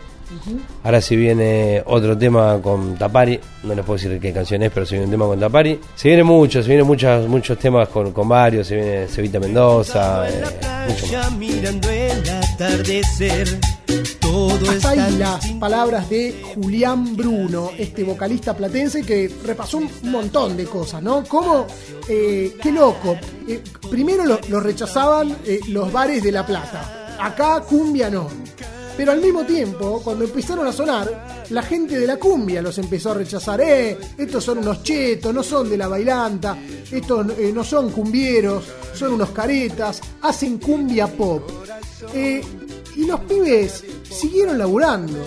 Ahora 0.82 1.00
se 1.00 1.16
viene 1.16 1.82
otro 1.86 2.16
tema 2.16 2.60
con 2.62 2.96
Tapari, 2.96 3.38
no 3.64 3.74
les 3.74 3.84
puedo 3.84 3.98
decir 3.98 4.20
qué 4.20 4.32
canción 4.32 4.62
es, 4.62 4.70
pero 4.72 4.86
se 4.86 4.94
viene 4.94 5.06
un 5.06 5.10
tema 5.10 5.26
con 5.26 5.40
Tapari. 5.40 5.78
Se 5.94 6.08
viene 6.08 6.24
mucho, 6.24 6.62
se 6.62 6.68
vienen 6.68 6.86
muchas, 6.86 7.26
muchos 7.26 7.58
temas 7.58 7.88
con, 7.88 8.12
con 8.12 8.28
varios, 8.28 8.66
se 8.66 8.76
viene 8.76 9.06
Cevita 9.08 9.40
Mendoza, 9.40 10.28
eh, 10.28 10.42
mucho 10.88 11.06
más. 11.06 11.10
Ya 11.10 11.30
mirando 11.30 11.90
el 11.90 12.30
atardecer, 12.30 13.58
todo 14.20 14.52
Hasta 14.54 14.74
está 14.74 14.90
ahí 14.90 15.16
las 15.18 15.46
palabras 15.52 16.08
de 16.10 16.42
Julián 16.54 17.16
Bruno, 17.16 17.70
este 17.78 18.04
vocalista 18.04 18.54
platense 18.54 19.02
que 19.02 19.30
repasó 19.44 19.78
un 19.78 19.90
montón 20.02 20.56
de 20.56 20.64
cosas, 20.66 21.02
¿no? 21.02 21.24
Como, 21.24 21.66
eh, 22.08 22.54
qué 22.62 22.72
loco. 22.72 23.16
Eh, 23.46 23.62
primero 23.90 24.24
lo, 24.24 24.38
lo 24.48 24.60
rechazaban 24.60 25.36
eh, 25.44 25.60
los 25.68 25.92
bares 25.92 26.22
de 26.22 26.32
La 26.32 26.44
Plata. 26.46 27.16
Acá 27.20 27.60
cumbia 27.60 28.10
no. 28.10 28.28
Pero 28.98 29.12
al 29.12 29.20
mismo 29.20 29.44
tiempo, 29.44 30.00
cuando 30.02 30.24
empezaron 30.24 30.66
a 30.66 30.72
sonar, 30.72 31.44
la 31.50 31.62
gente 31.62 31.96
de 32.00 32.04
la 32.04 32.16
cumbia 32.16 32.60
los 32.60 32.78
empezó 32.78 33.12
a 33.12 33.14
rechazar. 33.14 33.60
Eh, 33.60 33.96
estos 34.18 34.42
son 34.42 34.58
unos 34.58 34.82
chetos, 34.82 35.32
no 35.32 35.44
son 35.44 35.70
de 35.70 35.76
la 35.76 35.86
bailanta, 35.86 36.58
estos 36.90 37.38
eh, 37.38 37.52
no 37.54 37.62
son 37.62 37.90
cumbieros, 37.90 38.64
son 38.94 39.12
unos 39.12 39.30
caretas, 39.30 40.00
hacen 40.20 40.58
cumbia 40.58 41.06
pop. 41.06 41.48
Eh, 42.12 42.42
y 42.96 43.06
los 43.06 43.20
pibes 43.20 43.84
siguieron 44.02 44.58
laburando. 44.58 45.24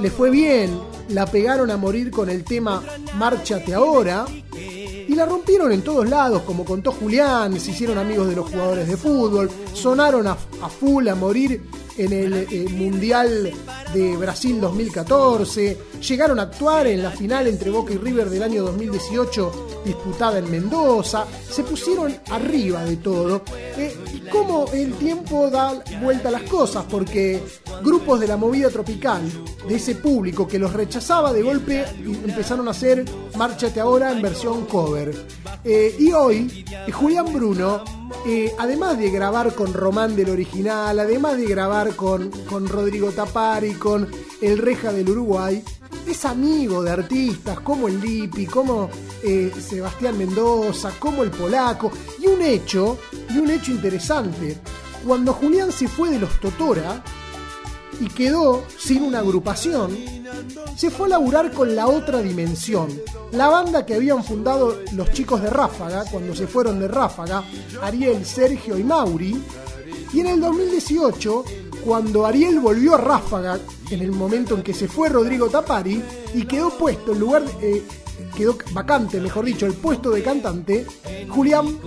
Le 0.00 0.08
fue 0.08 0.30
bien, 0.30 0.70
la 1.08 1.26
pegaron 1.26 1.72
a 1.72 1.76
morir 1.76 2.08
con 2.08 2.30
el 2.30 2.44
tema 2.44 2.84
Márchate 3.16 3.74
ahora. 3.74 4.26
Y 4.56 5.12
la 5.16 5.26
rompieron 5.26 5.72
en 5.72 5.82
todos 5.82 6.08
lados, 6.08 6.42
como 6.42 6.64
contó 6.64 6.92
Julián, 6.92 7.58
se 7.58 7.72
hicieron 7.72 7.98
amigos 7.98 8.28
de 8.28 8.36
los 8.36 8.48
jugadores 8.48 8.86
de 8.86 8.96
fútbol, 8.96 9.50
sonaron 9.74 10.28
a, 10.28 10.36
a 10.62 10.68
full 10.68 11.08
a 11.08 11.16
morir 11.16 11.60
en 11.96 12.12
el 12.12 12.32
eh, 12.50 12.66
Mundial 12.70 13.52
de 13.92 14.16
Brasil 14.16 14.60
2014, 14.60 15.78
llegaron 16.00 16.38
a 16.38 16.42
actuar 16.42 16.86
en 16.86 17.02
la 17.02 17.10
final 17.10 17.46
entre 17.46 17.70
Boca 17.70 17.92
y 17.92 17.98
River 17.98 18.30
del 18.30 18.42
año 18.42 18.62
2018 18.62 19.72
disputada 19.84 20.38
en 20.38 20.50
Mendoza, 20.50 21.26
se 21.50 21.62
pusieron 21.64 22.14
arriba 22.30 22.84
de 22.84 22.96
todo. 22.96 23.42
Eh, 23.76 23.94
y 24.12 24.20
cómo 24.28 24.66
el 24.72 24.94
tiempo 24.94 25.50
da 25.50 25.82
vuelta 26.00 26.28
a 26.28 26.32
las 26.32 26.42
cosas, 26.42 26.84
porque 26.88 27.42
grupos 27.82 28.20
de 28.20 28.28
la 28.28 28.36
movida 28.36 28.70
tropical, 28.70 29.22
de 29.66 29.74
ese 29.74 29.96
público 29.96 30.46
que 30.46 30.58
los 30.58 30.72
rechazaba 30.72 31.32
de 31.32 31.42
golpe, 31.42 31.84
empezaron 32.24 32.68
a 32.68 32.72
hacer 32.72 33.04
Márchate 33.36 33.80
ahora 33.80 34.12
en 34.12 34.22
versión 34.22 34.66
cover. 34.66 35.14
Eh, 35.64 35.94
y 35.98 36.12
hoy, 36.12 36.64
eh, 36.70 36.92
Julián 36.92 37.32
Bruno, 37.32 37.84
además 38.58 38.98
de 38.98 39.10
grabar 39.10 39.54
con 39.54 39.72
Román 39.72 40.14
del 40.14 40.30
original, 40.30 40.98
además 40.98 41.36
de 41.36 41.46
grabar 41.46 41.81
con, 41.90 42.30
con 42.48 42.68
Rodrigo 42.68 43.10
Tapari, 43.10 43.74
con 43.74 44.08
El 44.40 44.58
Reja 44.58 44.92
del 44.92 45.10
Uruguay, 45.10 45.62
es 46.06 46.24
amigo 46.24 46.82
de 46.82 46.90
artistas 46.90 47.60
como 47.60 47.88
el 47.88 48.00
Lipi, 48.00 48.46
como 48.46 48.88
eh, 49.22 49.52
Sebastián 49.60 50.16
Mendoza, 50.16 50.92
como 50.98 51.22
el 51.22 51.30
Polaco, 51.30 51.90
y 52.20 52.26
un 52.26 52.42
hecho, 52.42 52.98
y 53.30 53.38
un 53.38 53.50
hecho 53.50 53.72
interesante, 53.72 54.58
cuando 55.06 55.32
Julián 55.32 55.72
se 55.72 55.88
fue 55.88 56.10
de 56.10 56.18
los 56.18 56.40
Totora 56.40 57.02
y 58.00 58.06
quedó 58.06 58.64
sin 58.78 59.02
una 59.02 59.18
agrupación, 59.18 59.96
se 60.76 60.90
fue 60.90 61.06
a 61.06 61.10
laburar 61.10 61.52
con 61.52 61.74
la 61.74 61.86
otra 61.86 62.22
dimensión, 62.22 62.88
la 63.32 63.48
banda 63.48 63.84
que 63.84 63.94
habían 63.94 64.24
fundado 64.24 64.78
los 64.92 65.12
chicos 65.12 65.42
de 65.42 65.50
Ráfaga, 65.50 66.04
cuando 66.10 66.34
se 66.34 66.46
fueron 66.46 66.80
de 66.80 66.88
Ráfaga, 66.88 67.44
Ariel, 67.82 68.24
Sergio 68.24 68.78
y 68.78 68.84
Mauri, 68.84 69.42
y 70.12 70.20
en 70.20 70.26
el 70.26 70.40
2018 70.40 71.44
cuando 71.84 72.26
Ariel 72.26 72.60
volvió 72.60 72.94
a 72.94 72.98
Ráfaga, 72.98 73.58
en 73.90 74.00
el 74.00 74.12
momento 74.12 74.54
en 74.54 74.62
que 74.62 74.72
se 74.72 74.88
fue 74.88 75.08
Rodrigo 75.08 75.48
Tapari, 75.48 76.02
y 76.34 76.44
quedó 76.44 76.70
puesto 76.76 77.12
en 77.12 77.20
lugar, 77.20 77.42
eh, 77.60 77.82
quedó 78.32 78.56
vacante, 78.72 79.20
mejor 79.20 79.44
dicho, 79.44 79.66
el 79.66 79.74
puesto 79.74 80.10
de 80.10 80.22
cantante, 80.22 80.86
Julián 81.28 81.78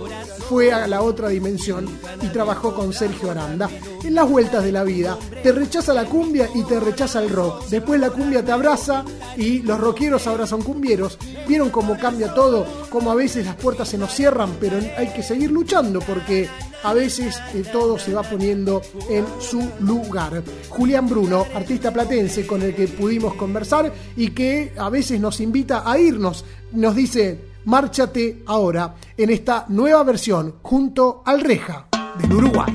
fue 0.48 0.72
a 0.72 0.86
la 0.86 1.02
otra 1.02 1.28
dimensión 1.28 1.86
y 2.22 2.28
trabajó 2.28 2.74
con 2.74 2.92
Sergio 2.92 3.30
Aranda. 3.30 3.68
En 4.04 4.14
las 4.14 4.28
vueltas 4.28 4.64
de 4.64 4.72
la 4.72 4.84
vida, 4.84 5.18
te 5.42 5.52
rechaza 5.52 5.92
la 5.92 6.04
cumbia 6.04 6.48
y 6.54 6.62
te 6.62 6.78
rechaza 6.78 7.22
el 7.22 7.30
rock. 7.30 7.66
Después 7.68 8.00
la 8.00 8.10
cumbia 8.10 8.44
te 8.44 8.52
abraza 8.52 9.04
y 9.36 9.62
los 9.62 9.80
rockeros 9.80 10.26
ahora 10.26 10.46
son 10.46 10.62
cumbieros. 10.62 11.18
¿Vieron 11.48 11.70
cómo 11.70 11.98
cambia 11.98 12.32
todo? 12.32 12.66
Cómo 12.90 13.10
a 13.10 13.14
veces 13.14 13.46
las 13.46 13.56
puertas 13.56 13.88
se 13.88 13.98
nos 13.98 14.12
cierran, 14.12 14.56
pero 14.60 14.78
hay 14.96 15.12
que 15.12 15.22
seguir 15.22 15.50
luchando 15.50 16.00
porque 16.00 16.48
a 16.82 16.94
veces 16.94 17.40
eh, 17.54 17.64
todo 17.72 17.98
se 17.98 18.14
va 18.14 18.22
poniendo 18.22 18.80
en 19.10 19.24
su 19.40 19.68
lugar. 19.80 20.42
Julián 20.68 21.08
Bruno, 21.08 21.44
artista 21.54 21.92
platense 21.92 22.46
con 22.46 22.62
el 22.62 22.74
que 22.74 22.86
pudimos 22.86 23.34
conversar 23.34 23.92
y 24.16 24.30
que 24.30 24.72
a 24.76 24.88
veces 24.88 25.20
nos 25.20 25.40
invita 25.40 25.82
a 25.90 25.98
irnos, 25.98 26.35
nos 26.72 26.94
dice, 26.94 27.40
márchate 27.64 28.42
ahora 28.46 28.94
en 29.16 29.30
esta 29.30 29.66
nueva 29.68 30.02
versión 30.02 30.56
junto 30.62 31.22
al 31.24 31.40
Reja 31.40 31.86
del 32.18 32.32
Uruguay. 32.32 32.72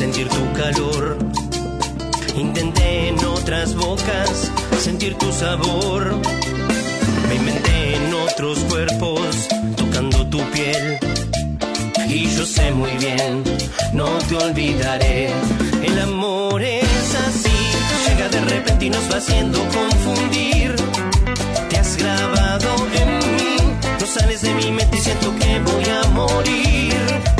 Sentir 0.00 0.28
tu 0.30 0.52
calor. 0.54 0.99
Tu 5.14 5.32
sabor. 5.32 6.16
Me 7.28 7.34
inventé 7.34 7.96
en 7.96 8.14
otros 8.14 8.58
cuerpos 8.60 9.48
tocando 9.76 10.26
tu 10.26 10.38
piel. 10.50 10.98
Y 12.08 12.26
yo 12.36 12.44
sé 12.44 12.72
muy 12.72 12.90
bien, 12.98 13.44
no 13.92 14.06
te 14.28 14.36
olvidaré. 14.36 15.30
El 15.82 15.98
amor 16.00 16.62
es 16.62 17.14
así, 17.26 17.58
llega 18.08 18.28
de 18.28 18.40
repente 18.40 18.86
y 18.86 18.90
nos 18.90 19.10
va 19.10 19.16
haciendo 19.18 19.58
confundir. 19.68 20.74
Te 21.68 21.78
has 21.78 21.96
grabado 21.96 22.70
en 23.00 23.18
mí, 23.36 23.56
no 24.00 24.06
sales 24.06 24.42
de 24.42 24.54
mi 24.54 24.70
mente 24.72 24.96
y 24.96 25.00
siento 25.00 25.34
que 25.38 25.60
voy 25.60 25.84
a 25.84 26.08
morir. 26.10 27.39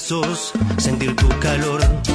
Brazos 0.00 0.52
sentir 0.78 1.14
tu 1.14 1.28
calor. 1.40 2.09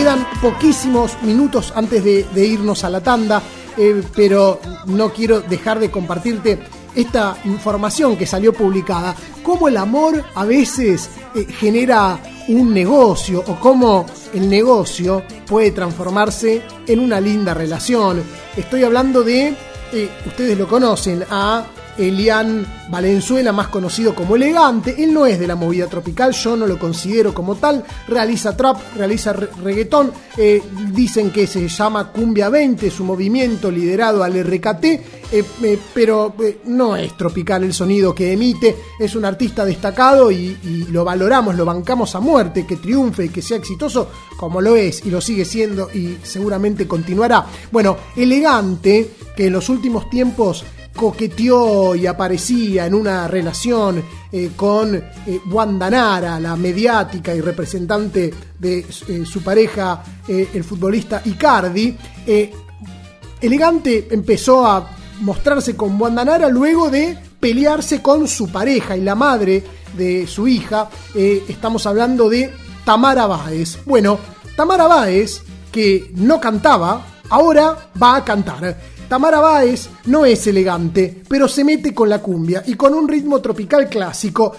Quedan 0.00 0.26
poquísimos 0.40 1.22
minutos 1.24 1.74
antes 1.76 2.02
de, 2.02 2.46
irnos 2.46 2.84
a 2.84 2.88
la 2.88 3.02
tanda, 3.02 3.42
eh, 3.76 4.02
pero 4.16 4.58
no 4.86 5.12
quiero 5.12 5.42
dejar 5.42 5.78
de 5.78 5.90
compartirte 5.90 6.58
esta 6.94 7.36
información 7.44 8.16
que 8.16 8.24
salió 8.24 8.54
publicada, 8.54 9.14
cómo 9.42 9.68
el 9.68 9.76
amor 9.76 10.24
a 10.34 10.46
veces 10.46 11.10
eh, 11.34 11.44
genera 11.44 12.18
un 12.48 12.72
negocio 12.72 13.44
o 13.46 13.60
cómo 13.60 14.06
el 14.32 14.48
negocio 14.48 15.22
puede 15.46 15.70
transformarse 15.72 16.62
en 16.86 16.98
una 16.98 17.20
linda 17.20 17.52
relación. 17.52 18.22
Estoy 18.56 18.84
hablando 18.84 19.22
de, 19.22 19.54
eh, 19.92 20.08
ustedes 20.24 20.56
lo 20.56 20.66
conocen, 20.66 21.26
a 21.28 21.66
Elian 22.00 22.66
Valenzuela, 22.90 23.52
más 23.52 23.68
conocido 23.68 24.14
como 24.14 24.36
Elegante. 24.36 24.94
Él 25.02 25.12
no 25.12 25.26
es 25.26 25.38
de 25.38 25.46
la 25.46 25.54
movida 25.56 25.86
tropical, 25.86 26.32
yo 26.32 26.56
no 26.56 26.66
lo 26.66 26.78
considero 26.78 27.32
como 27.34 27.56
tal. 27.56 27.84
Realiza 28.08 28.56
trap, 28.56 28.78
realiza 28.96 29.32
re- 29.32 29.48
reggaetón. 29.62 30.12
eh, 30.36 30.62
dicen 30.92 31.30
que 31.30 31.46
se 31.46 31.68
llama 31.68 32.10
Cumbia 32.12 32.48
20, 32.48 32.90
su 32.90 33.04
movimiento 33.04 33.70
liderado 33.70 34.22
al 34.24 34.34
RKT, 34.42 34.84
eh, 34.84 35.44
eh, 35.62 35.78
pero 35.94 36.34
no 36.64 36.96
es 36.96 37.16
tropical 37.16 37.62
el 37.64 37.74
sonido 37.74 38.14
que 38.14 38.32
emite. 38.32 38.76
Es 38.98 39.14
un 39.14 39.24
artista 39.24 39.64
destacado 39.64 40.30
y 40.32 40.86
lo 40.90 41.04
valoramos, 41.04 41.54
lo 41.54 41.64
bancamos 41.64 42.14
a 42.14 42.20
muerte, 42.20 42.66
que 42.66 42.76
triunfe 42.76 43.26
y 43.26 43.28
que 43.28 43.42
sea 43.42 43.58
exitoso 43.58 44.08
como 44.38 44.60
lo 44.60 44.74
es 44.76 45.04
y 45.04 45.10
lo 45.10 45.20
sigue 45.20 45.44
siendo 45.44 45.90
y 45.92 46.16
seguramente 46.22 46.88
continuará. 46.88 47.46
Bueno, 47.70 47.96
Elegante, 48.16 49.10
que 49.36 49.46
en 49.46 49.52
los 49.52 49.68
últimos 49.68 50.08
tiempos 50.08 50.64
coqueteó 51.00 51.94
y 51.94 52.06
aparecía 52.06 52.84
en 52.84 52.92
una 52.92 53.26
relación 53.26 54.04
eh, 54.30 54.50
con 54.54 54.94
eh, 54.94 55.02
Wanda 55.50 55.88
Nara, 55.88 56.38
la 56.38 56.56
mediática 56.56 57.34
y 57.34 57.40
representante 57.40 58.30
de 58.58 58.84
eh, 59.08 59.24
su 59.24 59.42
pareja, 59.42 60.04
eh, 60.28 60.50
el 60.52 60.62
futbolista 60.62 61.22
Icardi. 61.24 61.96
Elegante 63.40 64.08
empezó 64.10 64.66
a 64.66 64.90
mostrarse 65.22 65.74
con 65.74 65.98
Wanda 65.98 66.22
Nara 66.22 66.50
luego 66.50 66.90
de 66.90 67.16
pelearse 67.40 68.02
con 68.02 68.28
su 68.28 68.52
pareja 68.52 68.94
y 68.94 69.00
la 69.00 69.14
madre 69.14 69.64
de 69.96 70.26
su 70.26 70.46
hija. 70.46 70.90
Estamos 71.14 71.86
hablando 71.86 72.28
de 72.28 72.52
Tamara 72.84 73.26
Báez. 73.26 73.78
Bueno, 73.86 74.18
Tamara 74.54 74.86
Báez, 74.86 75.40
que 75.72 76.12
no 76.16 76.38
cantaba, 76.38 77.06
ahora 77.30 77.88
va 78.00 78.16
a 78.16 78.24
cantar. 78.24 78.76
Tamara 79.10 79.40
Báez 79.40 79.90
no 80.06 80.24
es 80.24 80.46
elegante, 80.46 81.24
pero 81.28 81.48
se 81.48 81.64
mete 81.64 81.92
con 81.92 82.08
la 82.08 82.22
cumbia 82.22 82.62
y 82.64 82.74
con 82.74 82.94
un 82.94 83.08
ritmo 83.08 83.40
tropical 83.40 83.88
clásico. 83.88 84.54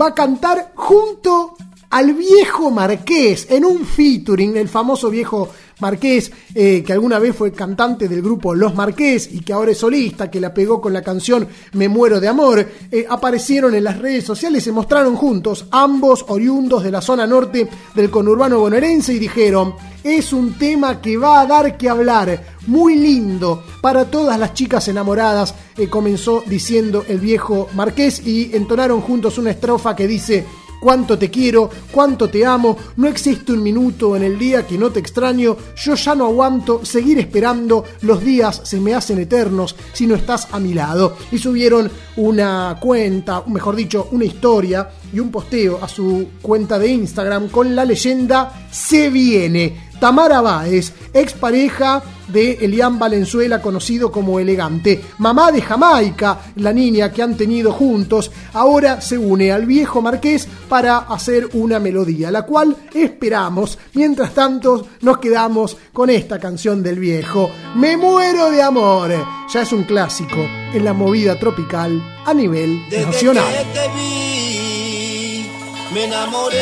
Va 0.00 0.06
a 0.06 0.14
cantar 0.14 0.72
junto 0.74 1.54
al 1.90 2.14
viejo 2.14 2.70
Marqués 2.70 3.48
en 3.50 3.64
un 3.64 3.84
featuring, 3.84 4.56
el 4.56 4.68
famoso 4.68 5.10
viejo 5.10 5.50
Marqués, 5.80 6.30
eh, 6.54 6.84
que 6.86 6.92
alguna 6.92 7.18
vez 7.18 7.34
fue 7.34 7.52
cantante 7.52 8.06
del 8.06 8.22
grupo 8.22 8.54
Los 8.54 8.74
Marqués 8.74 9.28
y 9.32 9.40
que 9.40 9.52
ahora 9.52 9.72
es 9.72 9.78
solista, 9.78 10.30
que 10.30 10.40
la 10.40 10.54
pegó 10.54 10.80
con 10.80 10.92
la 10.92 11.02
canción 11.02 11.48
Me 11.72 11.88
muero 11.88 12.20
de 12.20 12.28
amor, 12.28 12.64
eh, 12.92 13.06
aparecieron 13.08 13.74
en 13.74 13.84
las 13.84 13.98
redes 13.98 14.24
sociales, 14.24 14.62
se 14.62 14.72
mostraron 14.72 15.16
juntos, 15.16 15.66
ambos 15.70 16.24
oriundos 16.28 16.84
de 16.84 16.92
la 16.92 17.00
zona 17.00 17.26
norte 17.26 17.68
del 17.94 18.10
conurbano 18.10 18.60
bonaerense 18.60 19.14
y 19.14 19.18
dijeron, 19.18 19.74
es 20.04 20.32
un 20.32 20.54
tema 20.58 21.00
que 21.00 21.16
va 21.16 21.40
a 21.40 21.46
dar 21.46 21.76
que 21.76 21.88
hablar, 21.88 22.44
muy 22.66 22.94
lindo 22.94 23.64
para 23.80 24.04
todas 24.04 24.38
las 24.38 24.54
chicas 24.54 24.86
enamoradas, 24.86 25.54
eh, 25.76 25.88
comenzó 25.88 26.44
diciendo 26.46 27.04
el 27.08 27.18
viejo 27.18 27.68
Marqués 27.74 28.24
y 28.24 28.54
entonaron 28.54 29.00
juntos 29.00 29.38
una 29.38 29.50
estrofa 29.50 29.96
que 29.96 30.06
dice, 30.06 30.46
cuánto 30.80 31.18
te 31.18 31.30
quiero, 31.30 31.70
cuánto 31.92 32.28
te 32.28 32.44
amo, 32.44 32.76
no 32.96 33.06
existe 33.06 33.52
un 33.52 33.62
minuto 33.62 34.16
en 34.16 34.22
el 34.22 34.38
día 34.38 34.66
que 34.66 34.78
no 34.78 34.90
te 34.90 35.00
extraño, 35.00 35.56
yo 35.76 35.94
ya 35.94 36.14
no 36.14 36.26
aguanto 36.26 36.84
seguir 36.84 37.18
esperando, 37.18 37.84
los 38.02 38.24
días 38.24 38.62
se 38.64 38.80
me 38.80 38.94
hacen 38.94 39.18
eternos 39.18 39.76
si 39.92 40.06
no 40.06 40.14
estás 40.14 40.48
a 40.52 40.58
mi 40.58 40.74
lado. 40.74 41.16
Y 41.30 41.38
subieron 41.38 41.90
una 42.16 42.76
cuenta, 42.80 43.44
mejor 43.46 43.76
dicho, 43.76 44.08
una 44.12 44.24
historia 44.24 44.88
y 45.12 45.20
un 45.20 45.30
posteo 45.30 45.78
a 45.82 45.88
su 45.88 46.28
cuenta 46.40 46.78
de 46.78 46.88
Instagram 46.88 47.48
con 47.48 47.74
la 47.74 47.84
leyenda 47.84 48.66
Se 48.70 49.10
viene. 49.10 49.89
Tamara 50.00 50.40
Báez, 50.40 50.92
expareja 51.12 52.02
de 52.28 52.52
Elian 52.62 52.98
Valenzuela, 52.98 53.60
conocido 53.60 54.10
como 54.10 54.40
Elegante, 54.40 55.00
mamá 55.18 55.52
de 55.52 55.60
Jamaica, 55.60 56.38
la 56.56 56.72
niña 56.72 57.12
que 57.12 57.22
han 57.22 57.36
tenido 57.36 57.72
juntos, 57.72 58.30
ahora 58.54 59.00
se 59.00 59.18
une 59.18 59.52
al 59.52 59.66
viejo 59.66 60.00
Marqués 60.00 60.48
para 60.68 60.98
hacer 60.98 61.48
una 61.54 61.78
melodía, 61.78 62.30
la 62.30 62.42
cual 62.42 62.76
esperamos. 62.94 63.78
Mientras 63.94 64.32
tanto, 64.32 64.86
nos 65.02 65.18
quedamos 65.18 65.76
con 65.92 66.08
esta 66.08 66.38
canción 66.38 66.82
del 66.82 66.98
viejo, 66.98 67.50
Me 67.76 67.96
muero 67.96 68.50
de 68.50 68.62
amor. 68.62 69.10
Ya 69.52 69.62
es 69.62 69.72
un 69.72 69.82
clásico 69.84 70.38
en 70.72 70.84
la 70.84 70.92
movida 70.92 71.38
tropical 71.38 72.00
a 72.24 72.32
nivel 72.32 72.80
Desde 72.88 73.06
nacional. 73.06 73.44
que 73.52 73.78
te 73.80 73.88
vi, 73.96 75.50
me 75.92 76.04
enamoré 76.04 76.56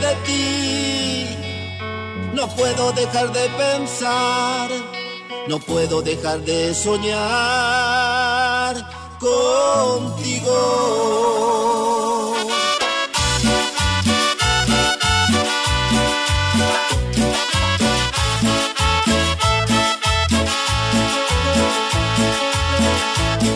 de 0.00 0.16
ti. 0.26 0.71
No 2.32 2.48
puedo 2.48 2.92
dejar 2.92 3.30
de 3.32 3.48
pensar, 3.50 4.70
no 5.48 5.58
puedo 5.58 6.00
dejar 6.00 6.40
de 6.40 6.74
soñar 6.74 7.12
contigo. 9.20 10.56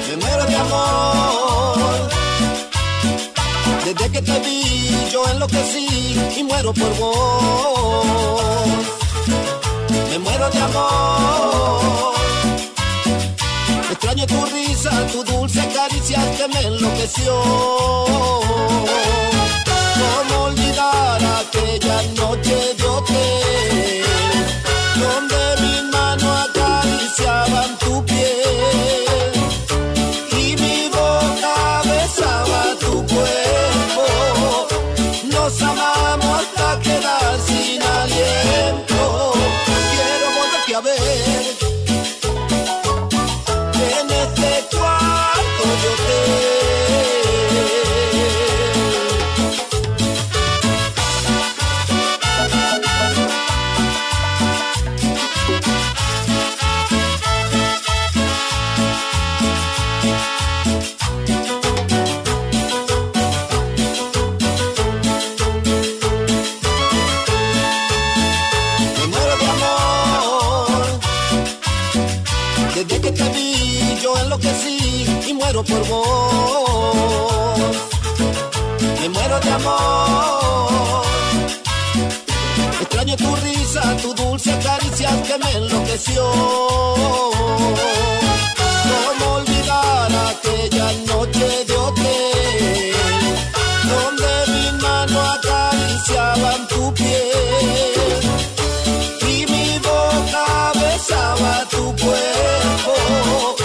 Me 0.08 0.16
muero 0.16 0.44
de 0.44 0.56
amor. 0.56 2.08
Desde 3.84 4.10
que 4.12 4.20
te 4.20 4.38
vi, 4.40 4.55
enloquecí 5.30 6.16
y 6.36 6.42
muero 6.42 6.72
por 6.72 6.94
vos. 6.98 8.06
Me 10.10 10.18
muero 10.18 10.50
de 10.50 10.58
amor. 10.58 12.14
Extraño 13.90 14.26
tu 14.26 14.44
risa, 14.46 14.90
tu 15.12 15.24
dulce 15.24 15.68
caricia 15.74 16.18
que 16.36 16.48
me 16.48 16.60
enloqueció. 16.60 17.34
¿Cómo 20.00 20.44
olvidar 20.44 21.20
aquella 21.40 22.02
noche 22.14 22.74
de 22.76 22.84
hotel 22.84 23.36
muero 75.46 75.62
por 75.62 75.86
vos. 75.86 77.58
Me 79.00 79.08
muero 79.08 79.38
de 79.38 79.50
amor. 79.50 81.04
Extraño 82.80 83.16
tu 83.16 83.36
risa, 83.36 83.96
tu 84.02 84.12
dulce 84.14 84.58
caricia 84.58 85.10
que 85.22 85.38
me 85.38 85.52
enloqueció. 85.52 86.24
¿Cómo 88.90 89.34
olvidar 89.34 90.10
aquella 90.30 90.92
noche 91.12 91.64
de 91.68 91.76
hotel 91.76 92.94
donde 93.90 94.30
mis 94.52 94.72
manos 94.82 95.38
acariciaban 95.38 96.66
tu 96.68 96.92
piel 96.94 98.20
y 99.28 99.46
mi 99.52 99.78
boca 99.78 100.72
besaba 100.74 101.64
tu 101.70 101.94
cuerpo? 102.02 103.55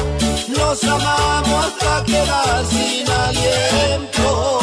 Nos 0.72 0.86
amamos 0.86 1.66
hasta 1.66 2.06
quedar 2.06 2.66
sin 2.66 3.06
aliento. 3.06 4.60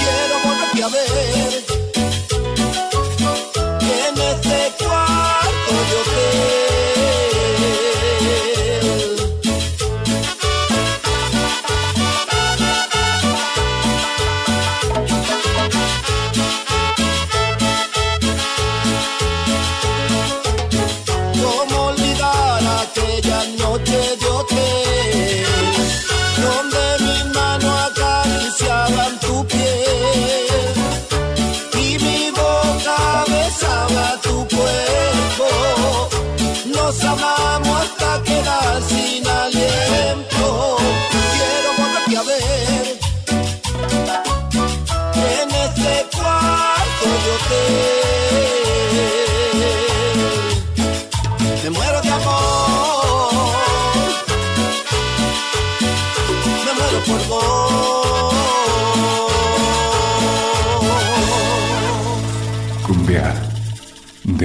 Quiero 0.00 0.36
volverte 0.42 0.82
a 0.82 0.88
ver 0.88 1.63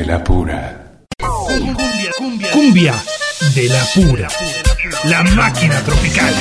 la 0.09 0.23
pura. 0.23 0.75
Cumbia, 1.19 2.11
cumbia, 2.17 2.51
cumbia 2.51 2.95
de 3.53 3.69
la 3.69 3.83
pura. 3.93 4.27
La 5.03 5.21
máquina 5.21 5.79
tropical. 5.83 6.33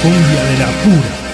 Cumbia 0.00 0.42
de 0.42 0.58
la 0.58 0.66
pura. 0.82 1.27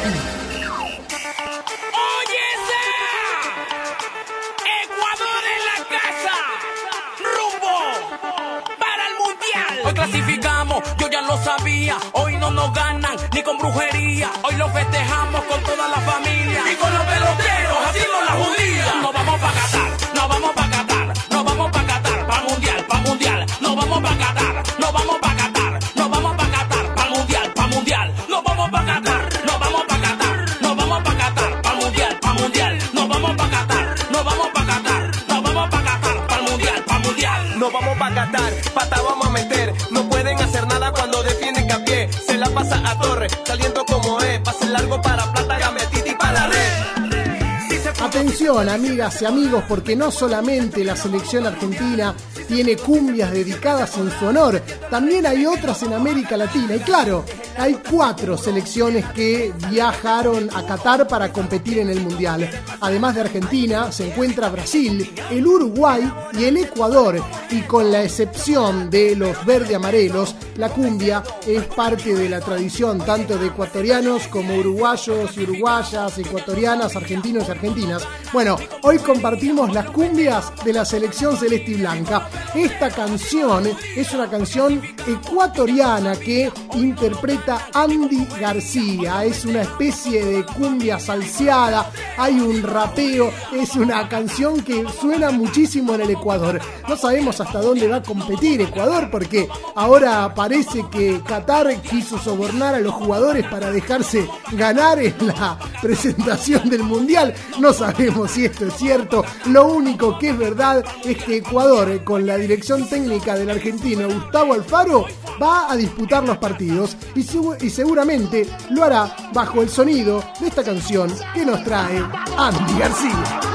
Atención, 48.55 48.69
amigas 48.69 49.21
y 49.21 49.25
amigos, 49.25 49.65
porque 49.69 49.97
no 49.97 50.13
solamente 50.13 50.85
la 50.85 50.95
selección 50.95 51.45
argentina 51.45 52.15
tiene 52.47 52.77
cumbias 52.77 53.33
dedicadas 53.33 53.97
en 53.97 54.17
su 54.17 54.27
honor, 54.27 54.63
también 54.89 55.27
hay 55.27 55.45
otras 55.45 55.83
en 55.83 55.93
América 55.93 56.37
Latina. 56.37 56.77
Y 56.77 56.79
claro, 56.79 57.25
hay 57.59 57.81
cuatro 57.91 58.39
selecciones 58.39 59.07
que 59.07 59.53
viajaron 59.69 60.49
a 60.55 60.65
Qatar 60.65 61.09
para 61.09 61.33
competir 61.33 61.79
en 61.79 61.91
el 61.91 62.01
Mundial. 62.01 62.49
Además 62.81 63.17
de 63.17 63.23
Argentina, 63.23 63.91
se 63.91 64.07
encuentra 64.11 64.51
Brasil, 64.51 65.13
el 65.33 65.45
Uruguay 65.45 66.09
y 66.39 66.45
el 66.45 66.57
Ecuador. 66.59 67.21
Y 67.51 67.63
con 67.63 67.91
la 67.91 68.05
excepción 68.05 68.89
de 68.89 69.17
los 69.17 69.45
verde-amarelos, 69.45 70.37
la 70.57 70.69
cumbia 70.69 71.23
es 71.47 71.65
parte 71.65 72.15
de 72.15 72.29
la 72.29 72.41
tradición 72.41 72.99
tanto 72.99 73.37
de 73.39 73.49
ecuatorianos 73.49 74.29
como 74.29 74.57
uruguayos 74.57 75.37
y 75.37 75.43
uruguayas, 75.43 76.19
ecuatorianas, 76.19 76.97
argentinos 76.97 77.49
y 77.49 77.51
argentinas. 77.51 78.07
Bueno, 78.33 78.57
hoy 78.83 78.99
compartimos 78.99 79.73
las 79.73 79.91
cumbias 79.91 80.53
de 80.65 80.73
la 80.73 80.85
selección 80.85 81.37
celeste 81.37 81.73
y 81.73 81.75
blanca. 81.75 82.29
Esta 82.55 82.91
canción 82.91 83.69
es 83.97 84.13
una 84.13 84.29
canción 84.31 84.81
ecuatoriana 85.07 86.17
que 86.17 86.51
interpreta 86.75 87.69
Andy 87.73 88.27
García. 88.41 89.25
Es 89.25 89.45
una 89.45 89.63
especie 89.63 90.25
de 90.25 90.45
cumbia 90.45 90.99
salseada, 90.99 91.91
hay 92.17 92.41
un 92.41 92.63
rapeo, 92.63 93.33
es 93.53 93.75
una 93.77 94.09
canción 94.09 94.63
que 94.63 94.85
suena 95.01 95.31
muchísimo 95.31 95.95
en 95.95 96.03
el 96.03 96.11
Ecuador. 96.11 96.61
No 96.89 96.97
sabemos 96.97 97.41
hasta 97.41 97.61
dónde 97.61 97.89
va 97.89 97.97
a 97.97 98.03
competir 98.03 98.61
Ecuador 98.61 99.09
porque 99.11 99.49
ahora 99.75 100.35
parece 100.45 100.85
que 100.91 101.23
Qatar 101.27 101.75
quiso 101.81 102.19
sobornar 102.19 102.75
a 102.75 102.79
los 102.79 102.93
jugadores 102.93 103.47
para 103.47 103.71
dejarse 103.71 104.29
ganar 104.53 104.99
en 104.99 105.15
la 105.27 105.59
presentación 105.81 106.69
del 106.69 106.83
Mundial. 106.83 107.33
No 107.59 107.73
sabemos 107.73 108.33
si 108.33 108.45
esto 108.45 108.67
es 108.67 108.75
cierto. 108.75 109.25
Lo 109.47 109.69
único 109.69 110.19
que 110.19 110.29
es 110.31 110.39
verdad 110.39 110.85
es 111.03 111.17
que 111.25 111.37
Ecuador, 111.37 111.89
eh, 111.89 112.05
con 112.05 112.27
la 112.27 112.37
dirección 112.37 112.87
técnica 112.87 113.37
del 113.37 113.49
argentino 113.49 114.07
Gustavo 114.07 114.53
Alfaro, 114.53 115.07
va 115.43 115.73
a 115.73 115.77
disputar 115.77 116.23
los 116.25 116.37
partidos 116.37 116.95
y, 117.15 117.23
seguramente 117.71 118.47
lo 118.69 118.85
hará 118.85 119.17
bajo 119.33 119.63
el 119.63 119.71
sonido 119.71 120.23
de 120.41 120.49
esta 120.49 120.63
canción 120.63 121.11
que 121.33 121.47
nos 121.47 121.65
trae 121.65 122.05
Andy 122.37 122.79
García. 122.79 123.54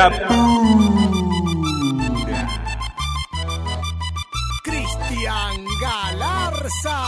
La 0.00 0.08
pura. 0.08 0.28
Cristian 4.62 5.64
Galarza. 5.80 6.98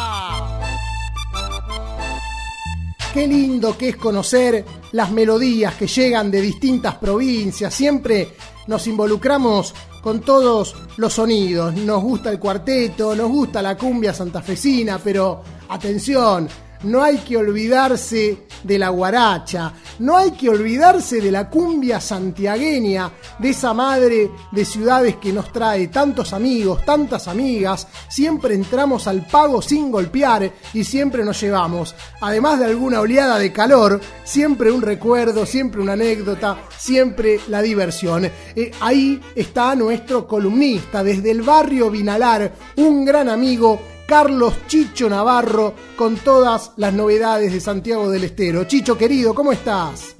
Qué 3.14 3.26
lindo 3.26 3.76
que 3.78 3.90
es 3.90 3.96
conocer 3.96 4.64
las 4.92 5.10
melodías 5.10 5.74
que 5.74 5.86
llegan 5.86 6.30
de 6.30 6.40
distintas 6.42 6.96
provincias. 6.96 7.72
Siempre 7.72 8.34
nos 8.66 8.86
involucramos 8.86 9.74
con 10.02 10.20
todos 10.20 10.76
los 10.96 11.14
sonidos. 11.14 11.74
Nos 11.74 12.02
gusta 12.02 12.30
el 12.30 12.38
cuarteto, 12.38 13.14
nos 13.14 13.30
gusta 13.30 13.62
la 13.62 13.76
cumbia 13.76 14.12
santafesina, 14.12 14.98
pero 14.98 15.42
atención, 15.68 16.48
no 16.84 17.02
hay 17.02 17.18
que 17.18 17.36
olvidarse 17.36 18.38
de 18.62 18.78
la 18.78 18.88
guaracha, 18.90 19.72
no 20.00 20.16
hay 20.16 20.32
que 20.32 20.48
olvidarse 20.48 21.20
de 21.20 21.30
la 21.30 21.48
cumbia 21.48 22.00
santiagueña, 22.00 23.10
de 23.38 23.50
esa 23.50 23.74
madre 23.74 24.30
de 24.50 24.64
ciudades 24.64 25.16
que 25.16 25.32
nos 25.32 25.52
trae 25.52 25.88
tantos 25.88 26.32
amigos, 26.32 26.84
tantas 26.84 27.28
amigas, 27.28 27.86
siempre 28.08 28.54
entramos 28.54 29.06
al 29.06 29.26
pago 29.26 29.62
sin 29.62 29.90
golpear 29.90 30.52
y 30.74 30.84
siempre 30.84 31.24
nos 31.24 31.40
llevamos, 31.40 31.94
además 32.20 32.58
de 32.58 32.66
alguna 32.66 33.00
oleada 33.00 33.38
de 33.38 33.52
calor, 33.52 34.00
siempre 34.24 34.70
un 34.70 34.82
recuerdo, 34.82 35.46
siempre 35.46 35.80
una 35.80 35.92
anécdota, 35.92 36.58
siempre 36.76 37.40
la 37.48 37.62
diversión. 37.62 38.24
Eh, 38.24 38.70
ahí 38.80 39.20
está 39.34 39.74
nuestro 39.74 40.26
columnista 40.26 41.02
desde 41.02 41.30
el 41.30 41.42
barrio 41.42 41.90
Vinalar, 41.90 42.52
un 42.76 43.04
gran 43.04 43.28
amigo 43.28 43.91
Carlos 44.12 44.66
Chicho 44.66 45.08
Navarro 45.08 45.74
con 45.96 46.18
todas 46.18 46.74
las 46.76 46.92
novedades 46.92 47.50
de 47.50 47.60
Santiago 47.60 48.10
del 48.10 48.24
Estero. 48.24 48.64
Chicho 48.64 48.98
querido, 48.98 49.34
¿cómo 49.34 49.52
estás? 49.52 50.14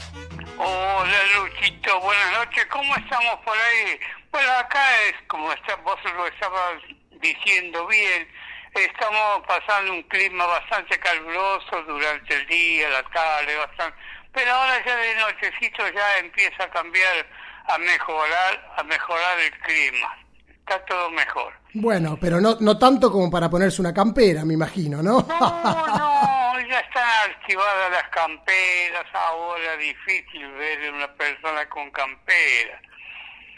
Hola 0.57 1.19
Luchito, 1.37 2.01
buenas 2.01 2.33
noches, 2.39 2.65
¿cómo 2.71 2.97
estamos 2.97 3.37
por 3.45 3.55
ahí? 3.55 4.01
Bueno, 4.31 4.51
acá 4.53 4.81
es 5.11 5.15
como 5.29 5.53
está, 5.53 5.77
vos 5.85 5.99
lo 6.05 6.27
estabas 6.27 6.81
diciendo 7.21 7.87
bien, 7.87 8.27
estamos 8.73 9.47
pasando 9.47 9.93
un 9.93 10.03
clima 10.05 10.47
bastante 10.47 10.99
caluroso 10.99 11.83
durante 11.87 12.35
el 12.35 12.47
día, 12.47 12.89
la 12.89 13.03
tarde, 13.11 13.55
bastante, 13.59 13.99
pero 14.33 14.55
ahora 14.55 14.83
ya 14.87 14.97
de 14.97 15.17
nochecito 15.17 15.87
ya 15.91 16.17
empieza 16.17 16.65
a 16.65 16.71
cambiar, 16.71 17.27
a 17.69 17.77
mejorar, 17.77 18.73
a 18.75 18.83
mejorar 18.85 19.39
el 19.39 19.53
clima, 19.61 20.17
está 20.49 20.83
todo 20.87 21.11
mejor. 21.11 21.62
Bueno, 21.75 22.19
pero 22.21 22.41
no, 22.41 22.57
no 22.61 22.79
tanto 22.79 23.11
como 23.11 23.31
para 23.31 23.49
ponerse 23.49 23.81
una 23.81 23.95
campera, 23.95 24.45
me 24.45 24.55
imagino, 24.55 25.03
¿no? 25.03 25.21
No, 25.23 26.69
ya 26.69 26.81
están 26.81 27.31
activadas 27.31 27.91
las 27.91 28.09
camperas, 28.11 29.05
ahora 29.15 29.77
difícil 29.79 30.53
ver 30.53 30.93
una 30.93 31.13
persona 31.15 31.67
con 31.71 31.91
campera. 31.91 32.81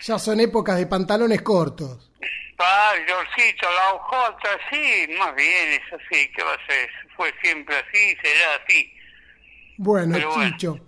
ya 0.00 0.18
son 0.18 0.40
épocas 0.40 0.78
de 0.78 0.86
pantalones 0.86 1.42
cortos. 1.42 2.10
Ah, 2.58 2.92
Yorcito, 3.08 3.66
la 3.68 3.94
hojota, 3.94 4.48
sí, 4.70 5.06
más 5.18 5.34
bien 5.34 5.72
es 5.72 5.92
así, 5.92 6.30
¿qué 6.36 6.42
va 6.44 6.52
a 6.54 6.66
ser? 6.66 6.88
Fue 7.16 7.32
siempre 7.42 7.74
así, 7.76 8.16
será 8.22 8.62
así. 8.64 8.92
Bueno, 9.76 10.14
Pero 10.14 10.34
bueno. 10.34 10.50
Chicho. 10.52 10.78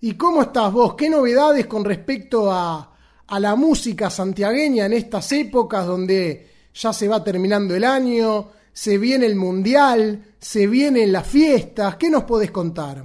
¿Y 0.00 0.16
cómo 0.16 0.42
estás 0.42 0.72
vos? 0.72 0.94
¿Qué 0.96 1.10
novedades 1.10 1.66
con 1.66 1.84
respecto 1.84 2.50
a, 2.50 2.96
a 3.28 3.40
la 3.40 3.54
música 3.56 4.08
santiagueña 4.08 4.86
en 4.86 4.94
estas 4.94 5.30
épocas 5.32 5.86
donde 5.86 6.50
ya 6.74 6.92
se 6.92 7.08
va 7.08 7.22
terminando 7.22 7.74
el 7.74 7.84
año, 7.84 8.50
se 8.72 8.98
viene 8.98 9.26
el 9.26 9.36
mundial, 9.36 10.24
se 10.38 10.66
vienen 10.66 11.12
las 11.12 11.26
fiestas? 11.26 11.96
¿Qué 11.96 12.10
nos 12.10 12.24
podés 12.24 12.50
contar? 12.50 13.04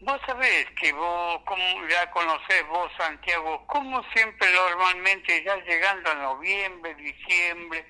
Vos 0.00 0.20
sabés 0.24 0.66
que 0.80 0.92
vos, 0.92 1.42
como 1.44 1.88
ya 1.88 2.08
conocés 2.12 2.64
vos, 2.68 2.90
Santiago, 2.96 3.66
como 3.66 4.00
siempre 4.14 4.48
normalmente 4.52 5.42
ya 5.42 5.56
llegando 5.64 6.10
a 6.10 6.14
noviembre, 6.14 6.94
diciembre, 6.94 7.84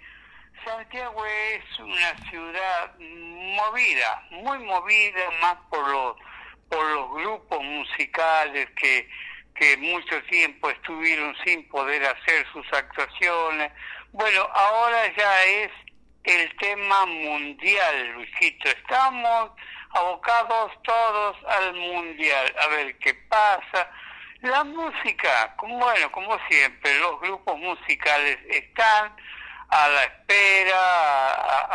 Santiago 0.65 1.25
es 1.27 1.79
una 1.79 2.31
ciudad 2.31 2.99
movida, 2.99 4.23
muy 4.31 4.59
movida 4.61 5.31
más 5.43 5.57
por 5.71 5.87
los, 5.89 6.17
por 6.69 6.85
los 6.91 7.11
grupos 7.13 7.63
musicales 7.63 8.69
que, 8.81 9.09
que 9.55 9.77
mucho 9.77 10.21
tiempo 10.31 10.71
estuvieron 10.71 11.37
sin 11.45 11.69
poder 11.69 12.03
hacer 12.05 12.47
sus 12.53 12.67
actuaciones. 12.73 13.71
Bueno, 14.17 14.49
ahora 14.55 15.15
ya 15.15 15.45
es 15.45 15.71
el 16.25 16.57
tema 16.57 17.05
mundial, 17.05 18.13
Luisito. 18.15 18.67
Estamos 18.71 19.51
abocados 19.91 20.73
todos 20.85 21.37
al 21.47 21.75
mundial, 21.75 22.55
a 22.63 22.67
ver 22.69 22.97
qué 22.97 23.13
pasa. 23.29 23.91
La 24.41 24.65
música, 24.65 25.55
como, 25.59 25.77
bueno, 25.77 26.11
como 26.13 26.39
siempre, 26.49 26.99
los 26.99 27.21
grupos 27.21 27.59
musicales 27.59 28.39
están 28.49 29.15
a 29.69 29.89
la 29.89 30.05
espera, 30.05 31.33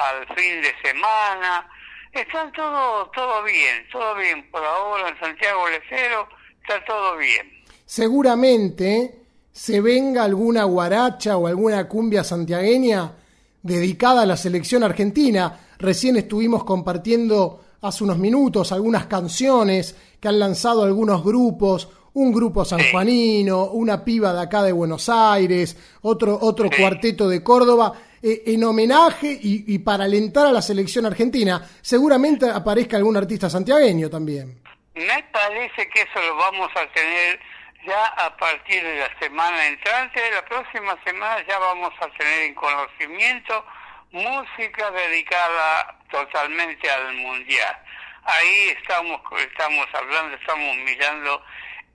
al 0.09 0.35
fin 0.35 0.63
de 0.63 0.73
semana, 0.81 1.69
están 2.11 2.51
todo, 2.53 3.07
todo 3.11 3.43
bien, 3.43 3.87
todo 3.91 4.15
bien. 4.15 4.49
Por 4.49 4.65
ahora 4.65 5.09
en 5.09 5.19
Santiago 5.19 5.67
del 5.67 5.75
Estero 5.75 6.27
está 6.59 6.83
todo 6.85 7.17
bien. 7.17 7.63
Seguramente 7.85 9.20
se 9.51 9.81
venga 9.81 10.23
alguna 10.23 10.63
guaracha 10.63 11.37
o 11.37 11.47
alguna 11.47 11.87
cumbia 11.87 12.23
santiagueña 12.23 13.13
dedicada 13.61 14.23
a 14.23 14.25
la 14.25 14.37
selección 14.37 14.83
argentina. 14.83 15.59
Recién 15.77 16.17
estuvimos 16.17 16.63
compartiendo 16.63 17.61
hace 17.81 18.03
unos 18.03 18.17
minutos 18.17 18.71
algunas 18.71 19.07
canciones 19.07 19.95
que 20.19 20.27
han 20.27 20.39
lanzado 20.39 20.83
algunos 20.83 21.23
grupos, 21.23 21.89
un 22.13 22.31
grupo 22.31 22.65
sanjuanino, 22.65 23.65
una 23.71 24.03
piba 24.03 24.33
de 24.33 24.41
acá 24.41 24.63
de 24.63 24.71
Buenos 24.71 25.09
Aires, 25.09 25.75
otro, 26.01 26.37
otro 26.41 26.69
cuarteto 26.69 27.27
de 27.27 27.41
Córdoba, 27.41 27.93
eh, 28.21 28.43
en 28.47 28.63
homenaje 28.63 29.31
y, 29.31 29.73
y 29.73 29.79
para 29.79 30.03
alentar 30.03 30.45
a 30.45 30.51
la 30.51 30.61
selección 30.61 31.05
argentina. 31.05 31.65
Seguramente 31.81 32.49
aparezca 32.49 32.97
algún 32.97 33.17
artista 33.17 33.49
santiagueño 33.49 34.09
también. 34.09 34.61
Me 34.93 35.23
parece 35.31 35.89
que 35.89 36.01
eso 36.01 36.19
lo 36.27 36.35
vamos 36.35 36.69
a 36.75 36.93
tener 36.93 37.39
ya 37.85 38.05
a 38.05 38.35
partir 38.37 38.83
de 38.83 38.95
la 38.95 39.19
semana 39.19 39.67
entrante. 39.67 40.31
La 40.31 40.45
próxima 40.45 40.97
semana 41.03 41.43
ya 41.47 41.57
vamos 41.59 41.93
a 41.99 42.07
tener 42.17 42.43
en 42.43 42.55
conocimiento 42.55 43.65
música 44.11 44.91
dedicada 44.91 45.97
totalmente 46.09 46.89
al 46.89 47.13
mundial. 47.13 47.77
Ahí 48.23 48.75
estamos, 48.79 49.21
estamos 49.39 49.87
hablando, 49.93 50.35
estamos 50.35 50.75
mirando, 50.77 51.43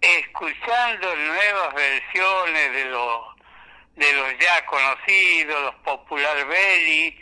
escuchando 0.01 1.17
nuevas 1.17 1.75
versiones 1.75 2.73
de 2.73 2.85
los 2.87 3.37
de 3.97 4.13
los 4.13 4.39
ya 4.39 4.67
conocidos, 4.67 5.63
los 5.63 5.75
Popular 5.77 6.47
Belly, 6.47 7.19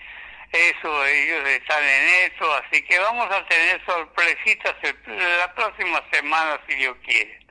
eso, 0.54 1.06
ellos 1.06 1.48
están 1.48 1.82
en 1.82 2.32
eso, 2.32 2.54
así 2.54 2.82
que 2.82 2.98
vamos 2.98 3.28
a 3.30 3.44
tener 3.46 3.84
sorpresitas 3.86 4.74
la 5.06 5.54
próxima 5.54 6.02
semana 6.12 6.60
si 6.68 6.74
Dios 6.76 6.96
quiere. 7.04 7.43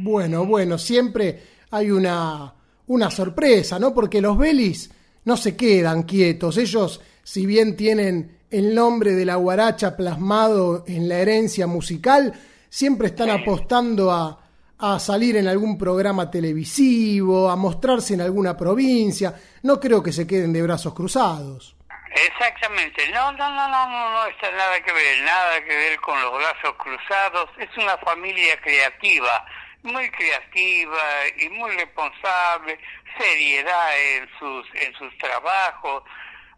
Bueno, 0.00 0.46
bueno, 0.46 0.78
siempre 0.78 1.42
hay 1.72 1.90
una, 1.90 2.54
una 2.86 3.10
sorpresa, 3.10 3.78
¿no? 3.80 3.92
Porque 3.92 4.20
los 4.20 4.38
Belis 4.38 4.90
no 5.24 5.36
se 5.36 5.56
quedan 5.56 6.04
quietos. 6.04 6.56
Ellos, 6.56 7.00
si 7.24 7.46
bien 7.46 7.76
tienen 7.76 8.38
el 8.48 8.74
nombre 8.74 9.12
de 9.12 9.24
la 9.24 9.34
guaracha 9.34 9.96
plasmado 9.96 10.84
en 10.86 11.08
la 11.08 11.18
herencia 11.18 11.66
musical, 11.66 12.32
siempre 12.68 13.08
están 13.08 13.30
apostando 13.30 14.12
a, 14.12 14.40
a 14.78 15.00
salir 15.00 15.36
en 15.36 15.48
algún 15.48 15.76
programa 15.76 16.30
televisivo, 16.30 17.50
a 17.50 17.56
mostrarse 17.56 18.14
en 18.14 18.20
alguna 18.20 18.56
provincia. 18.56 19.34
No 19.64 19.80
creo 19.80 20.00
que 20.00 20.12
se 20.12 20.28
queden 20.28 20.52
de 20.52 20.62
brazos 20.62 20.94
cruzados. 20.94 21.74
Exactamente, 22.14 23.08
no, 23.12 23.32
no, 23.32 23.50
no, 23.50 23.68
no, 23.68 23.86
no, 23.86 24.10
no 24.12 24.26
está 24.26 24.50
nada 24.50 24.80
que 24.82 24.92
ver, 24.92 25.22
nada 25.24 25.62
que 25.62 25.76
ver 25.76 26.00
con 26.00 26.20
los 26.20 26.32
brazos 26.32 26.74
cruzados. 26.78 27.50
Es 27.58 27.68
una 27.76 27.96
familia 27.98 28.58
creativa, 28.60 29.44
muy 29.82 30.10
creativa 30.10 31.02
y 31.38 31.48
muy 31.50 31.70
responsable, 31.72 32.78
seriedad 33.18 33.90
en 34.16 34.28
sus 34.38 34.66
en 34.74 34.92
sus 34.94 35.16
trabajos. 35.18 36.02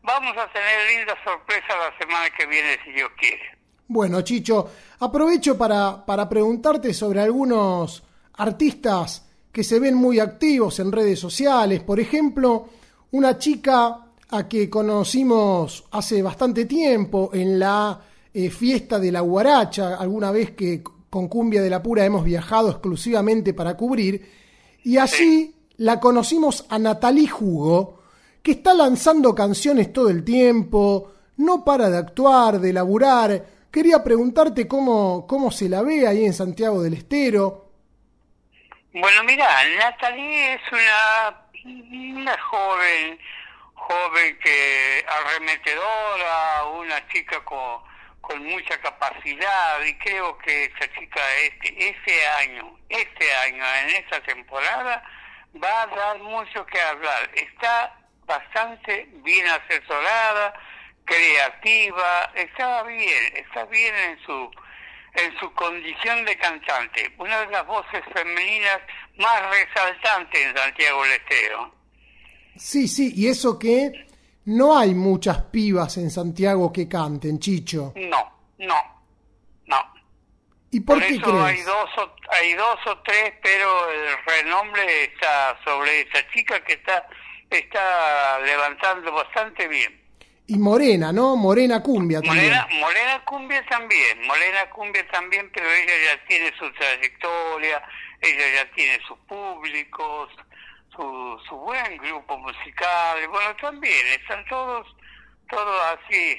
Vamos 0.02 0.36
a 0.36 0.46
tener 0.52 0.96
lindas 0.96 1.18
sorpresas 1.24 1.76
la 1.76 1.98
semana 1.98 2.30
que 2.30 2.46
viene 2.46 2.78
si 2.84 2.92
Dios 2.92 3.10
quiere. 3.18 3.58
Bueno, 3.88 4.22
Chicho, 4.22 4.70
aprovecho 5.00 5.58
para, 5.58 6.04
para 6.06 6.28
preguntarte 6.28 6.94
sobre 6.94 7.20
algunos 7.20 8.02
artistas 8.34 9.26
que 9.52 9.64
se 9.64 9.80
ven 9.80 9.94
muy 9.94 10.20
activos 10.20 10.78
en 10.78 10.92
redes 10.92 11.18
sociales. 11.18 11.82
Por 11.82 11.98
ejemplo, 12.00 12.68
una 13.10 13.36
chica 13.36 14.06
a 14.30 14.48
que 14.48 14.70
conocimos 14.70 15.84
hace 15.90 16.22
bastante 16.22 16.66
tiempo 16.66 17.30
en 17.34 17.58
la 17.58 18.00
eh, 18.32 18.48
fiesta 18.48 18.98
de 19.00 19.10
la 19.10 19.20
Guaracha, 19.20 19.96
alguna 19.96 20.30
vez 20.30 20.52
que 20.52 20.82
con 21.10 21.28
Cumbia 21.28 21.60
de 21.60 21.70
la 21.70 21.82
Pura 21.82 22.04
hemos 22.04 22.24
viajado 22.24 22.70
exclusivamente 22.70 23.52
para 23.52 23.76
cubrir, 23.76 24.30
y 24.84 24.96
allí 24.96 25.54
la 25.76 25.98
conocimos 25.98 26.64
a 26.70 26.78
Natalie 26.78 27.28
Jugo, 27.28 28.02
que 28.42 28.52
está 28.52 28.72
lanzando 28.72 29.34
canciones 29.34 29.92
todo 29.92 30.08
el 30.08 30.24
tiempo, 30.24 31.12
no 31.36 31.64
para 31.64 31.90
de 31.90 31.98
actuar, 31.98 32.60
de 32.60 32.72
laburar. 32.72 33.44
Quería 33.70 34.02
preguntarte 34.02 34.66
cómo, 34.66 35.26
cómo 35.26 35.50
se 35.50 35.68
la 35.68 35.82
ve 35.82 36.06
ahí 36.06 36.24
en 36.24 36.32
Santiago 36.32 36.82
del 36.82 36.94
Estero. 36.94 37.70
Bueno, 38.92 39.24
mira, 39.24 39.46
Natalie 39.78 40.54
es 40.54 40.60
una, 40.72 42.22
una 42.22 42.38
joven, 42.42 43.18
joven 43.74 44.38
que 44.42 45.04
arremetedora, 45.06 46.64
una 46.78 47.08
chica 47.08 47.44
con, 47.44 47.89
con 48.30 48.44
mucha 48.44 48.80
capacidad 48.80 49.84
y 49.84 49.92
creo 49.98 50.38
que 50.38 50.64
esa 50.66 50.92
chica 50.92 51.20
este, 51.42 51.88
este 51.88 52.26
año, 52.28 52.78
este 52.88 53.34
año, 53.44 53.64
en 53.82 53.96
esta 53.96 54.22
temporada, 54.22 55.02
va 55.62 55.82
a 55.82 55.86
dar 55.88 56.18
mucho 56.20 56.64
que 56.66 56.80
hablar. 56.80 57.28
Está 57.34 57.98
bastante 58.26 59.08
bien 59.24 59.44
asesorada, 59.48 60.54
creativa, 61.04 62.30
está 62.36 62.84
bien, 62.84 63.36
está 63.36 63.64
bien 63.64 63.94
en 63.96 64.24
su 64.24 64.50
en 65.12 65.36
su 65.40 65.52
condición 65.54 66.24
de 66.24 66.36
cantante, 66.36 67.12
una 67.18 67.40
de 67.40 67.48
las 67.48 67.66
voces 67.66 68.00
femeninas 68.14 68.78
más 69.16 69.42
resaltantes 69.50 70.40
en 70.40 70.56
Santiago 70.56 71.02
del 71.02 71.12
Estero. 71.14 71.74
Sí, 72.56 72.86
sí, 72.86 73.12
y 73.16 73.26
eso 73.26 73.58
que 73.58 74.06
no 74.46 74.78
hay 74.78 74.94
muchas 74.94 75.42
pibas 75.44 75.96
en 75.98 76.10
Santiago 76.10 76.72
que 76.72 76.88
canten, 76.88 77.38
Chicho. 77.38 77.92
No, 77.96 78.32
no, 78.58 78.74
no. 79.66 79.76
¿Y 80.70 80.80
por, 80.80 80.98
Por 80.98 81.06
qué 81.06 81.14
eso 81.14 81.22
crees? 81.24 81.42
hay 81.42 81.62
dos, 81.62 81.90
o, 81.98 82.16
hay 82.30 82.54
dos 82.54 82.78
o 82.86 82.98
tres, 83.02 83.34
pero 83.42 83.90
el 83.90 84.16
renombre 84.26 85.04
está 85.04 85.58
sobre 85.64 86.02
esa 86.02 86.28
chica 86.32 86.62
que 86.64 86.74
está, 86.74 87.06
está 87.50 88.38
levantando 88.40 89.12
bastante 89.12 89.66
bien. 89.68 90.00
Y 90.46 90.58
Morena, 90.58 91.12
¿no? 91.12 91.36
Morena 91.36 91.80
Cumbia 91.80 92.20
también. 92.20 92.46
Morena, 92.46 92.68
Morena 92.80 93.24
Cumbia 93.24 93.64
también, 93.66 94.26
Morena 94.26 94.68
Cumbia 94.70 95.06
también, 95.08 95.48
pero 95.54 95.70
ella 95.70 95.92
ya 96.06 96.26
tiene 96.26 96.52
su 96.58 96.68
trayectoria, 96.72 97.80
ella 98.20 98.44
ya 98.56 98.70
tiene 98.74 98.98
sus 99.06 99.16
públicos, 99.28 100.28
su, 100.94 101.38
su 101.48 101.56
buen 101.56 101.96
grupo 101.98 102.38
musical, 102.38 103.18
y 103.22 103.26
bueno, 103.26 103.50
también 103.60 104.06
están 104.20 104.44
todos, 104.48 104.86
todos 105.50 105.76
así, 105.94 106.36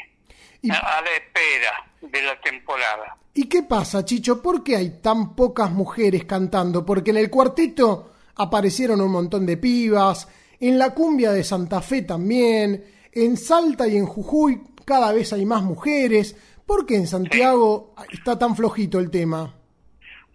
a, 0.72 0.98
a 0.98 1.02
la 1.02 1.12
espera 1.12 1.92
de 2.02 2.22
la 2.22 2.40
temporada. 2.42 3.18
¿Y 3.34 3.48
qué 3.48 3.64
pasa, 3.64 4.04
Chicho? 4.04 4.42
¿Por 4.42 4.64
qué 4.64 4.76
hay 4.76 5.02
tan 5.02 5.36
pocas 5.36 5.72
mujeres 5.72 6.26
cantando? 6.26 6.86
Porque 6.86 7.12
en 7.12 7.18
el 7.18 7.30
cuarteto 7.30 8.12
aparecieron 8.36 9.02
un 9.02 9.12
montón 9.12 9.46
de 9.46 9.58
pibas, 9.58 10.28
en 10.60 10.78
la 10.78 10.94
cumbia 10.94 11.32
de 11.32 11.44
Santa 11.44 11.82
Fe 11.82 12.04
también, 12.04 12.84
en 13.12 13.38
Salta 13.38 13.88
y 13.88 13.98
en 13.98 14.06
Jujuy 14.06 14.62
cada 14.86 15.12
vez 15.12 15.34
hay 15.34 15.46
más 15.46 15.64
mujeres. 15.64 16.36
¿Por 16.66 16.86
qué 16.86 16.96
en 16.96 17.08
Santiago 17.08 17.96
está 18.12 18.38
tan 18.38 18.56
flojito 18.56 19.00
el 19.00 19.10
tema? 19.10 19.56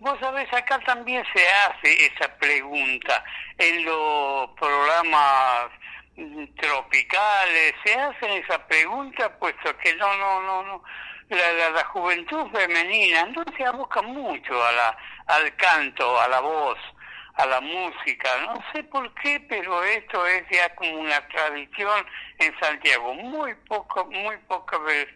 Vos 0.07 0.21
sabés, 0.21 0.47
acá 0.53 0.79
también 0.87 1.25
se 1.35 1.45
hace 1.49 2.07
esa 2.07 2.29
pregunta. 2.39 3.25
En 3.59 3.85
los 3.85 4.51
programas 4.51 5.73
tropicales, 6.61 7.75
se 7.85 7.93
hacen 7.93 8.31
esa 8.45 8.65
pregunta 8.69 9.37
puesto 9.41 9.77
que 9.79 9.97
no, 9.97 10.17
no, 10.17 10.43
no, 10.43 10.63
no, 10.63 10.85
la, 11.31 11.71
la, 11.71 11.85
juventud 11.87 12.47
femenina 12.53 13.25
no 13.25 13.43
se 13.57 13.65
aboca 13.65 14.01
mucho 14.03 14.65
a 14.65 14.71
la, 14.71 14.97
al 15.27 15.57
canto, 15.57 16.21
a 16.21 16.29
la 16.29 16.39
voz, 16.39 16.79
a 17.35 17.45
la 17.45 17.61
música, 17.61 18.31
no 18.43 18.63
sé 18.73 18.85
por 18.85 19.13
qué, 19.15 19.41
pero 19.49 19.83
esto 19.83 20.25
es 20.25 20.45
ya 20.53 20.73
como 20.77 21.01
una 21.01 21.27
tradición 21.27 22.07
en 22.39 22.57
Santiago, 22.61 23.13
muy 23.13 23.55
poco, 23.69 24.05
muy 24.07 24.37
poca 24.47 24.79
vez, 24.79 25.09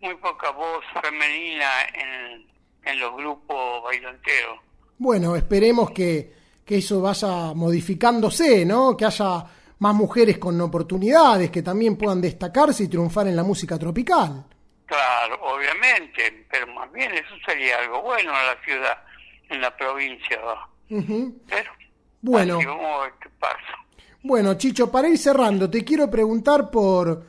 muy 0.00 0.16
poca 0.16 0.50
voz 0.50 0.84
femenina 1.00 1.82
en, 1.94 2.52
en 2.84 2.98
los 3.00 3.14
grupos 3.16 3.82
bailanteros. 3.84 4.58
Bueno, 4.98 5.34
esperemos 5.36 5.90
que, 5.90 6.32
que 6.64 6.78
eso 6.78 7.00
vaya 7.00 7.52
modificándose, 7.54 8.64
¿no? 8.64 8.96
Que 8.96 9.04
haya 9.06 9.44
más 9.78 9.94
mujeres 9.94 10.38
con 10.38 10.60
oportunidades, 10.60 11.50
que 11.50 11.62
también 11.62 11.96
puedan 11.96 12.20
destacarse 12.20 12.84
y 12.84 12.88
triunfar 12.88 13.26
en 13.26 13.34
la 13.36 13.42
música 13.42 13.78
tropical. 13.78 14.44
Claro, 14.86 15.38
obviamente, 15.42 16.46
pero 16.50 16.66
más 16.74 16.90
bien 16.92 17.12
eso 17.14 17.34
sería 17.46 17.78
algo 17.78 18.02
bueno 18.02 18.30
en 18.30 18.46
la 18.46 18.56
ciudad, 18.64 18.98
en 19.48 19.60
la 19.60 19.76
provincia. 19.76 20.38
Pero, 20.88 21.70
Bueno. 22.20 22.58
así. 22.58 23.98
Bueno, 24.22 24.54
Chicho, 24.54 24.90
para 24.90 25.08
ir 25.08 25.18
cerrando, 25.18 25.68
te 25.68 25.82
quiero 25.84 26.08
preguntar 26.08 26.70
por, 26.70 27.24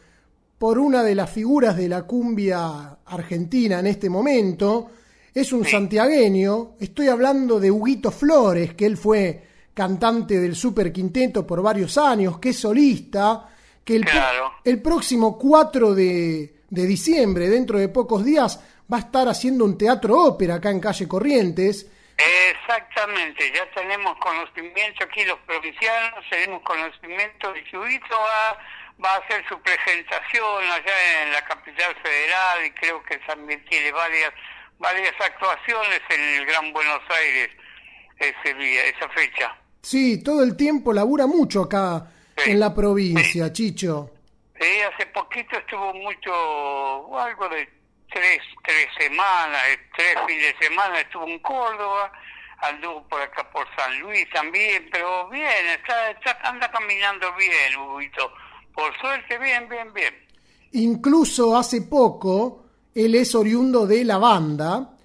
por 0.59 0.77
una 0.77 1.01
de 1.01 1.15
las 1.15 1.31
figuras 1.31 1.75
de 1.75 1.89
la 1.89 2.03
cumbia 2.03 2.97
argentina 3.05 3.79
en 3.79 3.87
este 3.87 4.09
momento. 4.09 4.91
Es 5.33 5.51
un 5.51 5.65
santiagueño. 5.65 6.75
Estoy 6.79 7.07
hablando 7.07 7.59
de 7.59 7.71
Huguito 7.71 8.11
Flores, 8.11 8.73
que 8.75 8.85
él 8.85 8.97
fue 8.97 9.43
cantante 9.73 10.39
del 10.39 10.55
Super 10.55 10.91
Quinteto 10.93 11.45
por 11.47 11.61
varios 11.61 11.97
años, 11.97 12.39
que 12.39 12.49
es 12.49 12.59
solista, 12.59 13.49
que 13.83 13.95
el, 13.95 14.05
Claro. 14.05 14.53
el 14.63 14.81
próximo 14.81 15.37
4 15.37 15.95
de, 15.95 16.55
de 16.69 16.85
diciembre, 16.85 17.49
dentro 17.49 17.79
de 17.79 17.89
pocos 17.89 18.23
días, 18.23 18.59
va 18.91 18.97
a 18.97 19.01
estar 19.01 19.27
haciendo 19.27 19.65
un 19.65 19.77
teatro 19.77 20.19
ópera 20.19 20.55
acá 20.55 20.69
en 20.69 20.79
Calle 20.79 21.07
Corrientes. 21.07 21.87
Exactamente, 22.15 23.51
ya 23.53 23.69
tenemos 23.71 24.15
conocimiento 24.19 25.03
aquí 25.03 25.25
los 25.25 25.39
provincianos, 25.39 26.23
tenemos 26.29 26.61
conocimiento 26.61 27.51
de 27.51 27.63
que 27.63 27.77
Huguito 27.77 28.15
va, 28.15 28.57
va 29.03 29.15
a 29.15 29.17
hacer 29.17 29.43
su 29.49 29.59
presentación 29.59 30.63
allá 30.71 31.23
en 31.23 31.33
la 31.33 31.43
capital 31.43 31.95
federal 32.03 32.65
y 32.65 32.71
creo 32.71 33.03
que 33.03 33.17
también 33.25 33.65
tiene 33.65 33.91
varias 33.91 34.31
varias 34.79 35.13
actuaciones 35.19 36.01
en 36.09 36.21
el 36.21 36.45
Gran 36.45 36.73
Buenos 36.73 37.01
Aires 37.09 37.49
ese 38.17 38.53
día, 38.55 38.85
esa 38.85 39.09
fecha. 39.09 39.55
Sí, 39.81 40.23
todo 40.23 40.43
el 40.43 40.55
tiempo 40.55 40.93
labura 40.93 41.27
mucho 41.27 41.63
acá 41.63 42.07
en 42.37 42.59
la 42.59 42.73
provincia, 42.73 43.51
Chicho. 43.51 44.09
Sí, 44.59 44.79
hace 44.81 45.05
poquito 45.07 45.57
estuvo 45.57 45.93
mucho, 45.93 47.19
algo 47.19 47.49
de 47.49 47.67
tres, 48.11 48.39
tres 48.63 48.87
semanas, 48.97 49.61
eh, 49.69 49.79
tres 49.95 50.15
fines 50.27 50.53
de 50.59 50.67
semana 50.67 50.99
estuvo 50.99 51.27
en 51.27 51.39
Córdoba, 51.39 52.11
anduvo 52.61 53.03
por 53.09 53.21
acá 53.21 53.49
por 53.51 53.65
San 53.75 53.99
Luis 53.99 54.25
también, 54.31 54.87
pero 54.91 55.27
bien, 55.29 55.65
está, 55.77 56.11
está 56.11 56.37
anda 56.43 56.71
caminando 56.71 57.33
bien, 57.35 57.75
Huguito. 57.77 58.31
Por 58.73 58.97
suerte, 58.99 59.37
bien, 59.37 59.67
bien, 59.67 59.93
bien. 59.93 60.13
Incluso 60.71 61.55
hace 61.55 61.81
poco, 61.81 62.62
él 62.95 63.15
es 63.15 63.33
oriundo 63.35 63.85
de 63.87 64.03
la 64.03 64.17
banda 64.17 64.95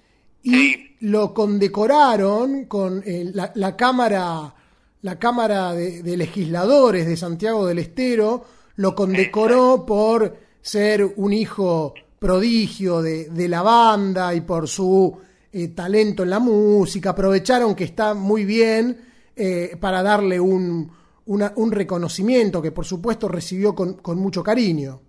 y 0.43 0.75
lo 1.01 1.33
condecoraron 1.33 2.65
con 2.65 3.01
eh, 3.05 3.29
la, 3.33 3.51
la 3.55 3.75
Cámara, 3.75 4.53
la 5.01 5.17
Cámara 5.19 5.73
de, 5.73 6.03
de 6.03 6.17
Legisladores 6.17 7.07
de 7.07 7.15
Santiago 7.17 7.65
del 7.65 7.79
Estero, 7.79 8.43
lo 8.75 8.95
condecoró 8.95 9.85
por 9.85 10.37
ser 10.61 11.13
un 11.17 11.33
hijo 11.33 11.93
prodigio 12.19 13.01
de, 13.01 13.29
de 13.29 13.47
la 13.47 13.61
banda 13.61 14.33
y 14.33 14.41
por 14.41 14.67
su 14.67 15.17
eh, 15.51 15.69
talento 15.69 16.23
en 16.23 16.29
la 16.29 16.39
música. 16.39 17.11
Aprovecharon 17.11 17.75
que 17.75 17.85
está 17.85 18.13
muy 18.13 18.43
bien 18.45 18.97
eh, 19.35 19.77
para 19.79 20.03
darle 20.03 20.39
un, 20.39 20.91
una- 21.27 21.53
un 21.55 21.71
reconocimiento 21.71 22.61
que 22.61 22.71
por 22.71 22.85
supuesto 22.85 23.27
recibió 23.29 23.73
con, 23.73 23.93
con 23.95 24.17
mucho 24.19 24.43
cariño. 24.43 25.01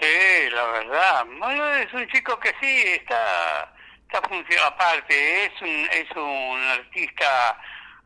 Sí, 0.00 0.50
la 0.50 0.64
verdad. 0.66 1.26
Bueno, 1.38 1.66
es 1.74 1.92
un 1.92 2.06
chico 2.08 2.38
que 2.40 2.50
sí 2.60 2.82
está, 3.00 3.72
está 4.06 4.20
funcionando 4.28 4.66
aparte. 4.74 5.44
Es 5.46 5.62
un, 5.62 5.88
es 5.92 6.10
un 6.16 6.60
artista 6.62 7.58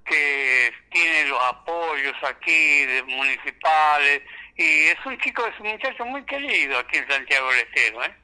que 0.04 0.72
tiene 0.90 1.24
los 1.28 1.42
apoyos 1.44 2.14
aquí 2.22 2.84
de 2.86 3.02
municipales 3.04 4.22
y 4.56 4.84
es 4.86 4.96
un 5.04 5.18
chico, 5.18 5.44
es 5.46 5.58
un 5.60 5.68
muchacho 5.72 6.04
muy 6.04 6.24
querido 6.24 6.78
aquí 6.78 6.98
en 6.98 7.08
Santiago 7.08 7.50
del 7.50 7.60
Estero, 7.60 8.04
¿eh? 8.04 8.14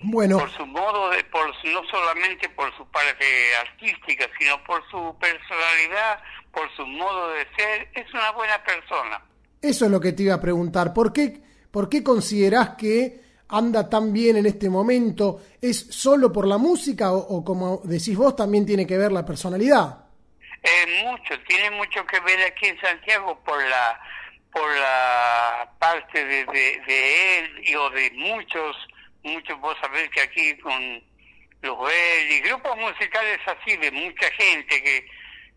Bueno, 0.00 0.38
Por 0.38 0.50
su 0.52 0.64
modo 0.64 1.10
de, 1.10 1.24
por 1.24 1.52
su- 1.60 1.66
no 1.68 1.82
solamente 1.90 2.48
por 2.50 2.74
su 2.76 2.88
parte 2.90 3.26
artística, 3.56 4.26
sino 4.38 4.62
por 4.64 4.88
su 4.90 5.16
personalidad, 5.18 6.22
por 6.52 6.74
su 6.76 6.86
modo 6.86 7.30
de 7.32 7.46
ser, 7.56 7.88
es 7.94 8.14
una 8.14 8.30
buena 8.30 8.62
persona. 8.62 9.20
Eso 9.60 9.84
es 9.86 9.90
lo 9.90 10.00
que 10.00 10.12
te 10.12 10.22
iba 10.22 10.34
a 10.34 10.40
preguntar. 10.40 10.94
¿Por 10.94 11.12
qué, 11.12 11.40
por 11.78 11.88
qué 11.88 12.02
considerás 12.02 12.70
que 12.70 13.20
anda 13.50 13.88
tan 13.88 14.12
bien 14.12 14.36
en 14.36 14.46
este 14.46 14.68
momento? 14.68 15.40
¿Es 15.62 15.78
solo 15.78 16.32
por 16.32 16.44
la 16.44 16.58
música 16.58 17.12
o, 17.12 17.44
como 17.44 17.80
decís 17.84 18.16
vos 18.16 18.34
también 18.34 18.66
tiene 18.66 18.84
que 18.84 18.98
ver 18.98 19.12
la 19.12 19.24
personalidad? 19.24 20.06
Eh, 20.60 21.04
mucho, 21.04 21.40
tiene 21.46 21.70
mucho 21.70 22.04
que 22.04 22.18
ver 22.18 22.42
aquí 22.50 22.66
en 22.66 22.80
Santiago 22.80 23.38
por 23.44 23.62
la 23.62 24.00
por 24.50 24.68
la 24.76 25.70
parte 25.78 26.24
de, 26.24 27.38
él 27.38 27.60
y 27.62 27.76
o 27.76 27.88
de 27.90 28.10
muchos, 28.10 28.76
muchos, 29.22 29.60
vos 29.60 29.76
sabés 29.80 30.10
que 30.10 30.22
aquí 30.22 30.58
con 30.58 30.82
los 31.62 31.78
y 32.28 32.40
grupos 32.40 32.76
musicales 32.76 33.38
así 33.46 33.76
de 33.76 33.92
mucha 33.92 34.28
gente 34.32 34.82
que 34.82 35.06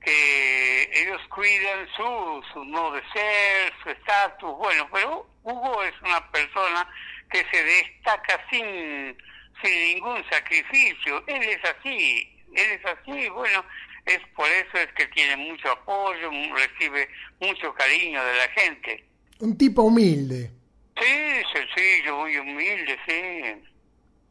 que 0.06 0.90
ellos 1.02 1.22
cuidan 1.30 1.88
su, 1.96 2.44
su 2.54 2.64
modo 2.66 2.94
de 2.94 3.02
ser, 3.12 3.74
su 3.84 3.90
estatus, 3.90 4.58
bueno, 4.58 4.88
pero 4.92 5.31
Hugo 5.44 5.84
es 5.84 5.94
una 6.02 6.32
persona 6.32 6.88
que 7.32 7.46
se 7.52 7.64
destaca 7.64 8.40
sin, 8.50 9.16
sin 9.64 9.94
ningún 9.94 10.24
sacrificio, 10.30 11.24
él 11.28 11.42
es 11.44 11.60
así, 11.64 12.30
él 12.54 12.72
es 12.72 12.86
así, 12.86 13.30
bueno, 13.30 13.64
es 14.06 14.20
por 14.36 14.48
eso 14.48 14.78
es 14.78 14.94
que 14.96 15.08
tiene 15.08 15.38
mucho 15.38 15.72
apoyo, 15.72 16.30
recibe 16.56 17.08
mucho 17.40 17.74
cariño 17.74 18.24
de 18.24 18.36
la 18.36 18.48
gente. 18.50 19.06
Un 19.40 19.58
tipo 19.58 19.84
humilde. 19.84 20.52
Sí, 21.00 21.42
sencillo, 21.54 22.18
muy 22.18 22.38
humilde, 22.38 22.98
sí. 23.08 23.72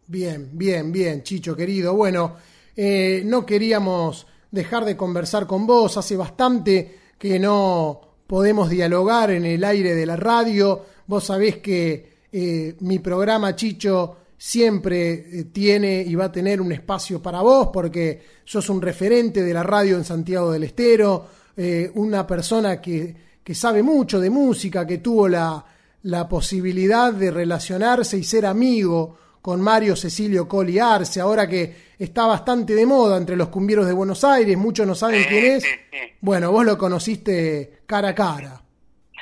Bien, 0.07 0.51
bien, 0.53 0.93
bien, 0.93 1.23
Chicho 1.23 1.57
querido. 1.57 1.95
Bueno, 1.95 2.37
eh, 2.77 3.23
no 3.25 3.47
queríamos 3.47 4.27
dejar 4.51 4.85
de 4.85 4.97
conversar 4.97 5.47
con 5.47 5.67
vos. 5.67 5.97
Hace 5.97 6.17
bastante 6.17 6.99
que 7.19 7.39
no 7.39 8.01
podemos 8.27 8.71
dialogar 8.71 9.31
en 9.31 9.45
el 9.47 9.65
aire 9.65 9.95
de 9.95 10.07
la 10.07 10.17
radio. 10.17 10.87
Vos 11.11 11.25
sabés 11.25 11.57
que 11.57 12.09
eh, 12.31 12.77
mi 12.79 13.01
programa, 13.01 13.57
Chicho, 13.57 14.19
siempre 14.39 15.41
eh, 15.41 15.45
tiene 15.53 16.03
y 16.03 16.15
va 16.15 16.27
a 16.27 16.31
tener 16.31 16.61
un 16.61 16.71
espacio 16.71 17.21
para 17.21 17.41
vos 17.41 17.71
porque 17.73 18.23
sos 18.45 18.69
un 18.69 18.81
referente 18.81 19.43
de 19.43 19.53
la 19.53 19.65
radio 19.65 19.97
en 19.97 20.05
Santiago 20.05 20.53
del 20.53 20.63
Estero, 20.63 21.27
eh, 21.57 21.91
una 21.95 22.25
persona 22.25 22.81
que, 22.81 23.17
que 23.43 23.55
sabe 23.57 23.83
mucho 23.83 24.21
de 24.21 24.31
música, 24.31 24.87
que 24.87 24.99
tuvo 24.99 25.27
la, 25.29 25.65
la 26.05 26.29
posibilidad 26.29 27.13
de 27.13 27.33
relacionarse 27.33 28.17
y 28.17 28.23
ser 28.23 28.47
amigo 28.47 29.19
con 29.43 29.61
Mario 29.61 29.97
Cecilio 29.97 30.47
Coli 30.47 30.79
Arce, 30.79 31.19
ahora 31.19 31.49
que 31.49 31.75
está 31.99 32.25
bastante 32.25 32.73
de 32.77 32.87
moda 32.87 33.17
entre 33.17 33.35
los 33.35 33.49
cumbieros 33.49 33.85
de 33.85 33.95
Buenos 33.95 34.23
Aires, 34.23 34.57
muchos 34.57 34.87
no 34.87 34.95
saben 34.95 35.25
quién 35.29 35.45
es. 35.57 35.65
Bueno, 36.21 36.53
vos 36.53 36.65
lo 36.65 36.79
conociste 36.79 37.81
cara 37.87 38.11
a 38.11 38.15
cara. 38.15 38.60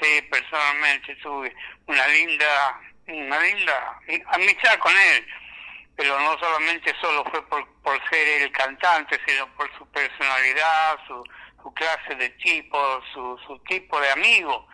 Sí, 0.00 0.22
personalmente 0.30 1.16
tuve 1.16 1.54
una 1.86 2.06
linda, 2.08 2.80
una 3.08 3.40
linda 3.40 4.00
amistad 4.32 4.78
con 4.78 4.92
él, 4.92 5.24
pero 5.96 6.18
no 6.20 6.38
solamente 6.38 6.94
solo 7.00 7.24
fue 7.30 7.44
por, 7.48 7.66
por 7.82 7.98
ser 8.08 8.42
el 8.42 8.52
cantante, 8.52 9.18
sino 9.26 9.48
por 9.54 9.66
su 9.76 9.86
personalidad, 9.88 10.98
su, 11.06 11.24
su 11.62 11.72
clase 11.74 12.14
de 12.16 12.30
tipo, 12.30 12.78
su, 13.12 13.36
su 13.46 13.58
tipo 13.64 14.00
de 14.00 14.10
amigo. 14.10 14.66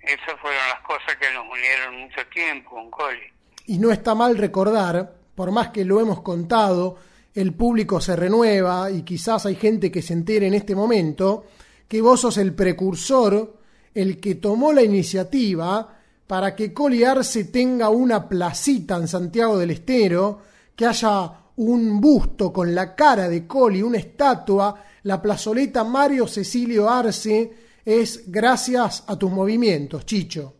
Esas 0.00 0.38
fueron 0.40 0.68
las 0.68 0.80
cosas 0.80 1.16
que 1.16 1.32
nos 1.32 1.44
unieron 1.50 1.96
mucho 1.96 2.24
tiempo 2.28 2.70
con 2.70 2.90
Coli. 2.90 3.32
Y 3.66 3.78
no 3.78 3.90
está 3.90 4.14
mal 4.14 4.38
recordar, 4.38 5.12
por 5.34 5.50
más 5.50 5.70
que 5.70 5.84
lo 5.84 6.00
hemos 6.00 6.22
contado, 6.22 6.98
el 7.34 7.52
público 7.54 8.00
se 8.00 8.16
renueva 8.16 8.90
y 8.90 9.02
quizás 9.02 9.44
hay 9.46 9.56
gente 9.56 9.90
que 9.90 10.02
se 10.02 10.14
entere 10.14 10.46
en 10.46 10.54
este 10.54 10.74
momento 10.74 11.46
que 11.88 12.00
vos 12.00 12.20
sos 12.20 12.38
el 12.38 12.54
precursor, 12.54 13.58
el 13.96 14.20
que 14.20 14.34
tomó 14.34 14.74
la 14.74 14.82
iniciativa 14.82 15.96
para 16.26 16.54
que 16.54 16.74
Coli 16.74 17.02
Arce 17.02 17.44
tenga 17.44 17.88
una 17.88 18.28
placita 18.28 18.96
en 18.96 19.08
Santiago 19.08 19.56
del 19.56 19.70
Estero, 19.70 20.42
que 20.76 20.84
haya 20.84 21.32
un 21.56 21.98
busto 21.98 22.52
con 22.52 22.74
la 22.74 22.94
cara 22.94 23.26
de 23.26 23.46
Coli, 23.46 23.80
una 23.80 23.96
estatua, 23.96 24.84
la 25.04 25.22
plazoleta 25.22 25.82
Mario 25.82 26.28
Cecilio 26.28 26.90
Arce, 26.90 27.50
es 27.84 28.30
gracias 28.30 29.04
a 29.08 29.18
tus 29.18 29.30
movimientos, 29.30 30.04
Chicho. 30.04 30.56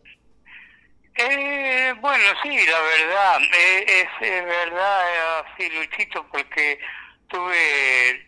Eh, 1.13 1.93
bueno, 2.01 2.23
sí, 2.41 2.49
la 2.49 2.79
verdad, 2.79 3.41
eh, 3.55 3.85
es, 4.19 4.45
verdad, 4.45 5.09
eh, 5.09 5.43
así, 5.45 5.69
Luchito, 5.69 6.25
porque 6.31 6.79
tuve, 7.27 8.26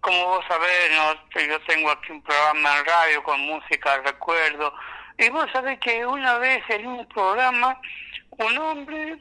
como 0.00 0.26
vos 0.26 0.44
sabés, 0.48 0.90
¿no? 0.92 1.14
yo 1.40 1.60
tengo 1.62 1.90
aquí 1.90 2.12
un 2.12 2.22
programa 2.22 2.78
en 2.78 2.84
radio 2.84 3.22
con 3.22 3.40
música, 3.40 4.00
recuerdo, 4.04 4.72
y 5.18 5.28
vos 5.28 5.46
sabés 5.52 5.78
que 5.80 6.04
una 6.06 6.38
vez 6.38 6.62
en 6.68 6.86
un 6.86 7.06
programa, 7.08 7.78
un 8.30 8.58
hombre, 8.58 9.18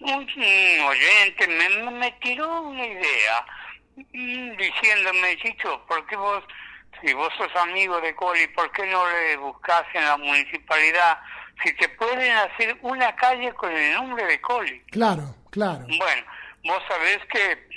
un, 0.00 0.12
un 0.12 0.80
oyente, 0.86 1.48
me, 1.48 1.90
me 1.92 2.10
tiró 2.20 2.62
una 2.62 2.84
idea, 2.84 3.46
mm, 3.96 4.56
diciéndome, 4.56 5.38
Chicho, 5.38 5.84
¿por 5.86 6.06
qué 6.06 6.16
vos, 6.16 6.44
si 7.02 7.14
vos 7.14 7.32
sos 7.38 7.54
amigo 7.56 8.00
de 8.00 8.14
Coli, 8.14 8.46
¿por 8.48 8.70
qué 8.72 8.86
no 8.86 9.08
le 9.08 9.36
buscás 9.38 9.84
en 9.94 10.04
la 10.04 10.16
municipalidad 10.18 11.18
si 11.64 11.72
te 11.74 11.88
pueden 11.88 12.36
hacer 12.36 12.76
una 12.82 13.16
calle 13.16 13.52
con 13.54 13.72
el 13.72 13.94
nombre 13.94 14.26
de 14.26 14.40
Coli? 14.42 14.80
Claro, 14.90 15.34
claro. 15.50 15.86
Bueno, 15.86 16.22
vos 16.64 16.82
sabés 16.88 17.18
que 17.32 17.67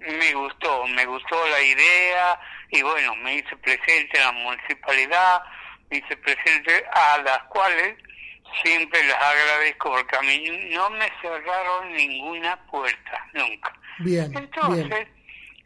me 0.00 0.32
gustó, 0.34 0.86
me 0.88 1.04
gustó 1.06 1.48
la 1.48 1.60
idea 1.60 2.40
y 2.70 2.82
bueno, 2.82 3.14
me 3.16 3.36
hice 3.36 3.56
presente 3.56 4.18
en 4.18 4.24
la 4.24 4.32
municipalidad, 4.32 5.42
me 5.90 5.98
hice 5.98 6.16
presente 6.16 6.84
a 6.92 7.18
las 7.18 7.42
cuales 7.44 7.96
siempre 8.62 9.02
las 9.04 9.22
agradezco 9.22 9.90
porque 9.90 10.16
a 10.16 10.22
mí 10.22 10.68
no 10.70 10.90
me 10.90 11.10
cerraron 11.20 11.92
ninguna 11.92 12.56
puerta, 12.66 13.26
nunca. 13.32 13.72
Bien, 13.98 14.32
Entonces, 14.36 14.88
bien. 14.88 15.16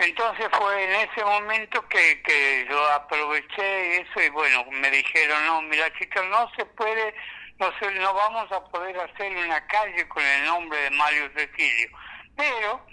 Entonces 0.01 0.47
fue 0.53 0.85
en 0.85 1.09
ese 1.11 1.23
momento 1.23 1.87
que, 1.89 2.23
que 2.23 2.67
yo 2.71 2.91
aproveché 2.93 4.01
eso 4.01 4.23
y 4.23 4.31
bueno, 4.31 4.65
me 4.71 4.91
dijeron, 4.91 5.45
no, 5.45 5.61
mira 5.63 5.93
chicos, 5.99 6.25
no 6.31 6.51
se 6.57 6.65
puede, 6.65 7.15
no, 7.59 7.71
se, 7.79 7.91
no 7.93 8.15
vamos 8.15 8.51
a 8.51 8.65
poder 8.71 8.99
hacer 8.99 9.31
una 9.37 9.67
calle 9.67 10.09
con 10.09 10.25
el 10.25 10.45
nombre 10.47 10.81
de 10.81 10.91
Mario 10.93 11.31
Cecilio. 11.37 11.91
Pero 12.35 12.87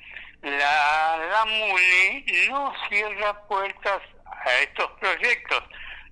la, 0.58 1.18
la 1.32 1.46
MUNI 1.46 2.26
no 2.50 2.74
cierra 2.90 3.48
puertas 3.48 4.02
a 4.26 4.54
estos 4.62 4.90
proyectos. 5.00 5.64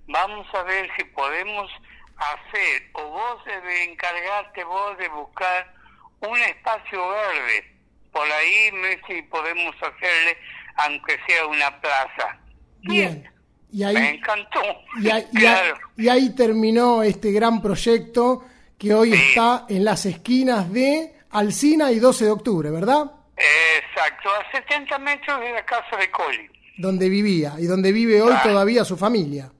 Vamos 0.08 0.46
a 0.54 0.62
ver 0.62 0.88
si 0.96 1.04
podemos 1.04 1.70
hacer, 2.16 2.90
o 2.94 3.04
vos 3.10 3.44
debes 3.44 3.88
encargarte 3.88 4.64
vos 4.64 4.96
de 4.98 5.08
buscar 5.08 5.72
un 6.20 6.38
espacio 6.38 7.08
verde. 7.08 7.72
Por 8.12 8.26
ahí, 8.30 8.70
me- 8.72 9.00
si 9.06 9.22
podemos 9.22 9.74
hacerle, 9.76 10.38
aunque 10.76 11.18
sea 11.26 11.46
una 11.46 11.80
plaza. 11.80 12.38
Bien. 12.82 13.28
Y 13.72 13.78
Me 13.78 13.84
ahí, 13.86 13.96
encantó. 14.16 14.60
y, 15.00 15.10
ahí, 15.10 15.26
y 15.32 15.36
ahí- 15.36 15.40
Claro. 15.40 15.78
y 15.96 16.08
ahí 16.08 16.34
terminó 16.34 17.02
este 17.02 17.32
gran 17.32 17.60
proyecto 17.60 18.44
que 18.78 18.94
hoy 18.94 19.12
está 19.12 19.66
en 19.68 19.84
las 19.84 20.06
esquinas 20.06 20.72
de 20.72 21.14
Alcina 21.30 21.90
y 21.90 21.98
12 21.98 22.26
de 22.26 22.30
octubre, 22.30 22.70
¿verdad? 22.70 23.10
Exacto, 23.36 24.30
a 24.30 24.50
70 24.50 24.98
metros 24.98 25.40
de 25.40 25.52
la 25.52 25.64
casa 25.64 25.96
de 25.96 26.10
Coli. 26.10 26.50
Donde 26.78 27.08
vivía 27.08 27.54
y 27.58 27.66
donde 27.66 27.92
vive 27.92 28.22
hoy 28.22 28.34
todavía 28.42 28.84
su 28.84 28.96
familia. 28.96 29.50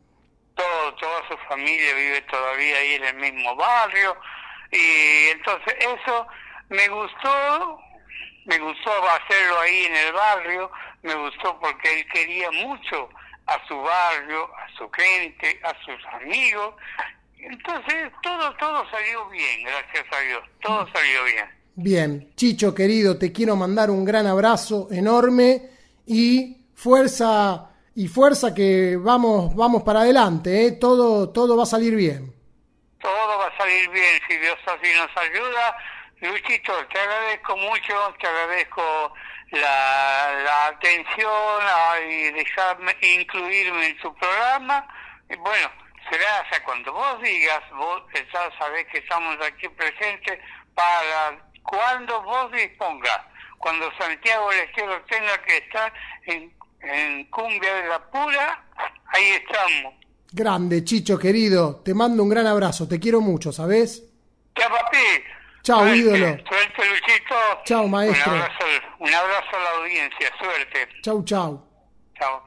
Todo, 0.55 0.95
toda 0.95 1.29
su 1.29 1.37
familia 1.49 1.95
vive 1.95 2.23
todavía 2.23 2.79
ahí 2.79 2.95
en 2.95 3.05
el 3.05 3.17
mismo 3.17 3.55
barrio. 3.57 4.17
Y 4.73 5.29
entonces 5.29 5.75
eso 5.79 6.27
me 6.71 6.89
gustó, 6.89 7.79
me 8.47 8.59
gustó 8.59 8.91
hacerlo 9.11 9.61
ahí 9.61 9.85
en 9.85 9.97
el 9.97 10.13
barrio, 10.13 10.71
me 11.03 11.15
gustó 11.15 11.59
porque 11.61 12.01
él 12.01 12.07
quería 12.13 12.51
mucho 12.51 13.09
a 13.47 13.67
su 13.69 13.81
barrio, 13.81 14.51
a 14.57 14.69
su 14.77 14.91
gente, 14.91 15.61
a 15.63 15.75
sus 15.85 16.05
amigos. 16.15 16.75
Entonces 17.39 18.11
todo, 18.23 18.53
todo 18.57 18.91
salió 18.91 19.29
bien, 19.29 19.65
gracias 19.65 20.07
a 20.13 20.21
Dios, 20.21 20.43
todo 20.63 20.89
salió 20.93 21.25
bien. 21.25 21.56
Bien, 21.79 22.33
Chicho 22.37 22.75
querido, 22.75 23.19
te 23.19 23.33
quiero 23.33 23.55
mandar 23.55 23.91
un 23.91 24.03
gran 24.03 24.27
abrazo 24.27 24.89
enorme 24.91 25.61
y 26.07 26.57
fuerza 26.75 27.69
y 27.95 28.09
fuerza 28.09 28.55
que 28.55 28.97
vamos 28.97 29.55
vamos 29.55 29.83
para 29.83 30.01
adelante, 30.01 30.69
¿eh? 30.69 30.73
todo 30.73 31.29
todo 31.29 31.55
va 31.55 31.65
a 31.65 31.67
salir 31.67 31.95
bien. 31.95 32.33
Todo 32.99 33.39
va 33.39 33.49
a 33.49 33.59
salir 33.59 33.91
bien 33.91 34.19
si 34.27 34.39
Dios 34.39 34.57
así 34.65 34.89
nos 34.97 35.11
ayuda. 35.19 35.77
Luchito, 36.23 36.73
te 36.87 36.99
agradezco 36.99 37.57
mucho, 37.59 38.15
te 38.23 38.27
agradezco 38.27 39.13
la, 39.51 40.33
la 40.45 40.67
atención 40.69 41.63
y 42.09 42.31
dejarme 42.31 42.97
incluirme 43.03 43.89
en 43.89 44.01
su 44.01 44.15
programa. 44.15 44.89
Y 45.29 45.37
bueno, 45.37 45.71
será 46.11 46.41
hasta 46.41 46.65
cuando 46.65 46.91
vos 46.95 47.21
digas, 47.21 47.61
vos 47.77 48.03
ya 48.15 48.51
sabés 48.59 48.87
que 48.87 48.97
estamos 48.97 49.37
aquí 49.47 49.69
presentes 49.69 50.39
para 50.75 51.46
cuando 51.67 52.23
vos 52.23 52.51
dispongas. 52.53 53.21
Cuando 53.59 53.87
Santiago 53.99 54.51
del 54.51 54.61
Estero 54.61 54.93
tenga 55.09 55.43
que 55.45 55.57
estar 55.59 55.93
en, 56.27 56.53
en 56.81 57.25
Cumbia 57.31 57.75
de 57.75 57.89
la 57.89 57.99
Pura, 58.11 58.65
ahí 59.07 59.25
estamos. 59.43 59.95
Grande, 60.31 60.85
Chicho 60.85 61.19
querido, 61.19 61.77
te 61.85 61.95
mando 61.95 62.23
un 62.23 62.29
gran 62.29 62.47
abrazo, 62.47 62.87
te 62.87 63.01
quiero 63.01 63.21
mucho, 63.21 63.53
¿sabes? 63.53 64.03
Chao, 64.55 64.69
papi. 64.71 64.99
Chao, 65.63 65.79
Suerte, 65.81 65.97
ídolo. 65.99 66.27
Suerte, 66.27 66.83
Luchito. 66.91 67.35
Chao, 67.65 67.89
maestro. 67.89 68.33
Un 68.33 68.39
abrazo, 68.39 68.65
un 69.01 69.15
abrazo 69.15 69.57
a 69.57 69.59
la 69.65 69.71
audiencia. 69.83 70.29
Suerte. 70.39 70.89
Chau, 71.03 71.25
chau. 71.25 71.67
Chao. 72.19 72.43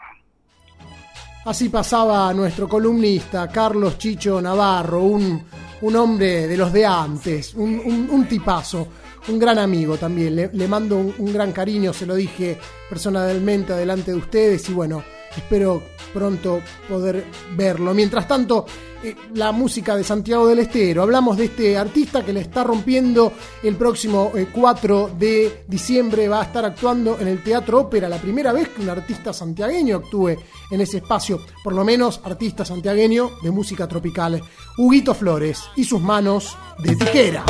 Así 1.46 1.70
pasaba 1.70 2.32
nuestro 2.34 2.68
columnista 2.68 3.48
Carlos 3.50 3.98
Chicho 3.98 4.40
Navarro, 4.42 5.00
un, 5.02 5.50
un 5.82 5.96
hombre 5.96 6.48
de 6.48 6.56
los 6.58 6.72
de 6.72 6.86
antes, 6.86 7.54
un, 7.56 7.80
un- 7.84 8.10
un 8.10 8.28
tipazo, 8.28 8.88
un 9.28 9.40
gran 9.40 9.60
amigo 9.60 9.98
también. 9.98 10.36
Le, 10.36 10.68
mando 10.68 10.98
un, 10.98 11.14
un 11.18 11.34
gran 11.34 11.52
cariño, 11.52 11.94
se 11.94 12.06
lo 12.06 12.16
dije 12.16 12.58
personalmente 12.90 13.74
delante 13.74 14.12
de 14.12 14.18
ustedes 14.18 14.70
y 14.70 14.74
bueno, 14.74 15.04
espero 15.36 15.84
pronto 16.14 16.62
poder 16.88 17.26
verlo. 17.56 17.94
Mientras 17.94 18.28
tanto, 18.28 18.66
eh, 19.02 19.16
la 19.34 19.54
música 19.54 19.96
de 19.96 20.04
Santiago 20.04 20.48
del 20.48 20.60
Estero. 20.60 21.04
Hablamos 21.04 21.38
de 21.38 21.46
este 21.46 21.78
artista 21.78 22.26
que 22.26 22.34
le 22.34 22.42
está 22.42 22.66
rompiendo 22.66 23.32
el 23.64 23.76
próximo 23.76 24.32
eh, 24.36 24.48
4 24.52 25.12
de 25.18 25.64
diciembre. 25.68 26.28
Va 26.28 26.42
a 26.42 26.46
estar 26.46 26.66
actuando 26.66 27.18
en 27.20 27.30
el 27.30 27.42
Teatro 27.42 27.80
Ópera. 27.80 28.10
La 28.10 28.18
primera 28.18 28.52
vez 28.52 28.70
que 28.70 28.82
un 28.82 28.90
artista 28.90 29.32
santiagueño 29.32 29.98
actúe 29.98 30.36
en 30.72 30.82
ese 30.82 30.98
espacio. 30.98 31.40
Por 31.64 31.74
lo 31.74 31.86
menos 31.86 32.20
artista 32.24 32.66
santiagueño 32.66 33.32
de 33.42 33.52
música 33.52 33.88
tropical. 33.88 34.42
Huguito 34.78 35.14
Flores 35.14 35.64
y 35.78 35.86
sus 35.86 36.02
manos 36.02 36.58
de 36.80 36.96
tijera. 36.96 37.46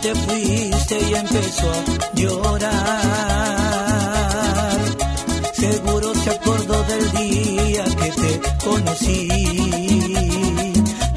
Te 0.00 0.14
fuiste 0.14 0.98
y 1.10 1.14
empezó 1.14 1.70
a 1.70 1.84
llorar. 2.14 2.78
Seguro 5.52 6.14
se 6.14 6.30
acordó 6.30 6.82
del 6.84 7.12
día 7.12 7.84
que 7.84 8.10
te 8.10 8.40
conocí. 8.64 9.28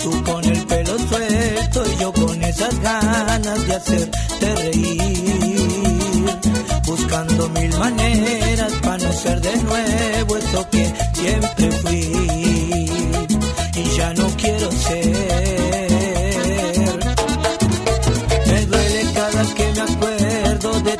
Tú 0.01 0.23
con 0.23 0.43
el 0.43 0.65
pelo 0.65 0.97
suelto 0.97 1.83
y 1.85 2.01
yo 2.01 2.11
con 2.13 2.43
esas 2.43 2.79
ganas 2.79 3.67
de 3.67 3.75
hacerte 3.75 4.55
reír. 4.55 6.39
Buscando 6.85 7.49
mil 7.49 7.77
maneras 7.77 8.73
para 8.81 8.97
no 8.97 9.13
ser 9.13 9.41
de 9.41 9.57
nuevo 9.63 10.37
eso 10.37 10.69
que 10.69 10.93
siempre 11.13 11.71
fui. 11.71 12.30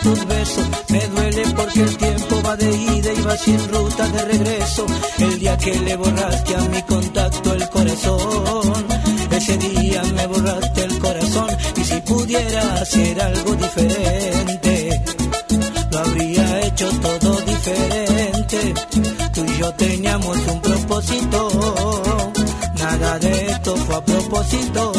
Tus 0.01 0.25
besos. 0.25 0.65
Me 0.89 1.07
duele 1.07 1.43
porque 1.55 1.81
el 1.81 1.97
tiempo 1.97 2.41
va 2.45 2.55
de 2.55 2.71
ida 2.71 3.13
y 3.13 3.21
va 3.21 3.37
sin 3.37 3.59
ruta 3.69 4.07
de 4.07 4.25
regreso. 4.25 4.85
El 5.19 5.39
día 5.39 5.57
que 5.57 5.73
le 5.79 5.95
borraste 5.95 6.55
a 6.55 6.61
mi 6.61 6.81
contacto 6.83 7.53
el 7.53 7.69
corazón. 7.69 8.85
Ese 9.31 9.57
día 9.57 10.03
me 10.15 10.27
borraste 10.27 10.83
el 10.83 10.99
corazón. 10.99 11.49
Y 11.75 11.83
si 11.83 12.01
pudiera 12.01 12.73
hacer 12.75 13.21
algo 13.21 13.55
diferente, 13.55 15.03
lo 15.91 15.99
habría 15.99 16.61
hecho 16.61 16.89
todo 16.99 17.41
diferente. 17.41 18.73
Tú 19.33 19.45
y 19.45 19.57
yo 19.57 19.73
teníamos 19.73 20.37
un 20.47 20.61
propósito. 20.61 22.33
Nada 22.77 23.19
de 23.19 23.47
esto 23.51 23.75
fue 23.77 23.95
a 23.95 24.05
propósito. 24.05 24.90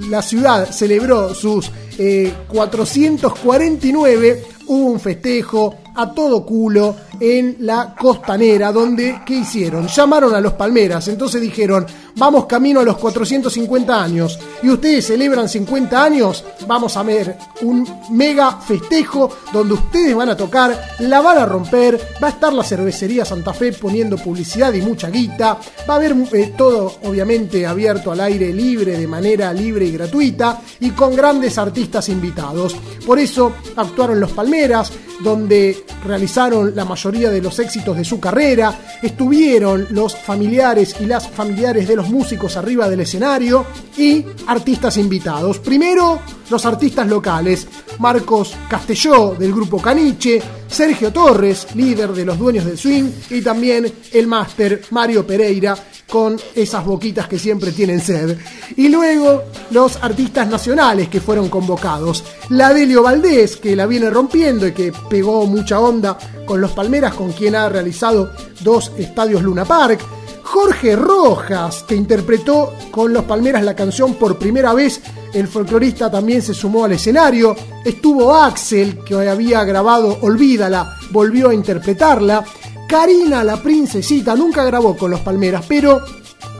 la 0.09 0.21
ciudad 0.21 0.71
celebró 0.71 1.33
sus 1.33 1.71
eh, 1.97 2.33
449, 2.47 4.43
hubo 4.67 4.91
un 4.91 4.99
festejo 4.99 5.75
a 5.97 6.13
todo 6.13 6.45
culo 6.45 6.95
en 7.19 7.57
la 7.61 7.95
costanera, 7.95 8.71
donde, 8.71 9.21
¿qué 9.25 9.37
hicieron? 9.37 9.87
Llamaron 9.87 10.35
a 10.35 10.39
los 10.39 10.53
Palmeras, 10.53 11.07
entonces 11.07 11.41
dijeron, 11.41 11.85
vamos 12.15 12.45
camino 12.45 12.79
a 12.79 12.83
los 12.83 12.97
450 12.97 14.03
años, 14.03 14.39
y 14.61 14.69
ustedes 14.69 15.07
celebran 15.07 15.49
50 15.49 16.03
años, 16.03 16.43
vamos 16.67 16.95
a 16.95 17.03
ver 17.03 17.35
un 17.61 17.87
mega 18.11 18.59
festejo 18.59 19.29
donde 19.51 19.73
ustedes 19.73 20.15
van 20.15 20.29
a 20.29 20.37
tocar, 20.37 20.79
la 20.99 21.21
van 21.21 21.39
a 21.39 21.45
romper, 21.45 21.99
va 22.21 22.27
a 22.27 22.31
estar 22.31 22.53
la 22.53 22.63
cervecería 22.63 23.25
Santa 23.25 23.53
Fe 23.53 23.73
poniendo 23.73 24.17
publicidad 24.17 24.71
y 24.73 24.81
mucha 24.81 25.09
guita, 25.09 25.57
va 25.89 25.95
a 25.95 25.97
haber 25.97 26.15
eh, 26.33 26.53
todo 26.55 26.97
obviamente 27.05 27.65
abierto 27.65 28.11
al 28.11 28.19
aire 28.21 28.53
libre, 28.53 28.97
de 28.97 29.07
manera 29.07 29.51
libre 29.51 29.85
y 29.85 29.91
gratuita, 29.91 30.61
y 30.79 30.91
con 30.91 31.15
grandes 31.15 31.57
artistas 31.57 32.09
invitados. 32.09 32.75
Por 33.03 33.17
eso 33.17 33.53
actuaron 33.75 34.19
los 34.19 34.31
Palmeras, 34.31 34.91
donde 35.23 35.86
realizaron 36.05 36.75
la 36.75 36.85
mayoría 36.85 37.29
de 37.29 37.41
los 37.41 37.59
éxitos 37.59 37.97
de 37.97 38.05
su 38.05 38.19
carrera, 38.19 38.73
estuvieron 39.01 39.87
los 39.91 40.15
familiares 40.15 40.95
y 40.99 41.05
las 41.05 41.27
familiares 41.29 41.87
de 41.87 41.95
los 41.95 42.09
músicos 42.09 42.57
arriba 42.57 42.89
del 42.89 43.01
escenario 43.01 43.65
y 43.97 44.25
artistas 44.47 44.97
invitados. 44.97 45.59
Primero, 45.59 46.19
los 46.49 46.65
artistas 46.65 47.07
locales, 47.07 47.67
Marcos 47.99 48.55
Castelló 48.69 49.35
del 49.37 49.53
grupo 49.53 49.81
Caniche, 49.81 50.41
Sergio 50.67 51.11
Torres, 51.11 51.67
líder 51.75 52.11
de 52.11 52.25
los 52.25 52.37
dueños 52.37 52.65
del 52.65 52.77
swing, 52.77 53.09
y 53.29 53.41
también 53.41 53.91
el 54.13 54.27
máster 54.27 54.81
Mario 54.91 55.25
Pereira, 55.25 55.75
con 56.09 56.37
esas 56.55 56.85
boquitas 56.85 57.27
que 57.27 57.37
siempre 57.37 57.71
tienen 57.71 57.99
sed. 57.99 58.37
Y 58.75 58.89
luego 58.89 59.43
los 59.71 59.97
artistas 60.01 60.47
nacionales 60.47 61.09
que 61.09 61.21
fueron 61.21 61.49
convocados. 61.49 62.23
La 62.49 62.73
Delio 62.73 63.03
Valdés, 63.03 63.57
que 63.57 63.75
la 63.75 63.85
viene 63.85 64.09
rompiendo 64.09 64.67
y 64.67 64.71
que 64.71 64.93
pegó 65.09 65.45
mucha 65.45 65.79
onda 65.79 66.17
con 66.45 66.61
los 66.61 66.71
Palmeras, 66.71 67.13
con 67.13 67.33
quien 67.33 67.55
ha 67.55 67.67
realizado 67.69 68.31
dos 68.61 68.91
estadios 68.97 69.43
Luna 69.43 69.65
Park. 69.65 69.99
Jorge 70.47 70.95
Rojas, 70.95 71.83
que 71.83 71.93
interpretó 71.93 72.73
con 72.89 73.11
los 73.11 73.25
Palmeras 73.25 73.63
la 73.63 73.75
canción 73.75 74.15
por 74.15 74.39
primera 74.39 74.73
vez. 74.73 75.01
El 75.33 75.45
folclorista 75.45 76.09
también 76.09 76.41
se 76.41 76.53
sumó 76.53 76.85
al 76.85 76.93
escenario. 76.93 77.53
Estuvo 77.83 78.33
Axel, 78.33 78.99
que 79.03 79.13
había 79.13 79.65
grabado 79.65 80.17
Olvídala, 80.21 80.95
volvió 81.11 81.49
a 81.49 81.53
interpretarla. 81.53 82.45
Karina, 82.87 83.43
la 83.43 83.61
princesita, 83.61 84.37
nunca 84.37 84.63
grabó 84.63 84.95
con 84.95 85.11
los 85.11 85.19
Palmeras, 85.19 85.65
pero 85.67 85.99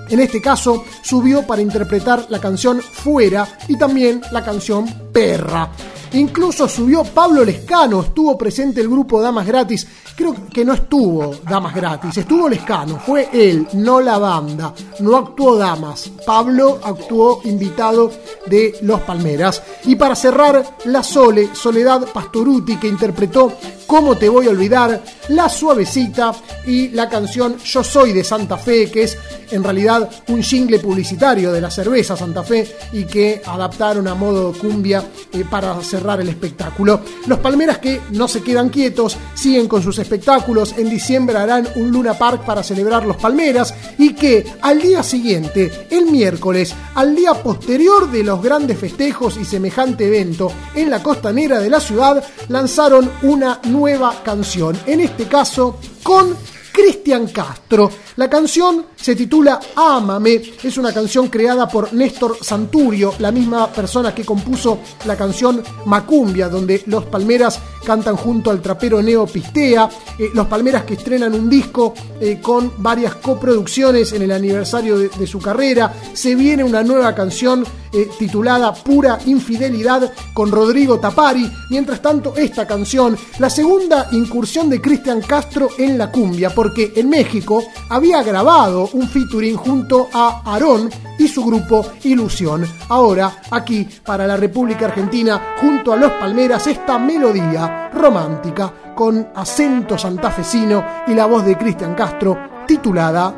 en 0.10 0.20
este 0.20 0.42
caso 0.42 0.84
subió 1.02 1.48
para 1.48 1.62
interpretar 1.62 2.26
la 2.28 2.40
canción 2.42 2.82
Fuera 2.82 3.48
y 3.70 3.78
también 3.78 4.22
la 4.34 4.44
canción 4.44 4.86
Perra. 5.14 5.72
Incluso 6.14 6.68
subió 6.68 7.04
Pablo 7.04 7.44
Lescano, 7.44 8.02
estuvo 8.02 8.38
presente 8.38 8.82
el 8.82 8.90
grupo 8.90 9.22
Damas 9.22 9.46
Gratis. 9.46 9.88
Creo 10.16 10.36
que 10.52 10.66
no 10.66 10.74
estuvo 10.74 11.36
Damas 11.48 11.76
Gratis, 11.76 12.18
estuvo 12.18 12.50
Lescano, 12.50 13.00
fue 13.00 13.30
él, 13.32 13.68
no 13.74 14.00
la 14.00 14.18
banda. 14.18 14.74
No 15.00 15.18
actuó 15.18 15.58
Damas. 15.58 16.10
Pablo 16.26 16.80
actuó 16.84 17.42
invitado 17.44 18.12
de 18.46 18.78
Los 18.82 19.02
Palmeras. 19.02 19.62
Y 19.86 19.96
para 19.96 20.16
cerrar, 20.16 20.78
la 20.86 21.04
Sole, 21.04 21.50
Soledad 21.54 22.08
Pastoruti, 22.14 22.78
que 22.78 22.88
interpretó 22.88 23.54
¿Cómo 23.88 24.18
te 24.18 24.28
voy 24.28 24.48
a 24.48 24.50
olvidar? 24.50 25.02
La 25.30 25.48
Suavecita 25.48 26.36
y 26.66 26.90
la 26.90 27.08
canción 27.08 27.58
Yo 27.64 27.84
soy 27.86 28.12
de 28.12 28.22
Santa 28.22 28.58
Fe, 28.58 28.92
que 28.92 29.04
es 29.04 29.18
en 29.50 29.64
realidad 29.64 30.10
un 30.28 30.44
jingle 30.44 30.80
publicitario 30.80 31.54
de 31.54 31.62
la 31.62 31.72
cerveza 31.72 32.18
Santa 32.18 32.44
Fe 32.44 32.70
y 32.92 33.06
que 33.06 33.42
adaptaron 33.46 34.06
a 34.10 34.14
modo 34.14 34.52
cumbia 34.52 35.02
eh, 35.32 35.46
para 35.50 35.72
cerrar 35.98 36.22
el 36.22 36.30
espectáculo. 36.30 37.02
Los 37.26 37.40
Palmeras 37.40 37.80
que 37.80 38.02
no 38.12 38.28
se 38.28 38.44
quedan 38.44 38.70
quietos, 38.70 39.18
siguen 39.34 39.68
con 39.68 39.82
sus 39.82 39.98
espectáculos. 39.98 40.76
En 40.78 40.90
diciembre 40.90 41.38
harán 41.38 41.68
un 41.76 41.92
Luna 41.92 42.14
Park 42.14 42.46
para 42.46 42.62
celebrar 42.62 43.06
los 43.06 43.18
Palmeras 43.18 43.74
y 43.98 44.14
que 44.14 44.46
al 44.62 44.80
día 44.80 45.02
siguiente, 45.02 45.88
el 45.90 46.06
miércoles, 46.06 46.76
al 46.94 47.16
día 47.16 47.34
posterior 47.34 48.12
de 48.12 48.24
los 48.24 48.42
grandes 48.42 48.78
festejos 48.78 49.38
y 49.38 49.46
semejante 49.46 50.06
evento 50.08 50.52
en 50.76 50.90
la 50.90 51.02
costanera 51.02 51.60
de 51.60 51.70
la 51.70 51.80
ciudad, 51.80 52.24
lanzaron 52.50 53.10
una 53.24 53.60
nueva 53.64 54.22
canción. 54.24 54.78
En 54.86 55.00
este 55.00 55.26
caso, 55.26 55.80
con 56.04 56.36
Cristian 56.78 57.26
Castro. 57.30 57.90
La 58.18 58.30
canción 58.30 58.86
se 58.96 59.16
titula 59.16 59.60
Ámame, 59.76 60.40
es 60.62 60.78
una 60.78 60.94
canción 60.94 61.28
creada 61.28 61.68
por 61.68 61.92
Néstor 61.92 62.38
Santurio, 62.40 63.16
la 63.18 63.32
misma 63.32 63.68
persona 63.72 64.14
que 64.14 64.24
compuso 64.24 64.78
la 65.06 65.18
canción 65.18 65.64
Macumbia, 65.86 66.50
donde 66.50 66.84
los 66.86 67.06
Palmeras 67.06 67.60
cantan 67.84 68.16
junto 68.16 68.52
al 68.52 68.62
trapero 68.62 69.02
Neo 69.02 69.26
Pistea, 69.26 69.90
eh, 70.20 70.30
los 70.36 70.46
Palmeras 70.46 70.84
que 70.84 70.94
estrenan 70.94 71.34
un 71.34 71.50
disco 71.50 71.96
eh, 72.22 72.40
con 72.40 72.72
varias 72.78 73.16
coproducciones 73.16 74.14
en 74.14 74.22
el 74.22 74.32
aniversario 74.32 75.00
de, 75.00 75.10
de, 75.10 75.26
su 75.26 75.40
carrera, 75.40 75.92
se 76.14 76.36
viene 76.36 76.64
una 76.64 76.84
nueva 76.84 77.16
canción 77.16 77.66
eh, 77.92 78.10
titulada 78.18 78.74
Pura 78.74 79.18
Infidelidad 79.26 80.12
con 80.34 80.52
Rodrigo 80.52 81.00
Tapari, 81.00 81.50
mientras 81.70 82.02
tanto 82.02 82.34
esta 82.36 82.66
canción, 82.66 83.18
la 83.40 83.50
segunda 83.50 84.08
incursión 84.12 84.70
de 84.70 84.82
Cristian 84.82 85.22
Castro 85.22 85.70
en 85.78 85.98
la 85.98 86.12
cumbia, 86.12 86.54
porque 86.54 86.94
en 86.96 87.10
México 87.10 87.64
había 87.90 88.24
grabado 88.24 88.90
un 88.94 89.08
featuring 89.08 89.56
junto 89.56 90.10
a 90.14 90.42
Aarón 90.46 90.90
y 91.18 91.28
su 91.28 91.44
grupo 91.44 91.86
Ilusión. 92.04 92.66
Ahora, 92.90 93.42
aquí, 93.52 93.88
para 94.06 94.28
la 94.28 94.38
República 94.38 94.86
Argentina, 94.86 95.56
junto 95.60 95.94
a 95.94 95.98
Los 95.98 96.12
Palmeras, 96.14 96.68
esta 96.68 96.98
melodía 96.98 97.90
romántica 97.94 98.74
con 98.96 99.30
acento 99.36 99.98
santafesino 99.98 100.84
y 101.08 101.14
la 101.14 101.26
voz 101.26 101.46
de 101.46 101.58
Cristian 101.58 101.96
Castro 101.96 102.38
titulada 102.68 103.34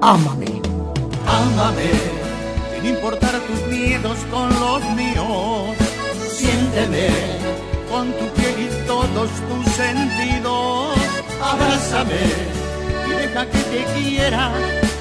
Ámame. 0.00 0.62
Ámame, 1.26 1.90
sin 2.82 2.96
con 4.30 4.48
los 4.60 4.82
míos. 4.94 5.76
Siénteme 6.30 7.08
con 7.90 8.12
tu 8.12 8.26
piel 8.34 8.68
y 8.68 8.86
todos 8.86 9.30
tus 9.48 9.74
sentidos. 9.74 10.96
Abrázame 11.42 12.22
y 13.06 13.10
deja 13.10 13.46
que 13.46 13.58
te 13.58 13.84
quiera, 13.94 14.52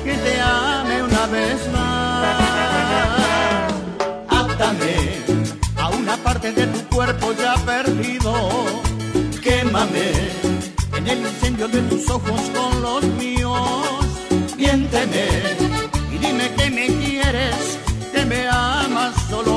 que 0.04 0.14
te 0.14 0.42
ame 0.42 1.04
una 1.04 1.26
vez 1.28 1.60
más. 1.72 2.38
Átame 4.30 4.96
a 5.78 5.90
una 5.90 6.18
parte 6.18 6.52
de 6.52 6.68
tu 6.68 6.96
cuerpo 6.96 7.34
ya 7.34 7.56
perdido. 7.66 8.34
Quémame 9.44 10.12
en 10.98 11.08
el 11.08 11.20
incendio 11.20 11.68
de 11.68 11.82
tus 11.84 12.10
ojos 12.10 12.42
con 12.56 12.82
los 12.82 13.04
míos. 13.04 13.82
Miénteme 14.58 15.28
y 16.14 16.18
dime 16.18 16.52
que 16.58 16.70
me 16.72 16.88
quieres, 16.88 17.78
que 18.18 18.26
me 18.26 18.48
amas 18.48 19.14
solo 19.30 19.57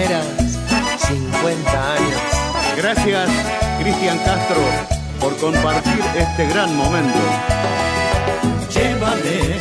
Los 0.00 0.08
Palmeras, 0.08 0.58
50 1.08 1.92
años. 1.92 2.20
Gracias, 2.76 3.30
Cristian 3.80 4.18
Castro, 4.18 4.62
por 5.20 5.36
compartir 5.36 6.00
este 6.16 6.46
gran 6.46 6.74
momento. 6.74 7.18
Llévame 8.72 9.56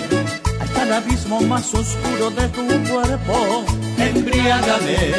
hasta 0.62 0.84
el 0.84 0.94
abismo 0.94 1.42
más 1.42 1.74
oscuro 1.74 2.30
de 2.32 2.48
tu 2.50 2.66
cuerpo. 2.90 3.66
Embriágame 3.98 5.12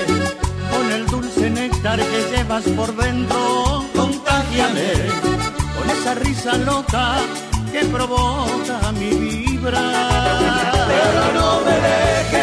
con 0.70 0.92
el 0.92 1.06
dulce 1.06 1.50
néctar 1.50 1.98
que 1.98 2.36
llevas 2.36 2.64
por 2.64 2.96
dentro. 2.96 3.84
Contágiame 3.94 4.92
con 5.76 5.90
esa 5.90 6.14
risa 6.14 6.56
loca 6.56 7.16
que 7.72 7.84
provoca 7.86 8.92
mi 8.92 9.10
vibra. 9.10 9.82
Pero 10.88 11.32
no 11.34 11.60
me 11.60 11.72
dejes, 11.72 12.39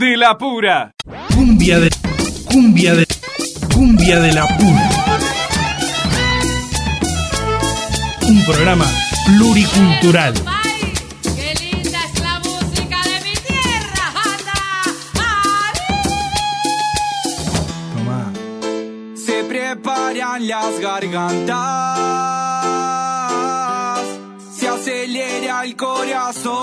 de 0.00 0.16
la 0.16 0.36
pura. 0.38 0.94
Cumbia 1.34 1.78
de. 1.78 1.90
Cumbia 2.46 2.94
de. 2.94 3.06
Cumbia 3.74 4.18
de 4.18 4.32
la 4.32 4.46
pura. 4.56 4.90
Un 8.22 8.44
programa 8.46 8.86
pluricultural. 9.26 10.32
¡Qué 11.36 11.54
linda 11.60 11.98
es 12.02 12.20
la 12.22 12.38
música 12.38 12.98
de 13.10 13.20
mi 13.26 13.34
tierra! 13.46 14.14
¡Anda! 14.24 14.58
Se 19.14 19.44
preparan 19.44 20.48
las 20.48 20.80
gargantas, 20.80 21.50
se 24.58 24.66
acelera 24.66 25.62
el 25.64 25.76
corazón, 25.76 26.60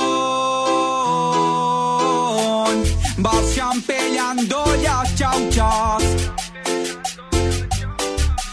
vayan 3.18 3.82
peleando 3.82 4.66
las 4.84 5.16
chauchas, 5.16 6.04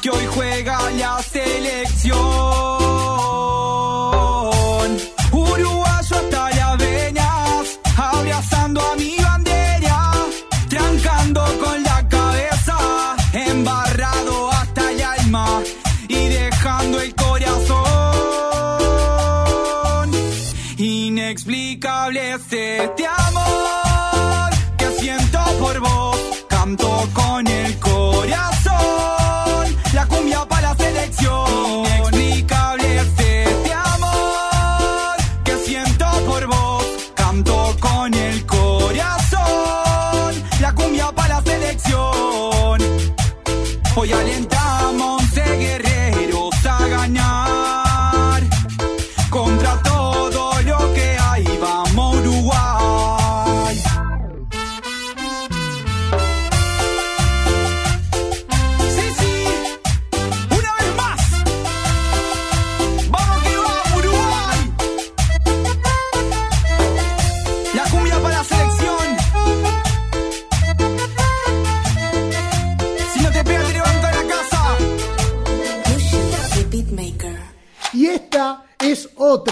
que 0.03 0.11
hoy 0.11 0.27
juega 0.35 0.91
la 0.91 1.23
selección. 1.23 2.84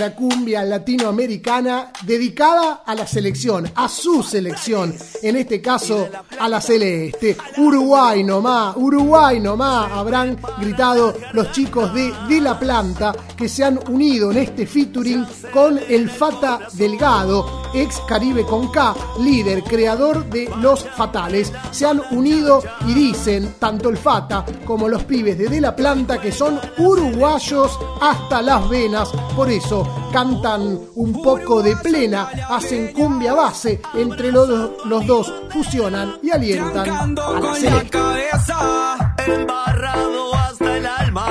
Otra 0.03 0.17
cumbia 0.17 0.65
latinoamericana 0.65 1.93
dedicada 2.03 2.83
a 2.85 2.93
la 2.93 3.07
selección, 3.07 3.71
a 3.77 3.89
su 3.89 4.25
selección, 4.25 4.93
en 5.23 5.37
este 5.37 5.63
caso 5.63 6.09
a 6.41 6.49
la 6.49 6.61
celeste. 6.61 7.37
Uruguay 7.59 8.25
nomás, 8.25 8.75
Uruguay 8.77 9.39
nomás, 9.39 9.93
habrán 9.93 10.37
gritado 10.59 11.15
los 11.35 11.53
chicos 11.53 11.95
de 11.95 12.13
De 12.29 12.41
La 12.41 12.59
Planta 12.59 13.15
que 13.37 13.49
se 13.49 13.63
han 13.63 13.79
unido 13.89 14.33
en 14.33 14.39
este 14.39 14.67
featuring 14.67 15.25
con 15.53 15.79
el 15.89 16.11
Fata 16.11 16.67
Delgado, 16.73 17.62
ex 17.75 18.01
Caribe 18.09 18.45
con 18.45 18.69
K, 18.69 18.95
líder, 19.21 19.63
creador 19.65 20.25
de 20.27 20.51
Los 20.61 20.85
Fatales. 20.97 21.53
Se 21.71 21.87
han 21.87 22.03
unido 22.11 22.63
y 22.87 22.95
dicen, 22.95 23.55
tanto 23.59 23.89
el 23.89 23.97
Fata 23.97 24.45
como 24.65 24.89
los 24.89 25.05
pibes 25.05 25.39
de 25.39 25.49
De 25.49 25.61
La 25.61 25.75
Planta, 25.77 26.21
que 26.21 26.33
son 26.33 26.61
uruguayos 26.79 27.79
hasta 28.01 28.43
las 28.43 28.69
venas. 28.69 29.09
Por 29.37 29.51
eso 29.51 29.87
cantan 30.13 30.79
un 30.95 31.23
poco 31.23 31.63
de 31.63 31.77
plena, 31.77 32.29
hacen 32.51 32.93
cumbia 32.93 33.35
base, 33.35 33.81
entre 33.95 34.31
los, 34.33 34.49
dos- 34.49 34.71
los 34.85 35.07
dos 35.07 35.33
fusionan 35.51 36.17
y 36.23 36.31
alientan 36.31 36.89
a 36.91 37.07
la 37.07 37.15
con 37.41 37.43
la 37.45 37.55
celeste. 37.55 37.91
cabeza 37.91 39.15
embarrado 39.27 40.35
hasta 40.35 40.77
el 40.77 40.87
alma 40.87 41.27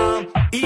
y 0.52 0.62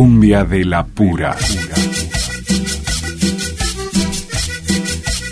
Cumbia 0.00 0.44
de 0.44 0.64
la 0.64 0.82
pura. 0.82 1.36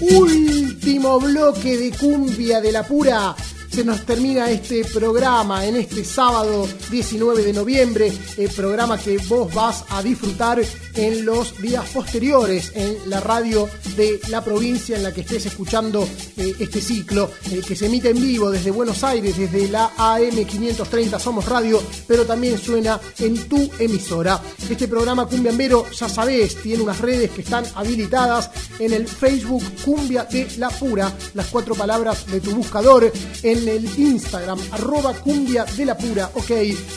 Último 0.02 1.18
bloque 1.20 1.78
de 1.78 1.90
cumbia 1.92 2.60
de 2.60 2.70
la 2.70 2.82
pura. 2.82 3.34
Se 3.70 3.82
nos 3.82 4.04
termina 4.04 4.50
este 4.50 4.84
programa 4.84 5.64
en 5.64 5.76
este 5.76 6.04
sábado 6.04 6.68
19 6.90 7.44
de 7.44 7.54
noviembre, 7.54 8.12
el 8.36 8.50
programa 8.50 8.98
que 8.98 9.16
vos 9.26 9.54
vas 9.54 9.86
a 9.88 10.02
disfrutar 10.02 10.60
en 10.98 11.24
los 11.24 11.60
días 11.62 11.88
posteriores 11.90 12.72
en 12.74 13.08
la 13.08 13.20
radio 13.20 13.68
de 13.96 14.20
la 14.28 14.42
provincia 14.44 14.96
en 14.96 15.04
la 15.04 15.14
que 15.14 15.20
estés 15.20 15.46
escuchando 15.46 16.06
eh, 16.36 16.54
este 16.58 16.80
ciclo, 16.80 17.30
eh, 17.50 17.62
que 17.66 17.76
se 17.76 17.86
emite 17.86 18.10
en 18.10 18.20
vivo 18.20 18.50
desde 18.50 18.72
Buenos 18.72 19.04
Aires, 19.04 19.38
desde 19.38 19.68
la 19.68 19.92
AM 19.96 20.44
530 20.44 21.18
Somos 21.20 21.46
Radio, 21.46 21.80
pero 22.06 22.26
también 22.26 22.58
suena 22.58 23.00
en 23.20 23.48
tu 23.48 23.70
emisora. 23.78 24.42
Este 24.68 24.88
programa 24.88 25.26
Cumbiambero, 25.26 25.88
ya 25.90 26.08
sabés, 26.08 26.56
tiene 26.62 26.82
unas 26.82 27.00
redes 27.00 27.30
que 27.30 27.42
están 27.42 27.64
habilitadas 27.76 28.50
en 28.80 28.92
el 28.92 29.06
Facebook 29.06 29.62
Cumbia 29.84 30.24
de 30.24 30.48
la 30.58 30.68
Pura, 30.68 31.12
las 31.34 31.46
cuatro 31.46 31.76
palabras 31.76 32.26
de 32.26 32.40
tu 32.40 32.50
buscador, 32.50 33.12
en 33.42 33.68
el 33.68 33.84
Instagram, 33.98 34.58
arroba 34.72 35.14
cumbia 35.14 35.64
de 35.64 35.84
la 35.84 35.96
pura, 35.96 36.30
ok, 36.34 36.50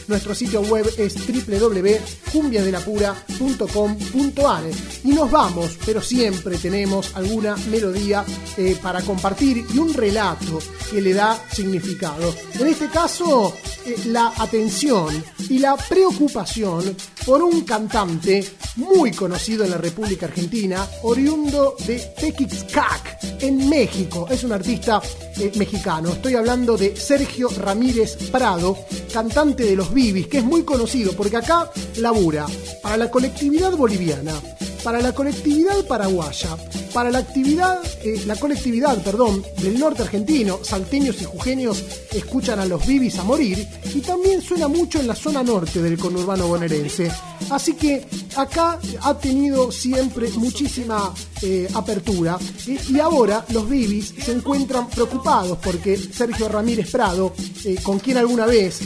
nuestro 0.07 0.33
sitio 0.33 0.61
web 0.61 0.89
es 0.97 1.15
www.cumbiadelapura.com.ar 3.91 4.63
y 5.03 5.09
nos 5.09 5.31
vamos, 5.31 5.77
pero 5.85 6.01
siempre 6.01 6.57
tenemos 6.57 7.15
alguna 7.15 7.55
melodía 7.69 8.23
eh, 8.57 8.77
para 8.81 9.01
compartir 9.01 9.65
y 9.73 9.77
un 9.77 9.93
relato 9.93 10.59
que 10.89 11.01
le 11.01 11.13
da 11.13 11.39
significado. 11.51 12.33
En 12.59 12.67
este 12.67 12.87
caso, 12.89 13.53
eh, 13.85 13.95
la 14.07 14.33
atención 14.37 15.23
y 15.49 15.59
la 15.59 15.75
preocupación 15.75 16.95
por 17.25 17.41
un 17.41 17.61
cantante 17.61 18.45
muy 18.75 19.11
conocido 19.11 19.63
en 19.63 19.71
la 19.71 19.77
República 19.77 20.27
Argentina, 20.27 20.87
oriundo 21.03 21.75
de 21.85 21.99
Tequixcac, 21.99 23.19
en 23.41 23.69
México. 23.69 24.27
Es 24.29 24.43
un 24.43 24.53
artista 24.53 25.01
eh, 25.37 25.51
mexicano. 25.55 26.09
Estoy 26.09 26.35
hablando 26.35 26.77
de 26.77 26.95
Sergio 26.95 27.49
Ramírez 27.49 28.17
Prado, 28.31 28.77
cantante 29.11 29.63
de 29.63 29.75
Los 29.75 29.93
Bibis, 29.93 30.27
que 30.27 30.37
es 30.37 30.43
muy 30.43 30.63
conocido 30.63 31.13
porque 31.13 31.37
acá 31.37 31.69
labura 31.97 32.45
para 32.81 32.97
la 32.97 33.09
colectividad 33.09 33.70
boliviana, 33.77 34.33
para 34.83 35.01
la 35.01 35.13
colectividad 35.13 35.85
paraguaya 35.87 36.57
para 36.93 37.09
la 37.09 37.19
actividad, 37.19 37.79
eh, 38.03 38.21
la 38.25 38.35
colectividad, 38.35 39.01
perdón, 39.01 39.43
del 39.61 39.79
norte 39.79 40.03
argentino, 40.03 40.59
salteños 40.61 41.21
y 41.21 41.25
jujeños 41.25 41.83
escuchan 42.11 42.59
a 42.59 42.65
los 42.65 42.85
Bibis 42.85 43.17
a 43.17 43.23
morir 43.23 43.65
y 43.93 44.01
también 44.01 44.41
suena 44.41 44.67
mucho 44.67 44.99
en 44.99 45.07
la 45.07 45.15
zona 45.15 45.43
norte 45.43 45.81
del 45.81 45.97
conurbano 45.97 46.47
bonaerense. 46.47 47.11
Así 47.49 47.73
que 47.73 48.05
acá 48.35 48.79
ha 49.01 49.17
tenido 49.17 49.71
siempre 49.71 50.29
muchísima 50.31 51.13
eh, 51.41 51.67
apertura 51.73 52.37
y, 52.67 52.99
ahora 52.99 53.43
los 53.49 53.67
Bibis 53.67 54.13
se 54.23 54.31
encuentran 54.33 54.87
preocupados 54.89 55.57
porque 55.57 55.97
Sergio 55.97 56.47
Ramírez 56.49 56.91
Prado, 56.91 57.33
eh, 57.63 57.77
con 57.81 57.99
quien 57.99 58.17
alguna 58.17 58.45
vez 58.45 58.79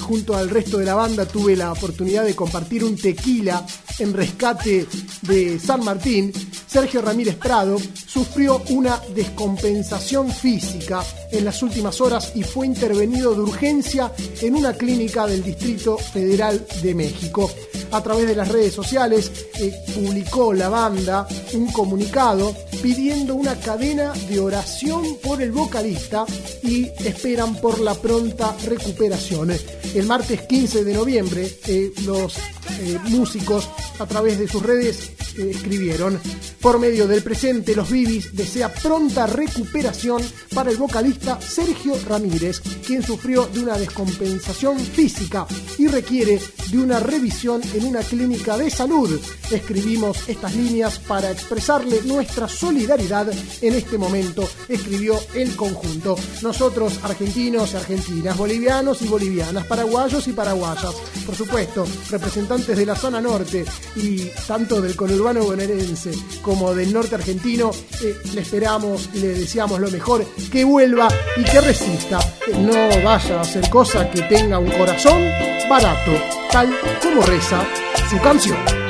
junto 0.00 0.36
al 0.36 0.50
resto 0.50 0.78
de 0.78 0.86
la 0.86 0.94
banda 0.94 1.26
tuve 1.26 1.56
la 1.56 1.72
oportunidad 1.72 2.24
de 2.24 2.34
compartir 2.34 2.84
un 2.84 2.96
tequila 2.96 3.64
en 3.98 4.12
rescate 4.12 4.86
de 5.22 5.58
San 5.58 5.84
Martín, 5.84 6.32
Sergio 6.66 7.02
Ramírez 7.02 7.36
Prado 7.36 7.76
sufrió 8.06 8.62
una 8.70 9.00
descompensación 9.14 10.30
física 10.30 11.02
en 11.30 11.44
las 11.44 11.62
últimas 11.62 12.00
horas 12.00 12.32
y 12.34 12.42
fue 12.42 12.66
intervenido 12.66 13.34
de 13.34 13.40
urgencia 13.42 14.12
en 14.40 14.54
una 14.54 14.72
clínica 14.72 15.26
del 15.26 15.42
Distrito 15.42 15.96
Federal 15.98 16.66
de 16.82 16.94
México. 16.94 17.50
A 17.92 18.02
través 18.02 18.26
de 18.26 18.34
las 18.34 18.48
redes 18.48 18.74
sociales 18.74 19.30
eh, 19.60 19.72
publicó 19.94 20.52
la 20.52 20.68
banda 20.68 21.28
un 21.52 21.70
comunicado 21.70 22.54
pidiendo 22.82 23.36
una 23.36 23.54
cadena 23.60 24.12
de 24.28 24.40
oración 24.40 25.16
por 25.22 25.40
el 25.40 25.52
vocalista 25.52 26.24
y 26.62 26.86
esperan 27.04 27.54
por 27.56 27.78
la 27.78 27.94
pronta 27.94 28.56
recuperación. 28.66 29.52
El 29.94 30.06
martes 30.06 30.42
15 30.42 30.82
de 30.84 30.92
noviembre 30.94 31.48
eh, 31.66 31.92
los 32.04 32.36
eh, 32.36 32.98
músicos 33.04 33.68
a 33.98 34.06
través 34.06 34.38
de 34.38 34.48
sus 34.48 34.62
redes 34.62 35.03
escribieron. 35.36 36.20
Por 36.60 36.78
medio 36.78 37.06
del 37.06 37.22
presente 37.22 37.74
los 37.74 37.90
Bibis 37.90 38.34
desea 38.34 38.72
pronta 38.72 39.26
recuperación 39.26 40.22
para 40.54 40.70
el 40.70 40.76
vocalista 40.76 41.40
Sergio 41.40 41.94
Ramírez 42.06 42.60
quien 42.86 43.02
sufrió 43.02 43.46
de 43.46 43.60
una 43.60 43.76
descompensación 43.76 44.78
física 44.78 45.46
y 45.78 45.88
requiere 45.88 46.40
de 46.70 46.78
una 46.78 47.00
revisión 47.00 47.60
en 47.74 47.84
una 47.84 48.00
clínica 48.00 48.56
de 48.56 48.70
salud. 48.70 49.20
Escribimos 49.50 50.28
estas 50.28 50.54
líneas 50.54 50.98
para 50.98 51.30
expresarle 51.30 52.00
nuestra 52.04 52.48
solidaridad 52.48 53.30
en 53.60 53.74
este 53.74 53.98
momento 53.98 54.48
escribió 54.68 55.18
el 55.34 55.54
conjunto. 55.56 56.16
Nosotros 56.42 57.00
argentinos 57.02 57.72
y 57.72 57.76
argentinas 57.76 58.36
bolivianos 58.36 59.02
y 59.02 59.08
bolivianas 59.08 59.66
paraguayos 59.66 60.26
y 60.28 60.32
paraguayas 60.32 60.94
por 61.24 61.34
supuesto 61.34 61.86
representantes 62.10 62.76
de 62.76 62.86
la 62.86 62.96
zona 62.96 63.20
norte 63.20 63.64
y 63.96 64.30
tanto 64.46 64.80
del 64.80 64.93
conurbano 64.96 65.44
bonaerense 65.44 66.12
como 66.42 66.74
del 66.74 66.92
norte 66.92 67.14
argentino, 67.14 67.70
eh, 68.02 68.16
le 68.32 68.40
esperamos 68.40 69.08
y 69.14 69.20
le 69.20 69.28
deseamos 69.28 69.80
lo 69.80 69.90
mejor, 69.90 70.24
que 70.50 70.64
vuelva 70.64 71.08
y 71.36 71.44
que 71.44 71.60
resista, 71.60 72.18
no 72.58 72.72
vaya 73.02 73.38
a 73.38 73.40
hacer 73.42 73.68
cosa 73.70 74.10
que 74.10 74.22
tenga 74.22 74.58
un 74.58 74.70
corazón 74.70 75.22
barato, 75.68 76.12
tal 76.50 76.74
como 77.02 77.22
reza 77.22 77.66
su 78.10 78.18
canción. 78.20 78.83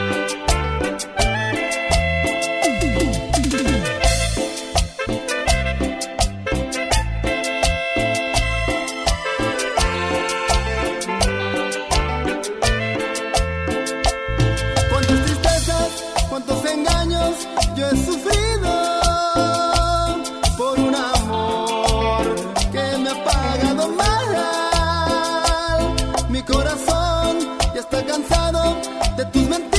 De 29.16 29.24
tus 29.26 29.48
mentiras, 29.48 29.73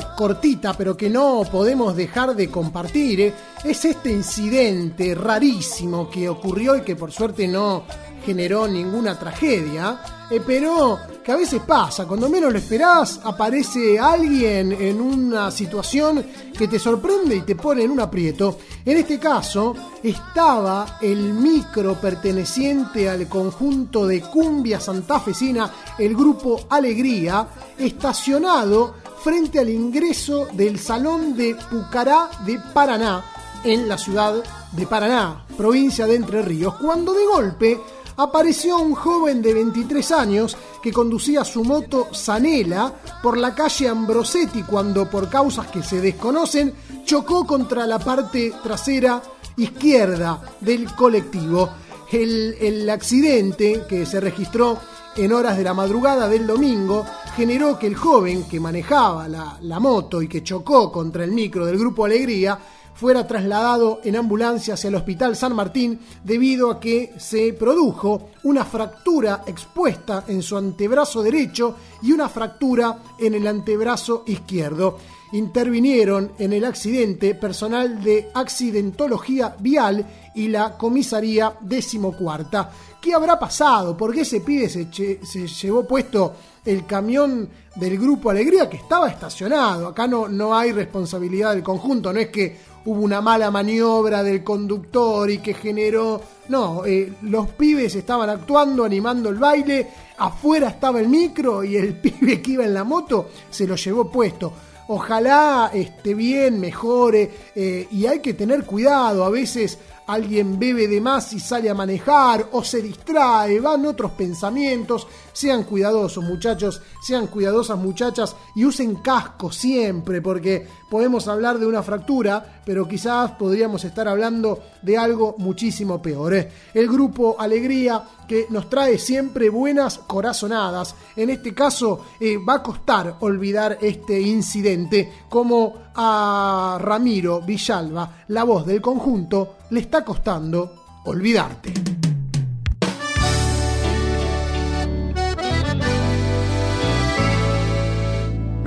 cortita, 0.00 0.74
pero 0.74 0.96
que 0.96 1.10
no 1.10 1.42
podemos 1.50 1.94
dejar 1.94 2.34
de 2.34 2.50
compartir, 2.50 3.20
¿eh? 3.20 3.34
es 3.64 3.84
este 3.84 4.10
incidente 4.10 5.14
rarísimo 5.14 6.08
que 6.10 6.28
ocurrió 6.28 6.76
y 6.76 6.82
que 6.82 6.96
por 6.96 7.12
suerte 7.12 7.46
no 7.46 7.84
generó 8.24 8.68
ninguna 8.68 9.18
tragedia, 9.18 10.00
eh, 10.30 10.40
pero 10.44 10.98
que 11.22 11.32
a 11.32 11.36
veces 11.36 11.60
pasa, 11.62 12.06
cuando 12.06 12.28
menos 12.28 12.52
lo 12.52 12.58
esperás, 12.58 13.20
aparece 13.22 13.98
alguien 13.98 14.72
en 14.72 15.00
una 15.00 15.50
situación 15.50 16.24
que 16.56 16.68
te 16.68 16.78
sorprende 16.78 17.36
y 17.36 17.42
te 17.42 17.54
pone 17.54 17.84
en 17.84 17.90
un 17.90 18.00
aprieto. 18.00 18.58
En 18.84 18.96
este 18.96 19.18
caso, 19.18 19.74
estaba 20.02 20.98
el 21.00 21.32
micro 21.34 21.94
perteneciente 22.00 23.08
al 23.08 23.28
conjunto 23.28 24.06
de 24.06 24.20
cumbia 24.20 24.80
santafesina, 24.80 25.70
el 25.98 26.14
grupo 26.16 26.66
Alegría, 26.70 27.46
estacionado 27.78 29.01
frente 29.22 29.60
al 29.60 29.68
ingreso 29.68 30.48
del 30.52 30.80
Salón 30.80 31.36
de 31.36 31.54
Pucará 31.70 32.28
de 32.44 32.58
Paraná, 32.74 33.24
en 33.62 33.88
la 33.88 33.96
ciudad 33.96 34.42
de 34.72 34.86
Paraná, 34.86 35.44
provincia 35.56 36.08
de 36.08 36.16
Entre 36.16 36.42
Ríos, 36.42 36.74
cuando 36.74 37.12
de 37.12 37.24
golpe 37.26 37.80
apareció 38.16 38.78
un 38.78 38.94
joven 38.94 39.40
de 39.40 39.54
23 39.54 40.12
años 40.12 40.56
que 40.82 40.92
conducía 40.92 41.44
su 41.44 41.62
moto 41.62 42.08
Zanela 42.12 42.92
por 43.22 43.38
la 43.38 43.54
calle 43.54 43.88
Ambrosetti 43.88 44.64
cuando 44.64 45.08
por 45.08 45.30
causas 45.30 45.68
que 45.68 45.84
se 45.84 46.00
desconocen 46.00 46.74
chocó 47.04 47.46
contra 47.46 47.86
la 47.86 48.00
parte 48.00 48.52
trasera 48.62 49.22
izquierda 49.56 50.40
del 50.60 50.92
colectivo. 50.94 51.70
El, 52.10 52.56
el 52.60 52.90
accidente 52.90 53.84
que 53.88 54.04
se 54.04 54.20
registró 54.20 54.78
en 55.16 55.32
horas 55.32 55.56
de 55.56 55.64
la 55.64 55.74
madrugada 55.74 56.28
del 56.28 56.46
domingo 56.46 57.06
generó 57.36 57.78
que 57.78 57.86
el 57.86 57.94
joven 57.94 58.44
que 58.44 58.60
manejaba 58.60 59.26
la, 59.26 59.80
moto 59.80 60.20
y 60.20 60.28
que 60.28 60.42
chocó 60.42 60.92
contra 60.92 61.24
el 61.24 61.32
micro 61.32 61.64
del 61.64 61.78
grupo 61.78 62.04
Alegría 62.04 62.58
fuera 62.94 63.26
trasladado 63.26 64.00
en 64.04 64.16
ambulancia 64.16 64.74
hacia 64.74 64.88
el 64.88 64.96
Hospital 64.96 65.34
San 65.34 65.56
Martín 65.56 65.98
debido 66.22 66.70
a 66.70 66.78
que 66.78 67.14
se 67.16 67.54
produjo 67.54 68.28
una 68.44 68.66
fractura 68.66 69.44
expuesta 69.46 70.24
en 70.28 70.42
su 70.42 70.58
antebrazo 70.58 71.22
derecho 71.22 71.74
y 72.02 72.12
una 72.12 72.28
fractura 72.28 72.98
en 73.18 73.34
el 73.34 73.46
antebrazo 73.46 74.24
izquierdo. 74.26 74.98
intervinieron 75.32 76.32
en 76.38 76.52
el 76.52 76.66
accidente 76.66 77.34
personal 77.34 78.04
de 78.04 78.28
accidentología 78.34 79.56
vial 79.58 80.06
y 80.34 80.48
la 80.48 80.76
comisaría 80.76 81.54
decimocuarta. 81.62 82.70
¿Qué 83.00 83.14
habrá 83.14 83.38
pasado? 83.38 83.96
¿Por 83.96 84.12
qué 84.12 84.20
ese 84.20 84.42
pibe 84.42 84.68
se, 84.68 84.92
se 84.92 85.46
llevó 85.48 85.88
puesto 85.88 86.34
el 86.64 86.86
camión 86.86 87.48
del 87.74 87.98
Grupo 87.98 88.30
Alegría 88.30 88.68
que 88.68 88.76
estaba 88.76 89.08
estacionado? 89.08 89.88
Acá 89.88 90.06
no, 90.06 90.28
no 90.28 90.54
hay 90.56 90.72
responsabilidad 90.72 91.54
del 91.54 91.62
conjunto, 91.62 92.12
no 92.12 92.20
es 92.20 92.28
que 92.28 92.56
hubo 92.84 93.00
una 93.00 93.20
mala 93.20 93.50
maniobra 93.50 94.22
del 94.22 94.42
conductor 94.42 95.30
y 95.30 95.38
que 95.38 95.54
generó... 95.54 96.20
No, 96.48 96.84
eh, 96.84 97.12
los 97.22 97.48
pibes 97.50 97.94
estaban 97.94 98.28
actuando, 98.28 98.84
animando 98.84 99.28
el 99.28 99.36
baile, 99.36 99.88
afuera 100.18 100.68
estaba 100.68 101.00
el 101.00 101.08
micro 101.08 101.62
y 101.64 101.76
el 101.76 101.94
pibe 102.00 102.42
que 102.42 102.52
iba 102.52 102.64
en 102.64 102.74
la 102.74 102.84
moto 102.84 103.28
se 103.50 103.66
lo 103.66 103.76
llevó 103.76 104.10
puesto. 104.10 104.52
Ojalá 104.88 105.70
esté 105.72 106.12
bien, 106.12 106.60
mejore 106.60 107.30
eh, 107.54 107.86
y 107.90 108.06
hay 108.06 108.18
que 108.18 108.34
tener 108.34 108.64
cuidado. 108.64 109.24
A 109.24 109.30
veces 109.30 109.78
alguien 110.06 110.58
bebe 110.58 110.88
de 110.88 111.00
más 111.00 111.32
y 111.32 111.40
sale 111.40 111.70
a 111.70 111.74
manejar 111.74 112.48
o 112.52 112.62
se 112.62 112.82
distrae, 112.82 113.60
van 113.60 113.86
otros 113.86 114.12
pensamientos. 114.12 115.06
Sean 115.32 115.64
cuidadosos 115.64 116.24
muchachos, 116.24 116.82
sean 117.00 117.26
cuidadosas 117.26 117.78
muchachas 117.78 118.36
y 118.54 118.64
usen 118.64 118.96
casco 118.96 119.50
siempre 119.50 120.20
porque 120.20 120.66
podemos 120.92 121.26
hablar 121.26 121.58
de 121.58 121.64
una 121.64 121.82
fractura, 121.82 122.60
pero 122.66 122.86
quizás 122.86 123.30
podríamos 123.30 123.82
estar 123.82 124.06
hablando 124.06 124.62
de 124.82 124.98
algo 124.98 125.36
muchísimo 125.38 126.02
peor. 126.02 126.34
¿eh? 126.34 126.52
El 126.74 126.86
grupo 126.86 127.34
Alegría 127.38 128.02
que 128.28 128.44
nos 128.50 128.68
trae 128.68 128.98
siempre 128.98 129.48
buenas 129.48 129.96
corazonadas. 130.00 130.94
En 131.16 131.30
este 131.30 131.54
caso 131.54 132.04
eh, 132.20 132.36
va 132.36 132.56
a 132.56 132.62
costar 132.62 133.16
olvidar 133.20 133.78
este 133.80 134.20
incidente 134.20 135.10
como 135.30 135.76
a 135.94 136.76
Ramiro 136.78 137.40
Villalba, 137.40 138.24
la 138.28 138.44
voz 138.44 138.66
del 138.66 138.82
conjunto, 138.82 139.54
le 139.70 139.80
está 139.80 140.04
costando 140.04 141.00
olvidarte. 141.06 142.01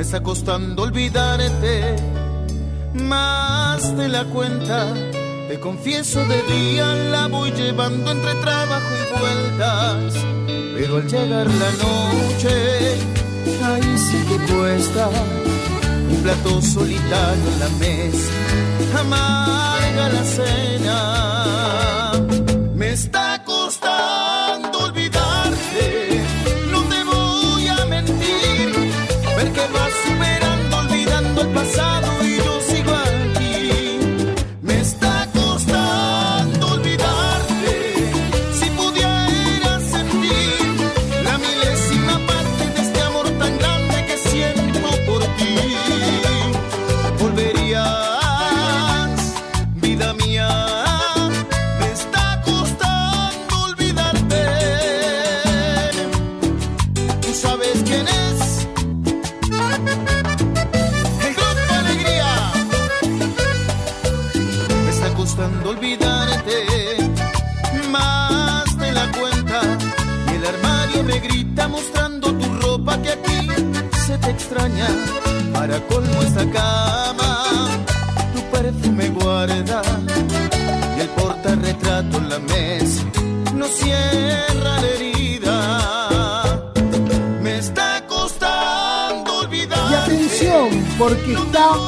Está 0.06 0.22
costando 0.22 0.84
olvidarte 0.84 1.95
más 2.94 3.98
de 3.98 4.07
la 4.07 4.23
cuenta. 4.26 4.94
Te 5.48 5.60
confieso 5.60 6.23
de 6.26 6.44
día 6.44 6.94
la 7.10 7.26
voy 7.27 7.52
llevando 7.52 8.11
entre 8.11 8.36
trabajo 8.36 8.86
y 8.94 9.19
vueltas. 9.19 10.14
Pero 10.76 10.98
al 10.98 11.07
llegar 11.07 11.48
la 11.48 11.72
noche, 11.88 12.53
ahí 13.64 13.98
sí 13.98 14.18
que 14.30 14.38
cuesta. 14.53 15.10
Un 16.11 16.22
plato 16.22 16.61
solitario 16.61 17.48
en 17.53 17.60
la 17.60 17.69
mesa, 17.80 18.32
amarga 18.99 20.10
la 20.10 20.23
cena. 20.23 22.11
Me 22.76 22.91
está 22.91 23.24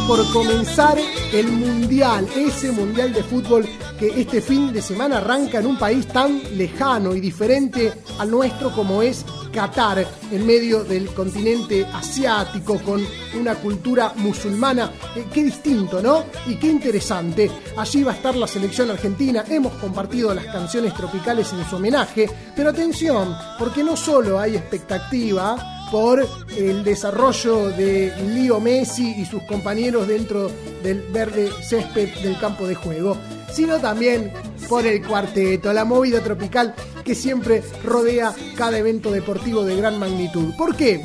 por 0.07 0.25
comenzar 0.31 0.97
el 1.33 1.47
Mundial, 1.49 2.25
ese 2.33 2.71
Mundial 2.71 3.11
de 3.11 3.23
fútbol 3.23 3.67
que 3.99 4.21
este 4.21 4.41
fin 4.41 4.71
de 4.71 4.81
semana 4.81 5.17
arranca 5.17 5.59
en 5.59 5.67
un 5.67 5.77
país 5.77 6.07
tan 6.07 6.41
lejano 6.57 7.13
y 7.13 7.19
diferente 7.19 7.91
al 8.17 8.31
nuestro 8.31 8.71
como 8.71 9.01
es 9.01 9.25
Qatar, 9.51 10.07
en 10.31 10.45
medio 10.45 10.85
del 10.85 11.07
continente 11.13 11.85
asiático, 11.85 12.79
con 12.79 13.05
una 13.37 13.55
cultura 13.55 14.13
musulmana. 14.15 14.91
Eh, 15.15 15.25
qué 15.33 15.43
distinto, 15.43 16.01
¿no? 16.01 16.23
Y 16.45 16.55
qué 16.55 16.67
interesante. 16.67 17.51
Allí 17.75 18.03
va 18.03 18.13
a 18.13 18.15
estar 18.15 18.35
la 18.35 18.47
selección 18.47 18.89
argentina, 18.91 19.43
hemos 19.49 19.73
compartido 19.73 20.33
las 20.33 20.45
canciones 20.45 20.93
tropicales 20.93 21.51
en 21.51 21.67
su 21.67 21.75
homenaje, 21.75 22.29
pero 22.55 22.69
atención, 22.69 23.35
porque 23.59 23.83
no 23.83 23.97
solo 23.97 24.39
hay 24.39 24.55
expectativa, 24.55 25.76
por 25.91 26.27
el 26.57 26.83
desarrollo 26.83 27.69
de 27.69 28.13
Leo 28.33 28.59
Messi 28.59 29.15
y 29.17 29.25
sus 29.25 29.43
compañeros 29.43 30.07
dentro 30.07 30.51
del 30.83 31.01
verde 31.11 31.49
césped 31.61 32.09
del 32.21 32.37
campo 32.39 32.67
de 32.67 32.75
juego, 32.75 33.17
sino 33.51 33.79
también 33.79 34.31
por 34.67 34.85
el 34.85 35.05
cuarteto, 35.05 35.71
la 35.71 35.85
movida 35.85 36.21
tropical 36.21 36.73
que 37.03 37.15
siempre 37.15 37.63
rodea 37.83 38.33
cada 38.55 38.77
evento 38.77 39.11
deportivo 39.11 39.63
de 39.63 39.77
gran 39.77 39.97
magnitud. 39.97 40.53
¿Por 40.57 40.75
qué? 40.75 41.03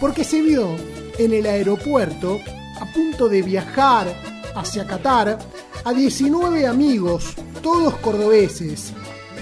Porque 0.00 0.24
se 0.24 0.40
vio 0.40 0.76
en 1.18 1.34
el 1.34 1.46
aeropuerto, 1.46 2.38
a 2.80 2.86
punto 2.92 3.28
de 3.28 3.42
viajar 3.42 4.06
hacia 4.54 4.86
Qatar, 4.86 5.38
a 5.84 5.92
19 5.92 6.66
amigos, 6.66 7.34
todos 7.62 7.94
cordobeses, 7.96 8.92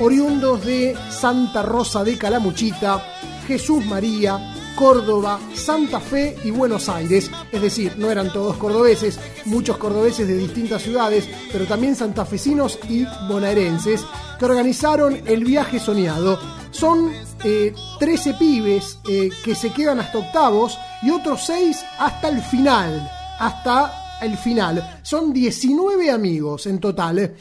oriundos 0.01 0.65
de 0.65 0.97
Santa 1.11 1.63
Rosa 1.63 2.05
de 2.05 2.17
Calamuchita, 2.17 3.03
Jesús 3.47 3.85
María, 3.85 4.55
Córdoba, 4.79 5.41
Santa 5.55 5.99
Fe 5.99 6.37
y 6.45 6.53
Buenos 6.53 6.89
Aires. 6.89 7.29
Es 7.51 7.61
decir, 7.61 7.95
no 7.99 8.13
eran 8.13 8.33
todos 8.33 8.57
cordobeses, 8.59 9.19
muchos 9.47 9.77
cordobeses 9.77 10.29
de 10.29 10.37
distintas 10.37 10.83
ciudades, 10.83 11.29
pero 11.51 11.67
también 11.67 11.97
santafesinos 11.97 12.79
y 12.89 13.05
bonaerenses 13.29 14.05
que 14.39 14.45
organizaron 14.45 15.21
el 15.27 15.45
viaje 15.45 15.81
soñado. 15.81 16.39
Son 16.71 17.13
eh, 17.43 17.75
13 17.99 18.35
pibes 18.35 19.01
eh, 19.09 19.31
que 19.45 19.57
se 19.57 19.73
quedan 19.73 19.99
hasta 19.99 20.19
octavos 20.19 20.79
y 21.03 21.11
otros 21.11 21.45
6 21.45 21.85
hasta 21.99 22.29
el 22.29 22.41
final. 22.41 23.11
Hasta 23.41 24.19
el 24.23 24.39
final. 24.39 25.01
Son 25.03 25.33
19 25.33 26.09
amigos 26.09 26.69
en 26.69 26.79
total. 26.79 27.35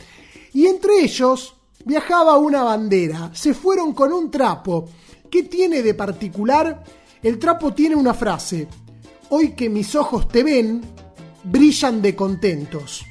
Y 0.54 0.66
entre 0.66 1.04
ellos 1.04 1.54
viajaba 1.86 2.40
una 2.40 2.64
bandera. 2.64 3.30
Se 3.36 3.54
fueron 3.54 3.94
con 3.94 4.12
un 4.12 4.32
trapo. 4.32 4.90
¿Qué 5.30 5.44
tiene 5.44 5.84
de 5.84 5.94
particular? 5.94 6.84
El 7.24 7.40
trapo 7.40 7.74
tiene 7.74 7.96
una 7.96 8.14
frase. 8.14 8.68
Hoy 9.30 9.54
que 9.54 9.70
mis 9.70 9.96
ojos 9.96 10.28
te 10.28 10.44
ven, 10.44 10.82
brillan 11.44 12.02
de 12.02 12.16
contentos. 12.16 13.04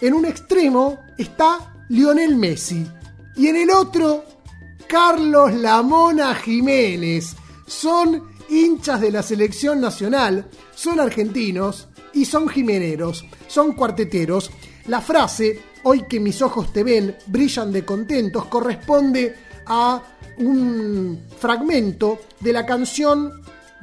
En 0.00 0.14
un 0.14 0.26
extremo 0.26 0.98
está 1.16 1.84
Lionel 1.88 2.36
Messi. 2.36 2.86
Y 3.36 3.48
en 3.48 3.56
el 3.56 3.70
otro, 3.70 4.24
Carlos 4.86 5.54
Lamona 5.54 6.34
Jiménez. 6.34 7.34
Son 7.66 8.34
hinchas 8.48 9.00
de 9.00 9.10
la 9.10 9.22
selección 9.22 9.80
nacional, 9.80 10.46
son 10.74 11.00
argentinos 11.00 11.88
y 12.12 12.26
son 12.26 12.48
jimeneros, 12.48 13.24
son 13.48 13.72
cuarteteros. 13.72 14.50
La 14.86 15.00
frase, 15.00 15.60
hoy 15.84 16.04
que 16.08 16.20
mis 16.20 16.42
ojos 16.42 16.72
te 16.72 16.84
ven, 16.84 17.16
brillan 17.26 17.72
de 17.72 17.84
contentos, 17.84 18.44
corresponde 18.46 19.34
a 19.66 20.02
un 20.38 21.20
fragmento 21.38 22.20
de 22.40 22.52
la 22.52 22.66
canción 22.66 23.32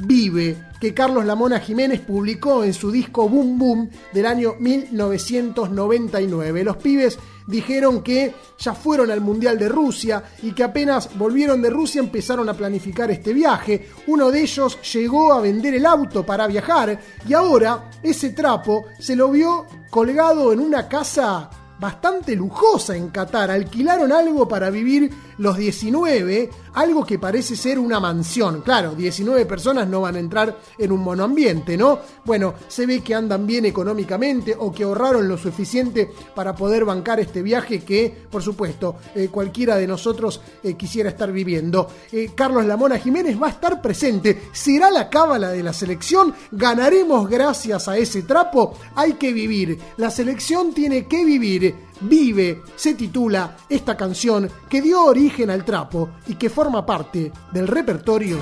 Vive, 0.04 0.58
que 0.80 0.94
Carlos 0.94 1.26
Lamona 1.26 1.60
Jiménez 1.60 2.02
publicó 2.02 2.64
en 2.64 2.74
su 2.74 2.92
disco 2.92 3.30
Boom 3.30 3.60
Boom 3.60 3.90
del 4.12 4.26
año 4.26 4.56
1999. 4.60 6.64
Los 6.64 6.78
pibes 6.78 7.20
dijeron 7.46 8.02
que 8.02 8.34
ya 8.58 8.74
fueron 8.74 9.12
al 9.12 9.22
Mundial 9.22 9.60
de 9.60 9.70
Rusia 9.70 10.24
y 10.42 10.54
que 10.54 10.64
apenas 10.64 11.16
volvieron 11.18 11.62
de 11.62 11.70
Rusia 11.70 12.00
empezaron 12.00 12.50
a 12.50 12.54
planificar 12.54 13.12
este 13.12 13.34
viaje. 13.34 13.90
Uno 14.08 14.32
de 14.32 14.42
ellos 14.42 14.80
llegó 14.94 15.34
a 15.34 15.42
vender 15.42 15.76
el 15.76 15.86
auto 15.86 16.26
para 16.26 16.48
viajar 16.48 17.00
y 17.28 17.34
ahora 17.34 17.92
ese 18.02 18.32
trapo 18.32 18.86
se 19.00 19.16
lo 19.16 19.30
vio 19.30 19.66
colgado 19.92 20.52
en 20.52 20.60
una 20.60 20.88
casa 20.88 21.50
bastante 21.82 22.36
lujosa 22.36 22.96
en 22.96 23.10
Qatar. 23.10 23.50
Alquilaron 23.50 24.12
algo 24.12 24.48
para 24.48 24.70
vivir 24.70 25.12
los 25.40 25.58
19, 25.58 26.52
algo 26.74 27.06
que 27.06 27.20
parece 27.20 27.56
ser 27.56 27.80
una 27.80 28.00
mansión. 28.00 28.62
Claro, 28.62 28.96
19 28.96 29.46
personas 29.46 29.88
no 29.88 30.02
van 30.02 30.16
a 30.16 30.20
entrar 30.20 30.58
en 30.78 30.92
un 30.92 31.02
monoambiente, 31.02 31.78
¿no? 31.78 32.00
Bueno, 32.26 32.54
se 32.68 32.86
ve 32.86 33.02
que 33.02 33.16
andan 33.16 33.46
bien 33.46 33.66
económicamente 33.66 34.56
o 34.58 34.72
que 34.72 34.84
ahorraron 34.84 35.28
lo 35.28 35.38
suficiente 35.38 36.12
para 36.36 36.56
poder 36.56 36.86
bancar 36.86 37.20
este 37.20 37.42
viaje 37.42 37.84
que, 37.84 38.26
por 38.30 38.42
supuesto, 38.42 38.96
eh, 39.16 39.30
cualquiera 39.30 39.76
de 39.76 39.88
nosotros 39.88 40.42
eh, 40.64 40.76
quisiera 40.76 41.10
estar 41.10 41.32
viviendo. 41.32 41.90
Eh, 42.12 42.32
Carlos 42.36 42.66
Lamona 42.66 42.98
Jiménez 42.98 43.42
va 43.42 43.48
a 43.48 43.52
estar 43.52 43.82
presente. 43.82 44.50
¿Será 44.52 44.92
la 44.92 45.10
cábala 45.10 45.50
de 45.50 45.64
la 45.64 45.74
selección? 45.74 46.34
¿Ganaremos 46.52 47.30
gracias 47.30 47.88
a 47.88 47.98
ese 47.98 48.24
trapo? 48.24 48.74
Hay 48.96 49.14
que 49.14 49.34
vivir. 49.34 49.80
La 49.98 50.10
selección 50.10 50.74
tiene 50.74 51.08
que 51.08 51.26
vivir. 51.26 51.91
Vive, 52.02 52.64
se 52.76 52.96
titula 52.96 53.58
esta 53.70 53.96
canción 53.96 54.50
que 54.68 54.82
dio 54.82 55.06
origen 55.06 55.52
al 55.52 55.64
trapo 55.64 56.10
y 56.28 56.36
que 56.36 56.50
forma 56.50 56.86
parte 56.86 57.32
del 57.52 57.68
repertorio 57.68 58.40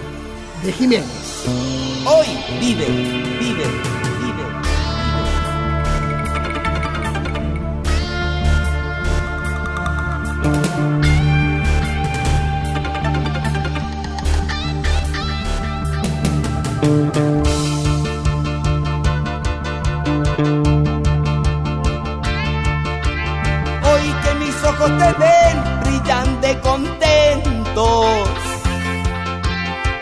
de 0.64 0.72
Jiménez. 0.72 1.46
Hoy 2.06 2.28
vive, 2.60 2.86
vive, 3.40 3.66
vive. 4.22 4.44
Hoy 16.82 17.39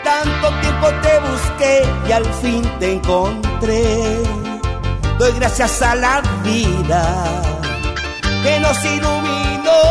Tanto 0.04 0.48
tiempo 0.60 0.88
te 1.00 1.20
busqué 1.20 1.82
y 2.08 2.12
al 2.12 2.24
fin 2.40 2.62
te 2.80 2.94
encontré. 2.94 4.20
Doy 5.18 5.32
gracias 5.38 5.80
a 5.82 5.94
la 5.94 6.20
vida 6.42 7.42
que 8.42 8.60
nos 8.60 8.84
iluminó. 8.84 9.82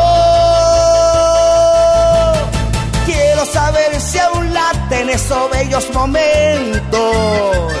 Quiero 3.06 3.46
saber 3.46 4.00
si 4.00 4.18
aún 4.18 4.52
laten 4.52 5.08
esos 5.08 5.50
bellos 5.50 5.88
momentos. 5.94 7.72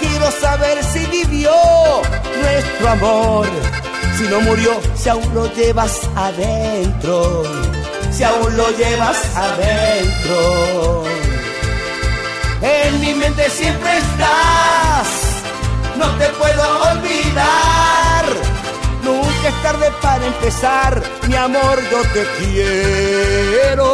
Quiero 0.00 0.30
saber 0.40 0.84
si 0.84 1.06
vivió 1.06 1.50
nuestro 2.40 2.88
amor. 2.88 3.48
Si 4.16 4.24
no 4.24 4.40
murió, 4.42 4.80
si 4.94 5.08
aún 5.08 5.34
lo 5.34 5.52
llevas 5.54 6.00
adentro. 6.14 7.42
Si 8.18 8.24
aún 8.24 8.56
lo 8.56 8.68
llevas 8.76 9.16
adentro. 9.36 11.04
En 12.60 13.00
mi 13.00 13.14
mente 13.14 13.48
siempre 13.48 13.96
estás. 13.96 15.06
No 15.96 16.10
te 16.16 16.26
puedo 16.30 16.82
olvidar. 16.90 18.24
Nunca 19.04 19.48
es 19.48 19.62
tarde 19.62 19.92
para 20.02 20.26
empezar. 20.26 21.00
Mi 21.28 21.36
amor, 21.36 21.80
yo 21.92 22.02
te 22.12 22.26
quiero. 22.40 23.86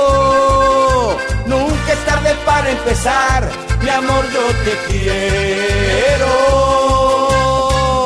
Nunca 1.45 1.93
es 1.93 2.05
tarde 2.07 2.35
para 2.47 2.71
empezar. 2.71 3.51
Mi 3.83 3.91
amor, 3.91 4.25
yo 4.33 4.47
te 4.65 4.75
quiero. 4.89 6.33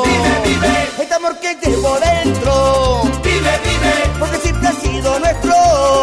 Vive, 0.03 0.41
vive. 0.43 0.89
Este 0.99 1.13
amor 1.13 1.39
que 1.39 1.55
llevo 1.63 1.97
dentro. 2.01 3.03
Vive, 3.23 3.59
vive. 3.63 3.93
Porque 4.19 4.37
siempre 4.39 4.67
ha 4.67 4.73
sido 4.73 5.17
nuestro. 5.19 5.98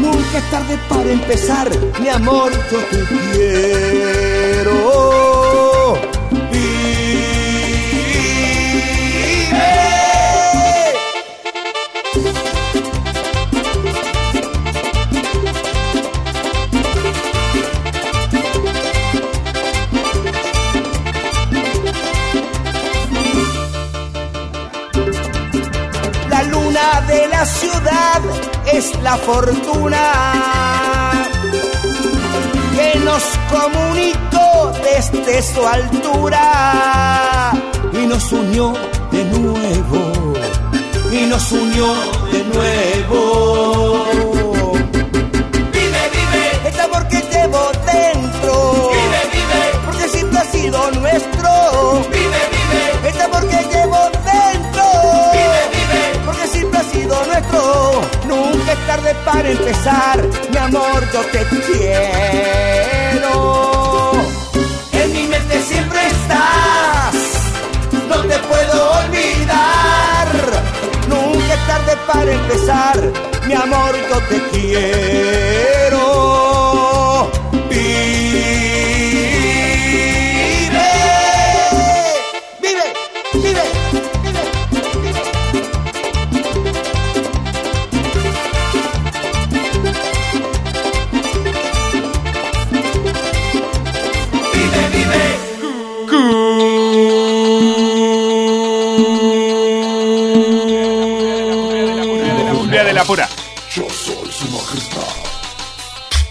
Nunca 0.00 0.38
es 0.38 0.50
tarde 0.50 0.78
para 0.88 1.10
empezar. 1.10 1.68
Mi 2.00 2.08
amor, 2.08 2.52
yo 2.70 2.78
te 2.90 3.04
quiero. 3.32 4.78
Vive. 6.50 6.98
De 27.08 27.26
la 27.28 27.46
ciudad 27.46 28.20
es 28.72 29.00
la 29.02 29.16
fortuna 29.16 29.98
que 32.74 32.98
nos 33.00 33.22
comunicó 33.50 34.72
desde 34.82 35.42
su 35.42 35.66
altura 35.66 37.52
y 37.92 38.06
nos 38.06 38.32
unió 38.32 38.72
de 39.10 39.24
nuevo, 39.24 40.32
y 41.10 41.26
nos 41.26 41.50
unió 41.52 41.94
de 42.32 42.44
nuevo. 42.44 44.04
Vive, 45.72 46.02
vive, 46.12 46.68
este 46.68 46.80
amor 46.80 47.08
que 47.08 47.20
llevo 47.32 47.70
dentro. 47.86 48.90
Vive, 48.92 49.20
vive, 49.32 49.60
porque 49.86 50.08
siempre 50.08 50.38
ha 50.38 50.44
sido 50.44 50.90
nuestro. 50.92 51.37
Tarde 58.88 59.14
para 59.22 59.50
empezar, 59.50 60.16
mi 60.50 60.56
amor, 60.56 61.06
yo 61.12 61.20
te 61.26 61.44
quiero. 61.66 63.32
En 64.92 65.12
mi 65.12 65.24
mente 65.26 65.62
siempre 65.62 66.06
estás, 66.06 67.14
no 68.08 68.16
te 68.22 68.38
puedo 68.50 68.92
olvidar. 69.00 70.28
Nunca 71.06 71.54
es 71.54 71.66
tarde 71.66 71.98
para 72.10 72.32
empezar, 72.32 72.98
mi 73.46 73.52
amor, 73.52 73.94
yo 74.08 74.18
te 74.30 74.38
quiero. 74.52 75.87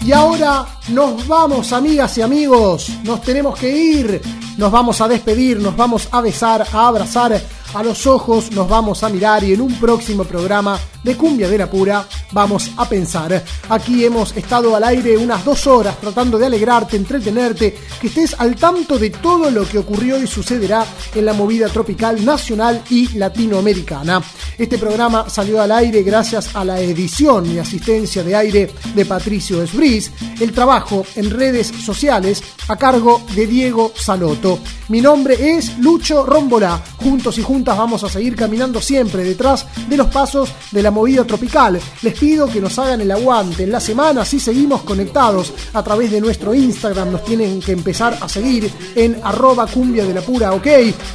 Y 0.08 0.12
ahora 0.12 0.64
nos 0.88 1.28
vamos, 1.28 1.70
amigas 1.70 2.16
y 2.16 2.22
amigos. 2.22 2.88
Nos 3.04 3.20
tenemos 3.20 3.58
que 3.58 3.70
ir. 3.70 4.22
Nos 4.56 4.72
vamos 4.72 5.02
a 5.02 5.06
despedir, 5.06 5.60
nos 5.60 5.76
vamos 5.76 6.08
a 6.10 6.22
besar, 6.22 6.66
a 6.72 6.88
abrazar, 6.88 7.38
a 7.74 7.82
los 7.82 8.06
ojos 8.06 8.50
nos 8.52 8.66
vamos 8.66 9.02
a 9.04 9.10
mirar 9.10 9.44
y 9.44 9.52
en 9.52 9.60
un 9.60 9.74
próximo 9.74 10.24
programa 10.24 10.78
de 11.04 11.14
Cumbia 11.14 11.46
de 11.46 11.58
la 11.58 11.70
Pura 11.70 12.06
vamos 12.32 12.70
a 12.76 12.88
pensar. 12.88 13.42
Aquí 13.68 14.04
hemos 14.04 14.36
estado 14.36 14.74
al 14.76 14.84
aire 14.84 15.16
unas 15.16 15.44
dos 15.44 15.66
horas 15.66 15.98
tratando 16.00 16.38
de 16.38 16.46
alegrarte, 16.46 16.96
entretenerte, 16.96 17.76
que 18.00 18.08
estés 18.08 18.34
al 18.38 18.56
tanto 18.56 18.98
de 18.98 19.10
todo 19.10 19.50
lo 19.50 19.66
que 19.66 19.78
ocurrió 19.78 20.22
y 20.22 20.26
sucederá 20.26 20.84
en 21.14 21.24
la 21.24 21.32
movida 21.32 21.68
tropical 21.68 22.24
nacional 22.24 22.82
y 22.90 23.08
latinoamericana. 23.18 24.22
Este 24.56 24.78
programa 24.78 25.28
salió 25.28 25.60
al 25.60 25.72
aire 25.72 26.02
gracias 26.02 26.54
a 26.54 26.64
la 26.64 26.80
edición 26.80 27.46
y 27.46 27.58
asistencia 27.58 28.22
de 28.22 28.34
aire 28.34 28.70
de 28.94 29.06
Patricio 29.06 29.62
Esbris, 29.62 30.10
el 30.40 30.52
trabajo 30.52 31.06
en 31.16 31.30
redes 31.30 31.68
sociales 31.68 32.42
a 32.68 32.76
cargo 32.76 33.22
de 33.34 33.46
Diego 33.46 33.92
Saloto. 33.94 34.58
Mi 34.88 35.00
nombre 35.00 35.56
es 35.56 35.78
Lucho 35.78 36.24
Rombolá. 36.24 36.82
Juntos 36.96 37.38
y 37.38 37.42
juntas 37.42 37.76
vamos 37.76 38.04
a 38.04 38.08
seguir 38.08 38.34
caminando 38.34 38.80
siempre 38.80 39.22
detrás 39.22 39.66
de 39.88 39.96
los 39.96 40.08
pasos 40.08 40.50
de 40.70 40.82
la 40.82 40.90
movida 40.90 41.24
tropical. 41.24 41.80
Les 42.02 42.17
pido 42.18 42.48
que 42.48 42.60
nos 42.60 42.78
hagan 42.78 43.00
el 43.00 43.10
aguante 43.10 43.64
en 43.64 43.72
la 43.72 43.80
semana, 43.80 44.24
si 44.24 44.40
seguimos 44.40 44.82
conectados 44.82 45.52
a 45.72 45.82
través 45.82 46.10
de 46.10 46.20
nuestro 46.20 46.54
Instagram, 46.54 47.12
nos 47.12 47.24
tienen 47.24 47.60
que 47.60 47.72
empezar 47.72 48.18
a 48.20 48.28
seguir 48.28 48.70
en 48.94 49.20
arroba 49.22 49.66
cumbia 49.66 50.04
de 50.04 50.14
la 50.14 50.20
pura, 50.20 50.52
ok. 50.52 50.66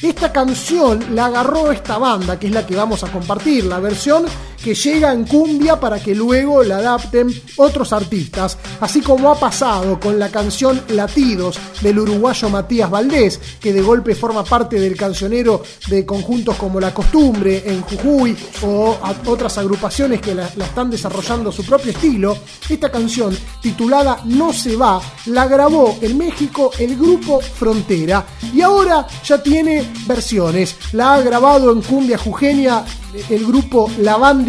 Esta 0.00 0.32
canción 0.32 1.14
la 1.14 1.26
agarró 1.26 1.72
esta 1.72 1.98
banda, 1.98 2.38
que 2.38 2.46
es 2.46 2.52
la 2.52 2.64
que 2.64 2.76
vamos 2.76 3.02
a 3.02 3.10
compartir, 3.10 3.64
la 3.64 3.80
versión 3.80 4.24
que 4.62 4.74
llega 4.74 5.12
en 5.12 5.24
cumbia 5.24 5.78
para 5.78 6.00
que 6.00 6.14
luego 6.14 6.62
la 6.62 6.78
adapten 6.78 7.28
otros 7.56 7.92
artistas, 7.92 8.58
así 8.80 9.00
como 9.00 9.30
ha 9.30 9.38
pasado 9.38 9.98
con 10.00 10.18
la 10.18 10.30
canción 10.30 10.82
Latidos 10.88 11.58
del 11.80 11.98
uruguayo 11.98 12.48
Matías 12.48 12.90
Valdés, 12.90 13.40
que 13.60 13.72
de 13.72 13.82
golpe 13.82 14.14
forma 14.14 14.44
parte 14.44 14.80
del 14.80 14.96
cancionero 14.96 15.62
de 15.88 16.04
conjuntos 16.04 16.56
como 16.56 16.80
La 16.80 16.92
Costumbre 16.92 17.62
en 17.66 17.82
Jujuy 17.82 18.36
o 18.62 18.96
otras 19.26 19.58
agrupaciones 19.58 20.20
que 20.20 20.34
la, 20.34 20.46
están 20.46 20.90
desarrollando 20.90 21.52
su 21.52 21.64
propio 21.64 21.92
estilo. 21.92 22.36
Esta 22.68 22.90
canción 22.90 23.36
titulada 23.62 24.20
No 24.24 24.52
se 24.52 24.76
va 24.76 25.00
la 25.26 25.46
grabó 25.46 25.98
en 26.00 26.16
México 26.16 26.70
el 26.78 26.96
grupo 26.96 27.40
Frontera 27.40 28.24
y 28.52 28.60
ahora 28.60 29.06
ya 29.24 29.42
tiene 29.42 29.92
versiones. 30.06 30.76
La 30.92 31.14
ha 31.14 31.20
grabado 31.20 31.72
en 31.72 31.82
cumbia 31.82 32.18
jujeña 32.18 32.84
el 33.30 33.46
grupo 33.46 33.90
La 33.98 34.16
Bandi 34.16 34.47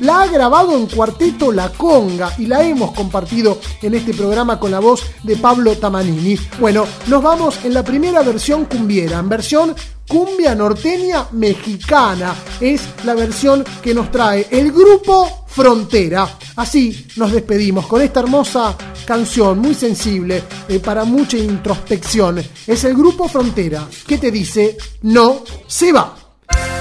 La 0.00 0.22
ha 0.22 0.26
grabado 0.28 0.76
en 0.76 0.86
cuarteto 0.86 1.50
La 1.50 1.70
Conga 1.70 2.32
y 2.38 2.46
la 2.46 2.62
hemos 2.62 2.92
compartido 2.92 3.58
en 3.82 3.94
este 3.94 4.14
programa 4.14 4.60
con 4.60 4.70
la 4.70 4.78
voz 4.78 5.02
de 5.22 5.36
Pablo 5.36 5.76
Tamanini. 5.76 6.36
Bueno, 6.60 6.86
nos 7.08 7.22
vamos 7.22 7.64
en 7.64 7.74
la 7.74 7.82
primera 7.82 8.22
versión 8.22 8.66
cumbiera, 8.66 9.18
en 9.18 9.28
versión 9.28 9.74
cumbia 10.08 10.54
norteña 10.54 11.26
mexicana. 11.32 12.34
Es 12.60 12.82
la 13.04 13.14
versión 13.14 13.64
que 13.82 13.94
nos 13.94 14.10
trae 14.10 14.46
el 14.50 14.70
grupo 14.70 15.44
Frontera. 15.46 16.28
Así 16.56 17.06
nos 17.16 17.32
despedimos 17.32 17.86
con 17.86 18.02
esta 18.02 18.20
hermosa 18.20 18.76
canción 19.04 19.58
muy 19.58 19.74
sensible 19.74 20.44
eh, 20.68 20.78
para 20.78 21.04
mucha 21.04 21.36
introspección. 21.36 22.40
Es 22.66 22.84
el 22.84 22.94
grupo 22.94 23.28
Frontera 23.28 23.88
que 24.06 24.18
te 24.18 24.30
dice 24.30 24.76
no 25.02 25.42
se 25.66 25.92
va. 25.92 26.16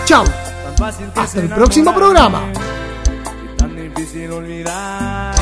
Chao. 0.06 0.59
Hasta 0.82 1.42
el 1.42 1.50
próximo 1.50 1.94
programa. 1.94 2.42
tan 3.58 3.76
difícil 3.76 4.32
olvidarte 4.32 5.42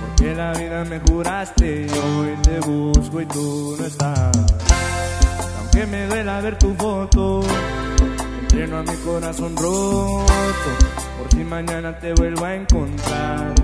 Porque 0.00 0.34
la 0.34 0.52
vida 0.54 0.82
me 0.84 0.98
juraste 1.00 1.86
y 1.86 1.98
hoy 1.98 2.34
te 2.42 2.60
busco 2.60 3.20
y 3.20 3.26
tú 3.26 3.76
no 3.78 3.84
estás. 3.84 4.32
Aunque 5.58 5.86
me 5.86 6.06
duela 6.06 6.40
ver 6.40 6.58
tu 6.58 6.74
foto 6.74 7.42
Entreno 8.40 8.78
a 8.78 8.82
mi 8.82 8.96
corazón 9.04 9.54
roto 9.56 10.24
Por 11.18 11.30
si 11.32 11.44
mañana 11.44 11.98
te 11.98 12.14
vuelvo 12.14 12.46
a 12.46 12.54
encontrar. 12.54 13.54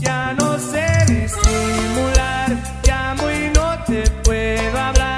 Ya 0.00 0.32
no 0.32 0.58
sé 0.58 0.86
disimular 1.08 2.56
Llamo 2.82 3.30
y 3.30 3.50
no 3.54 3.84
te 3.84 4.10
puedo 4.24 4.78
hablar 4.78 5.15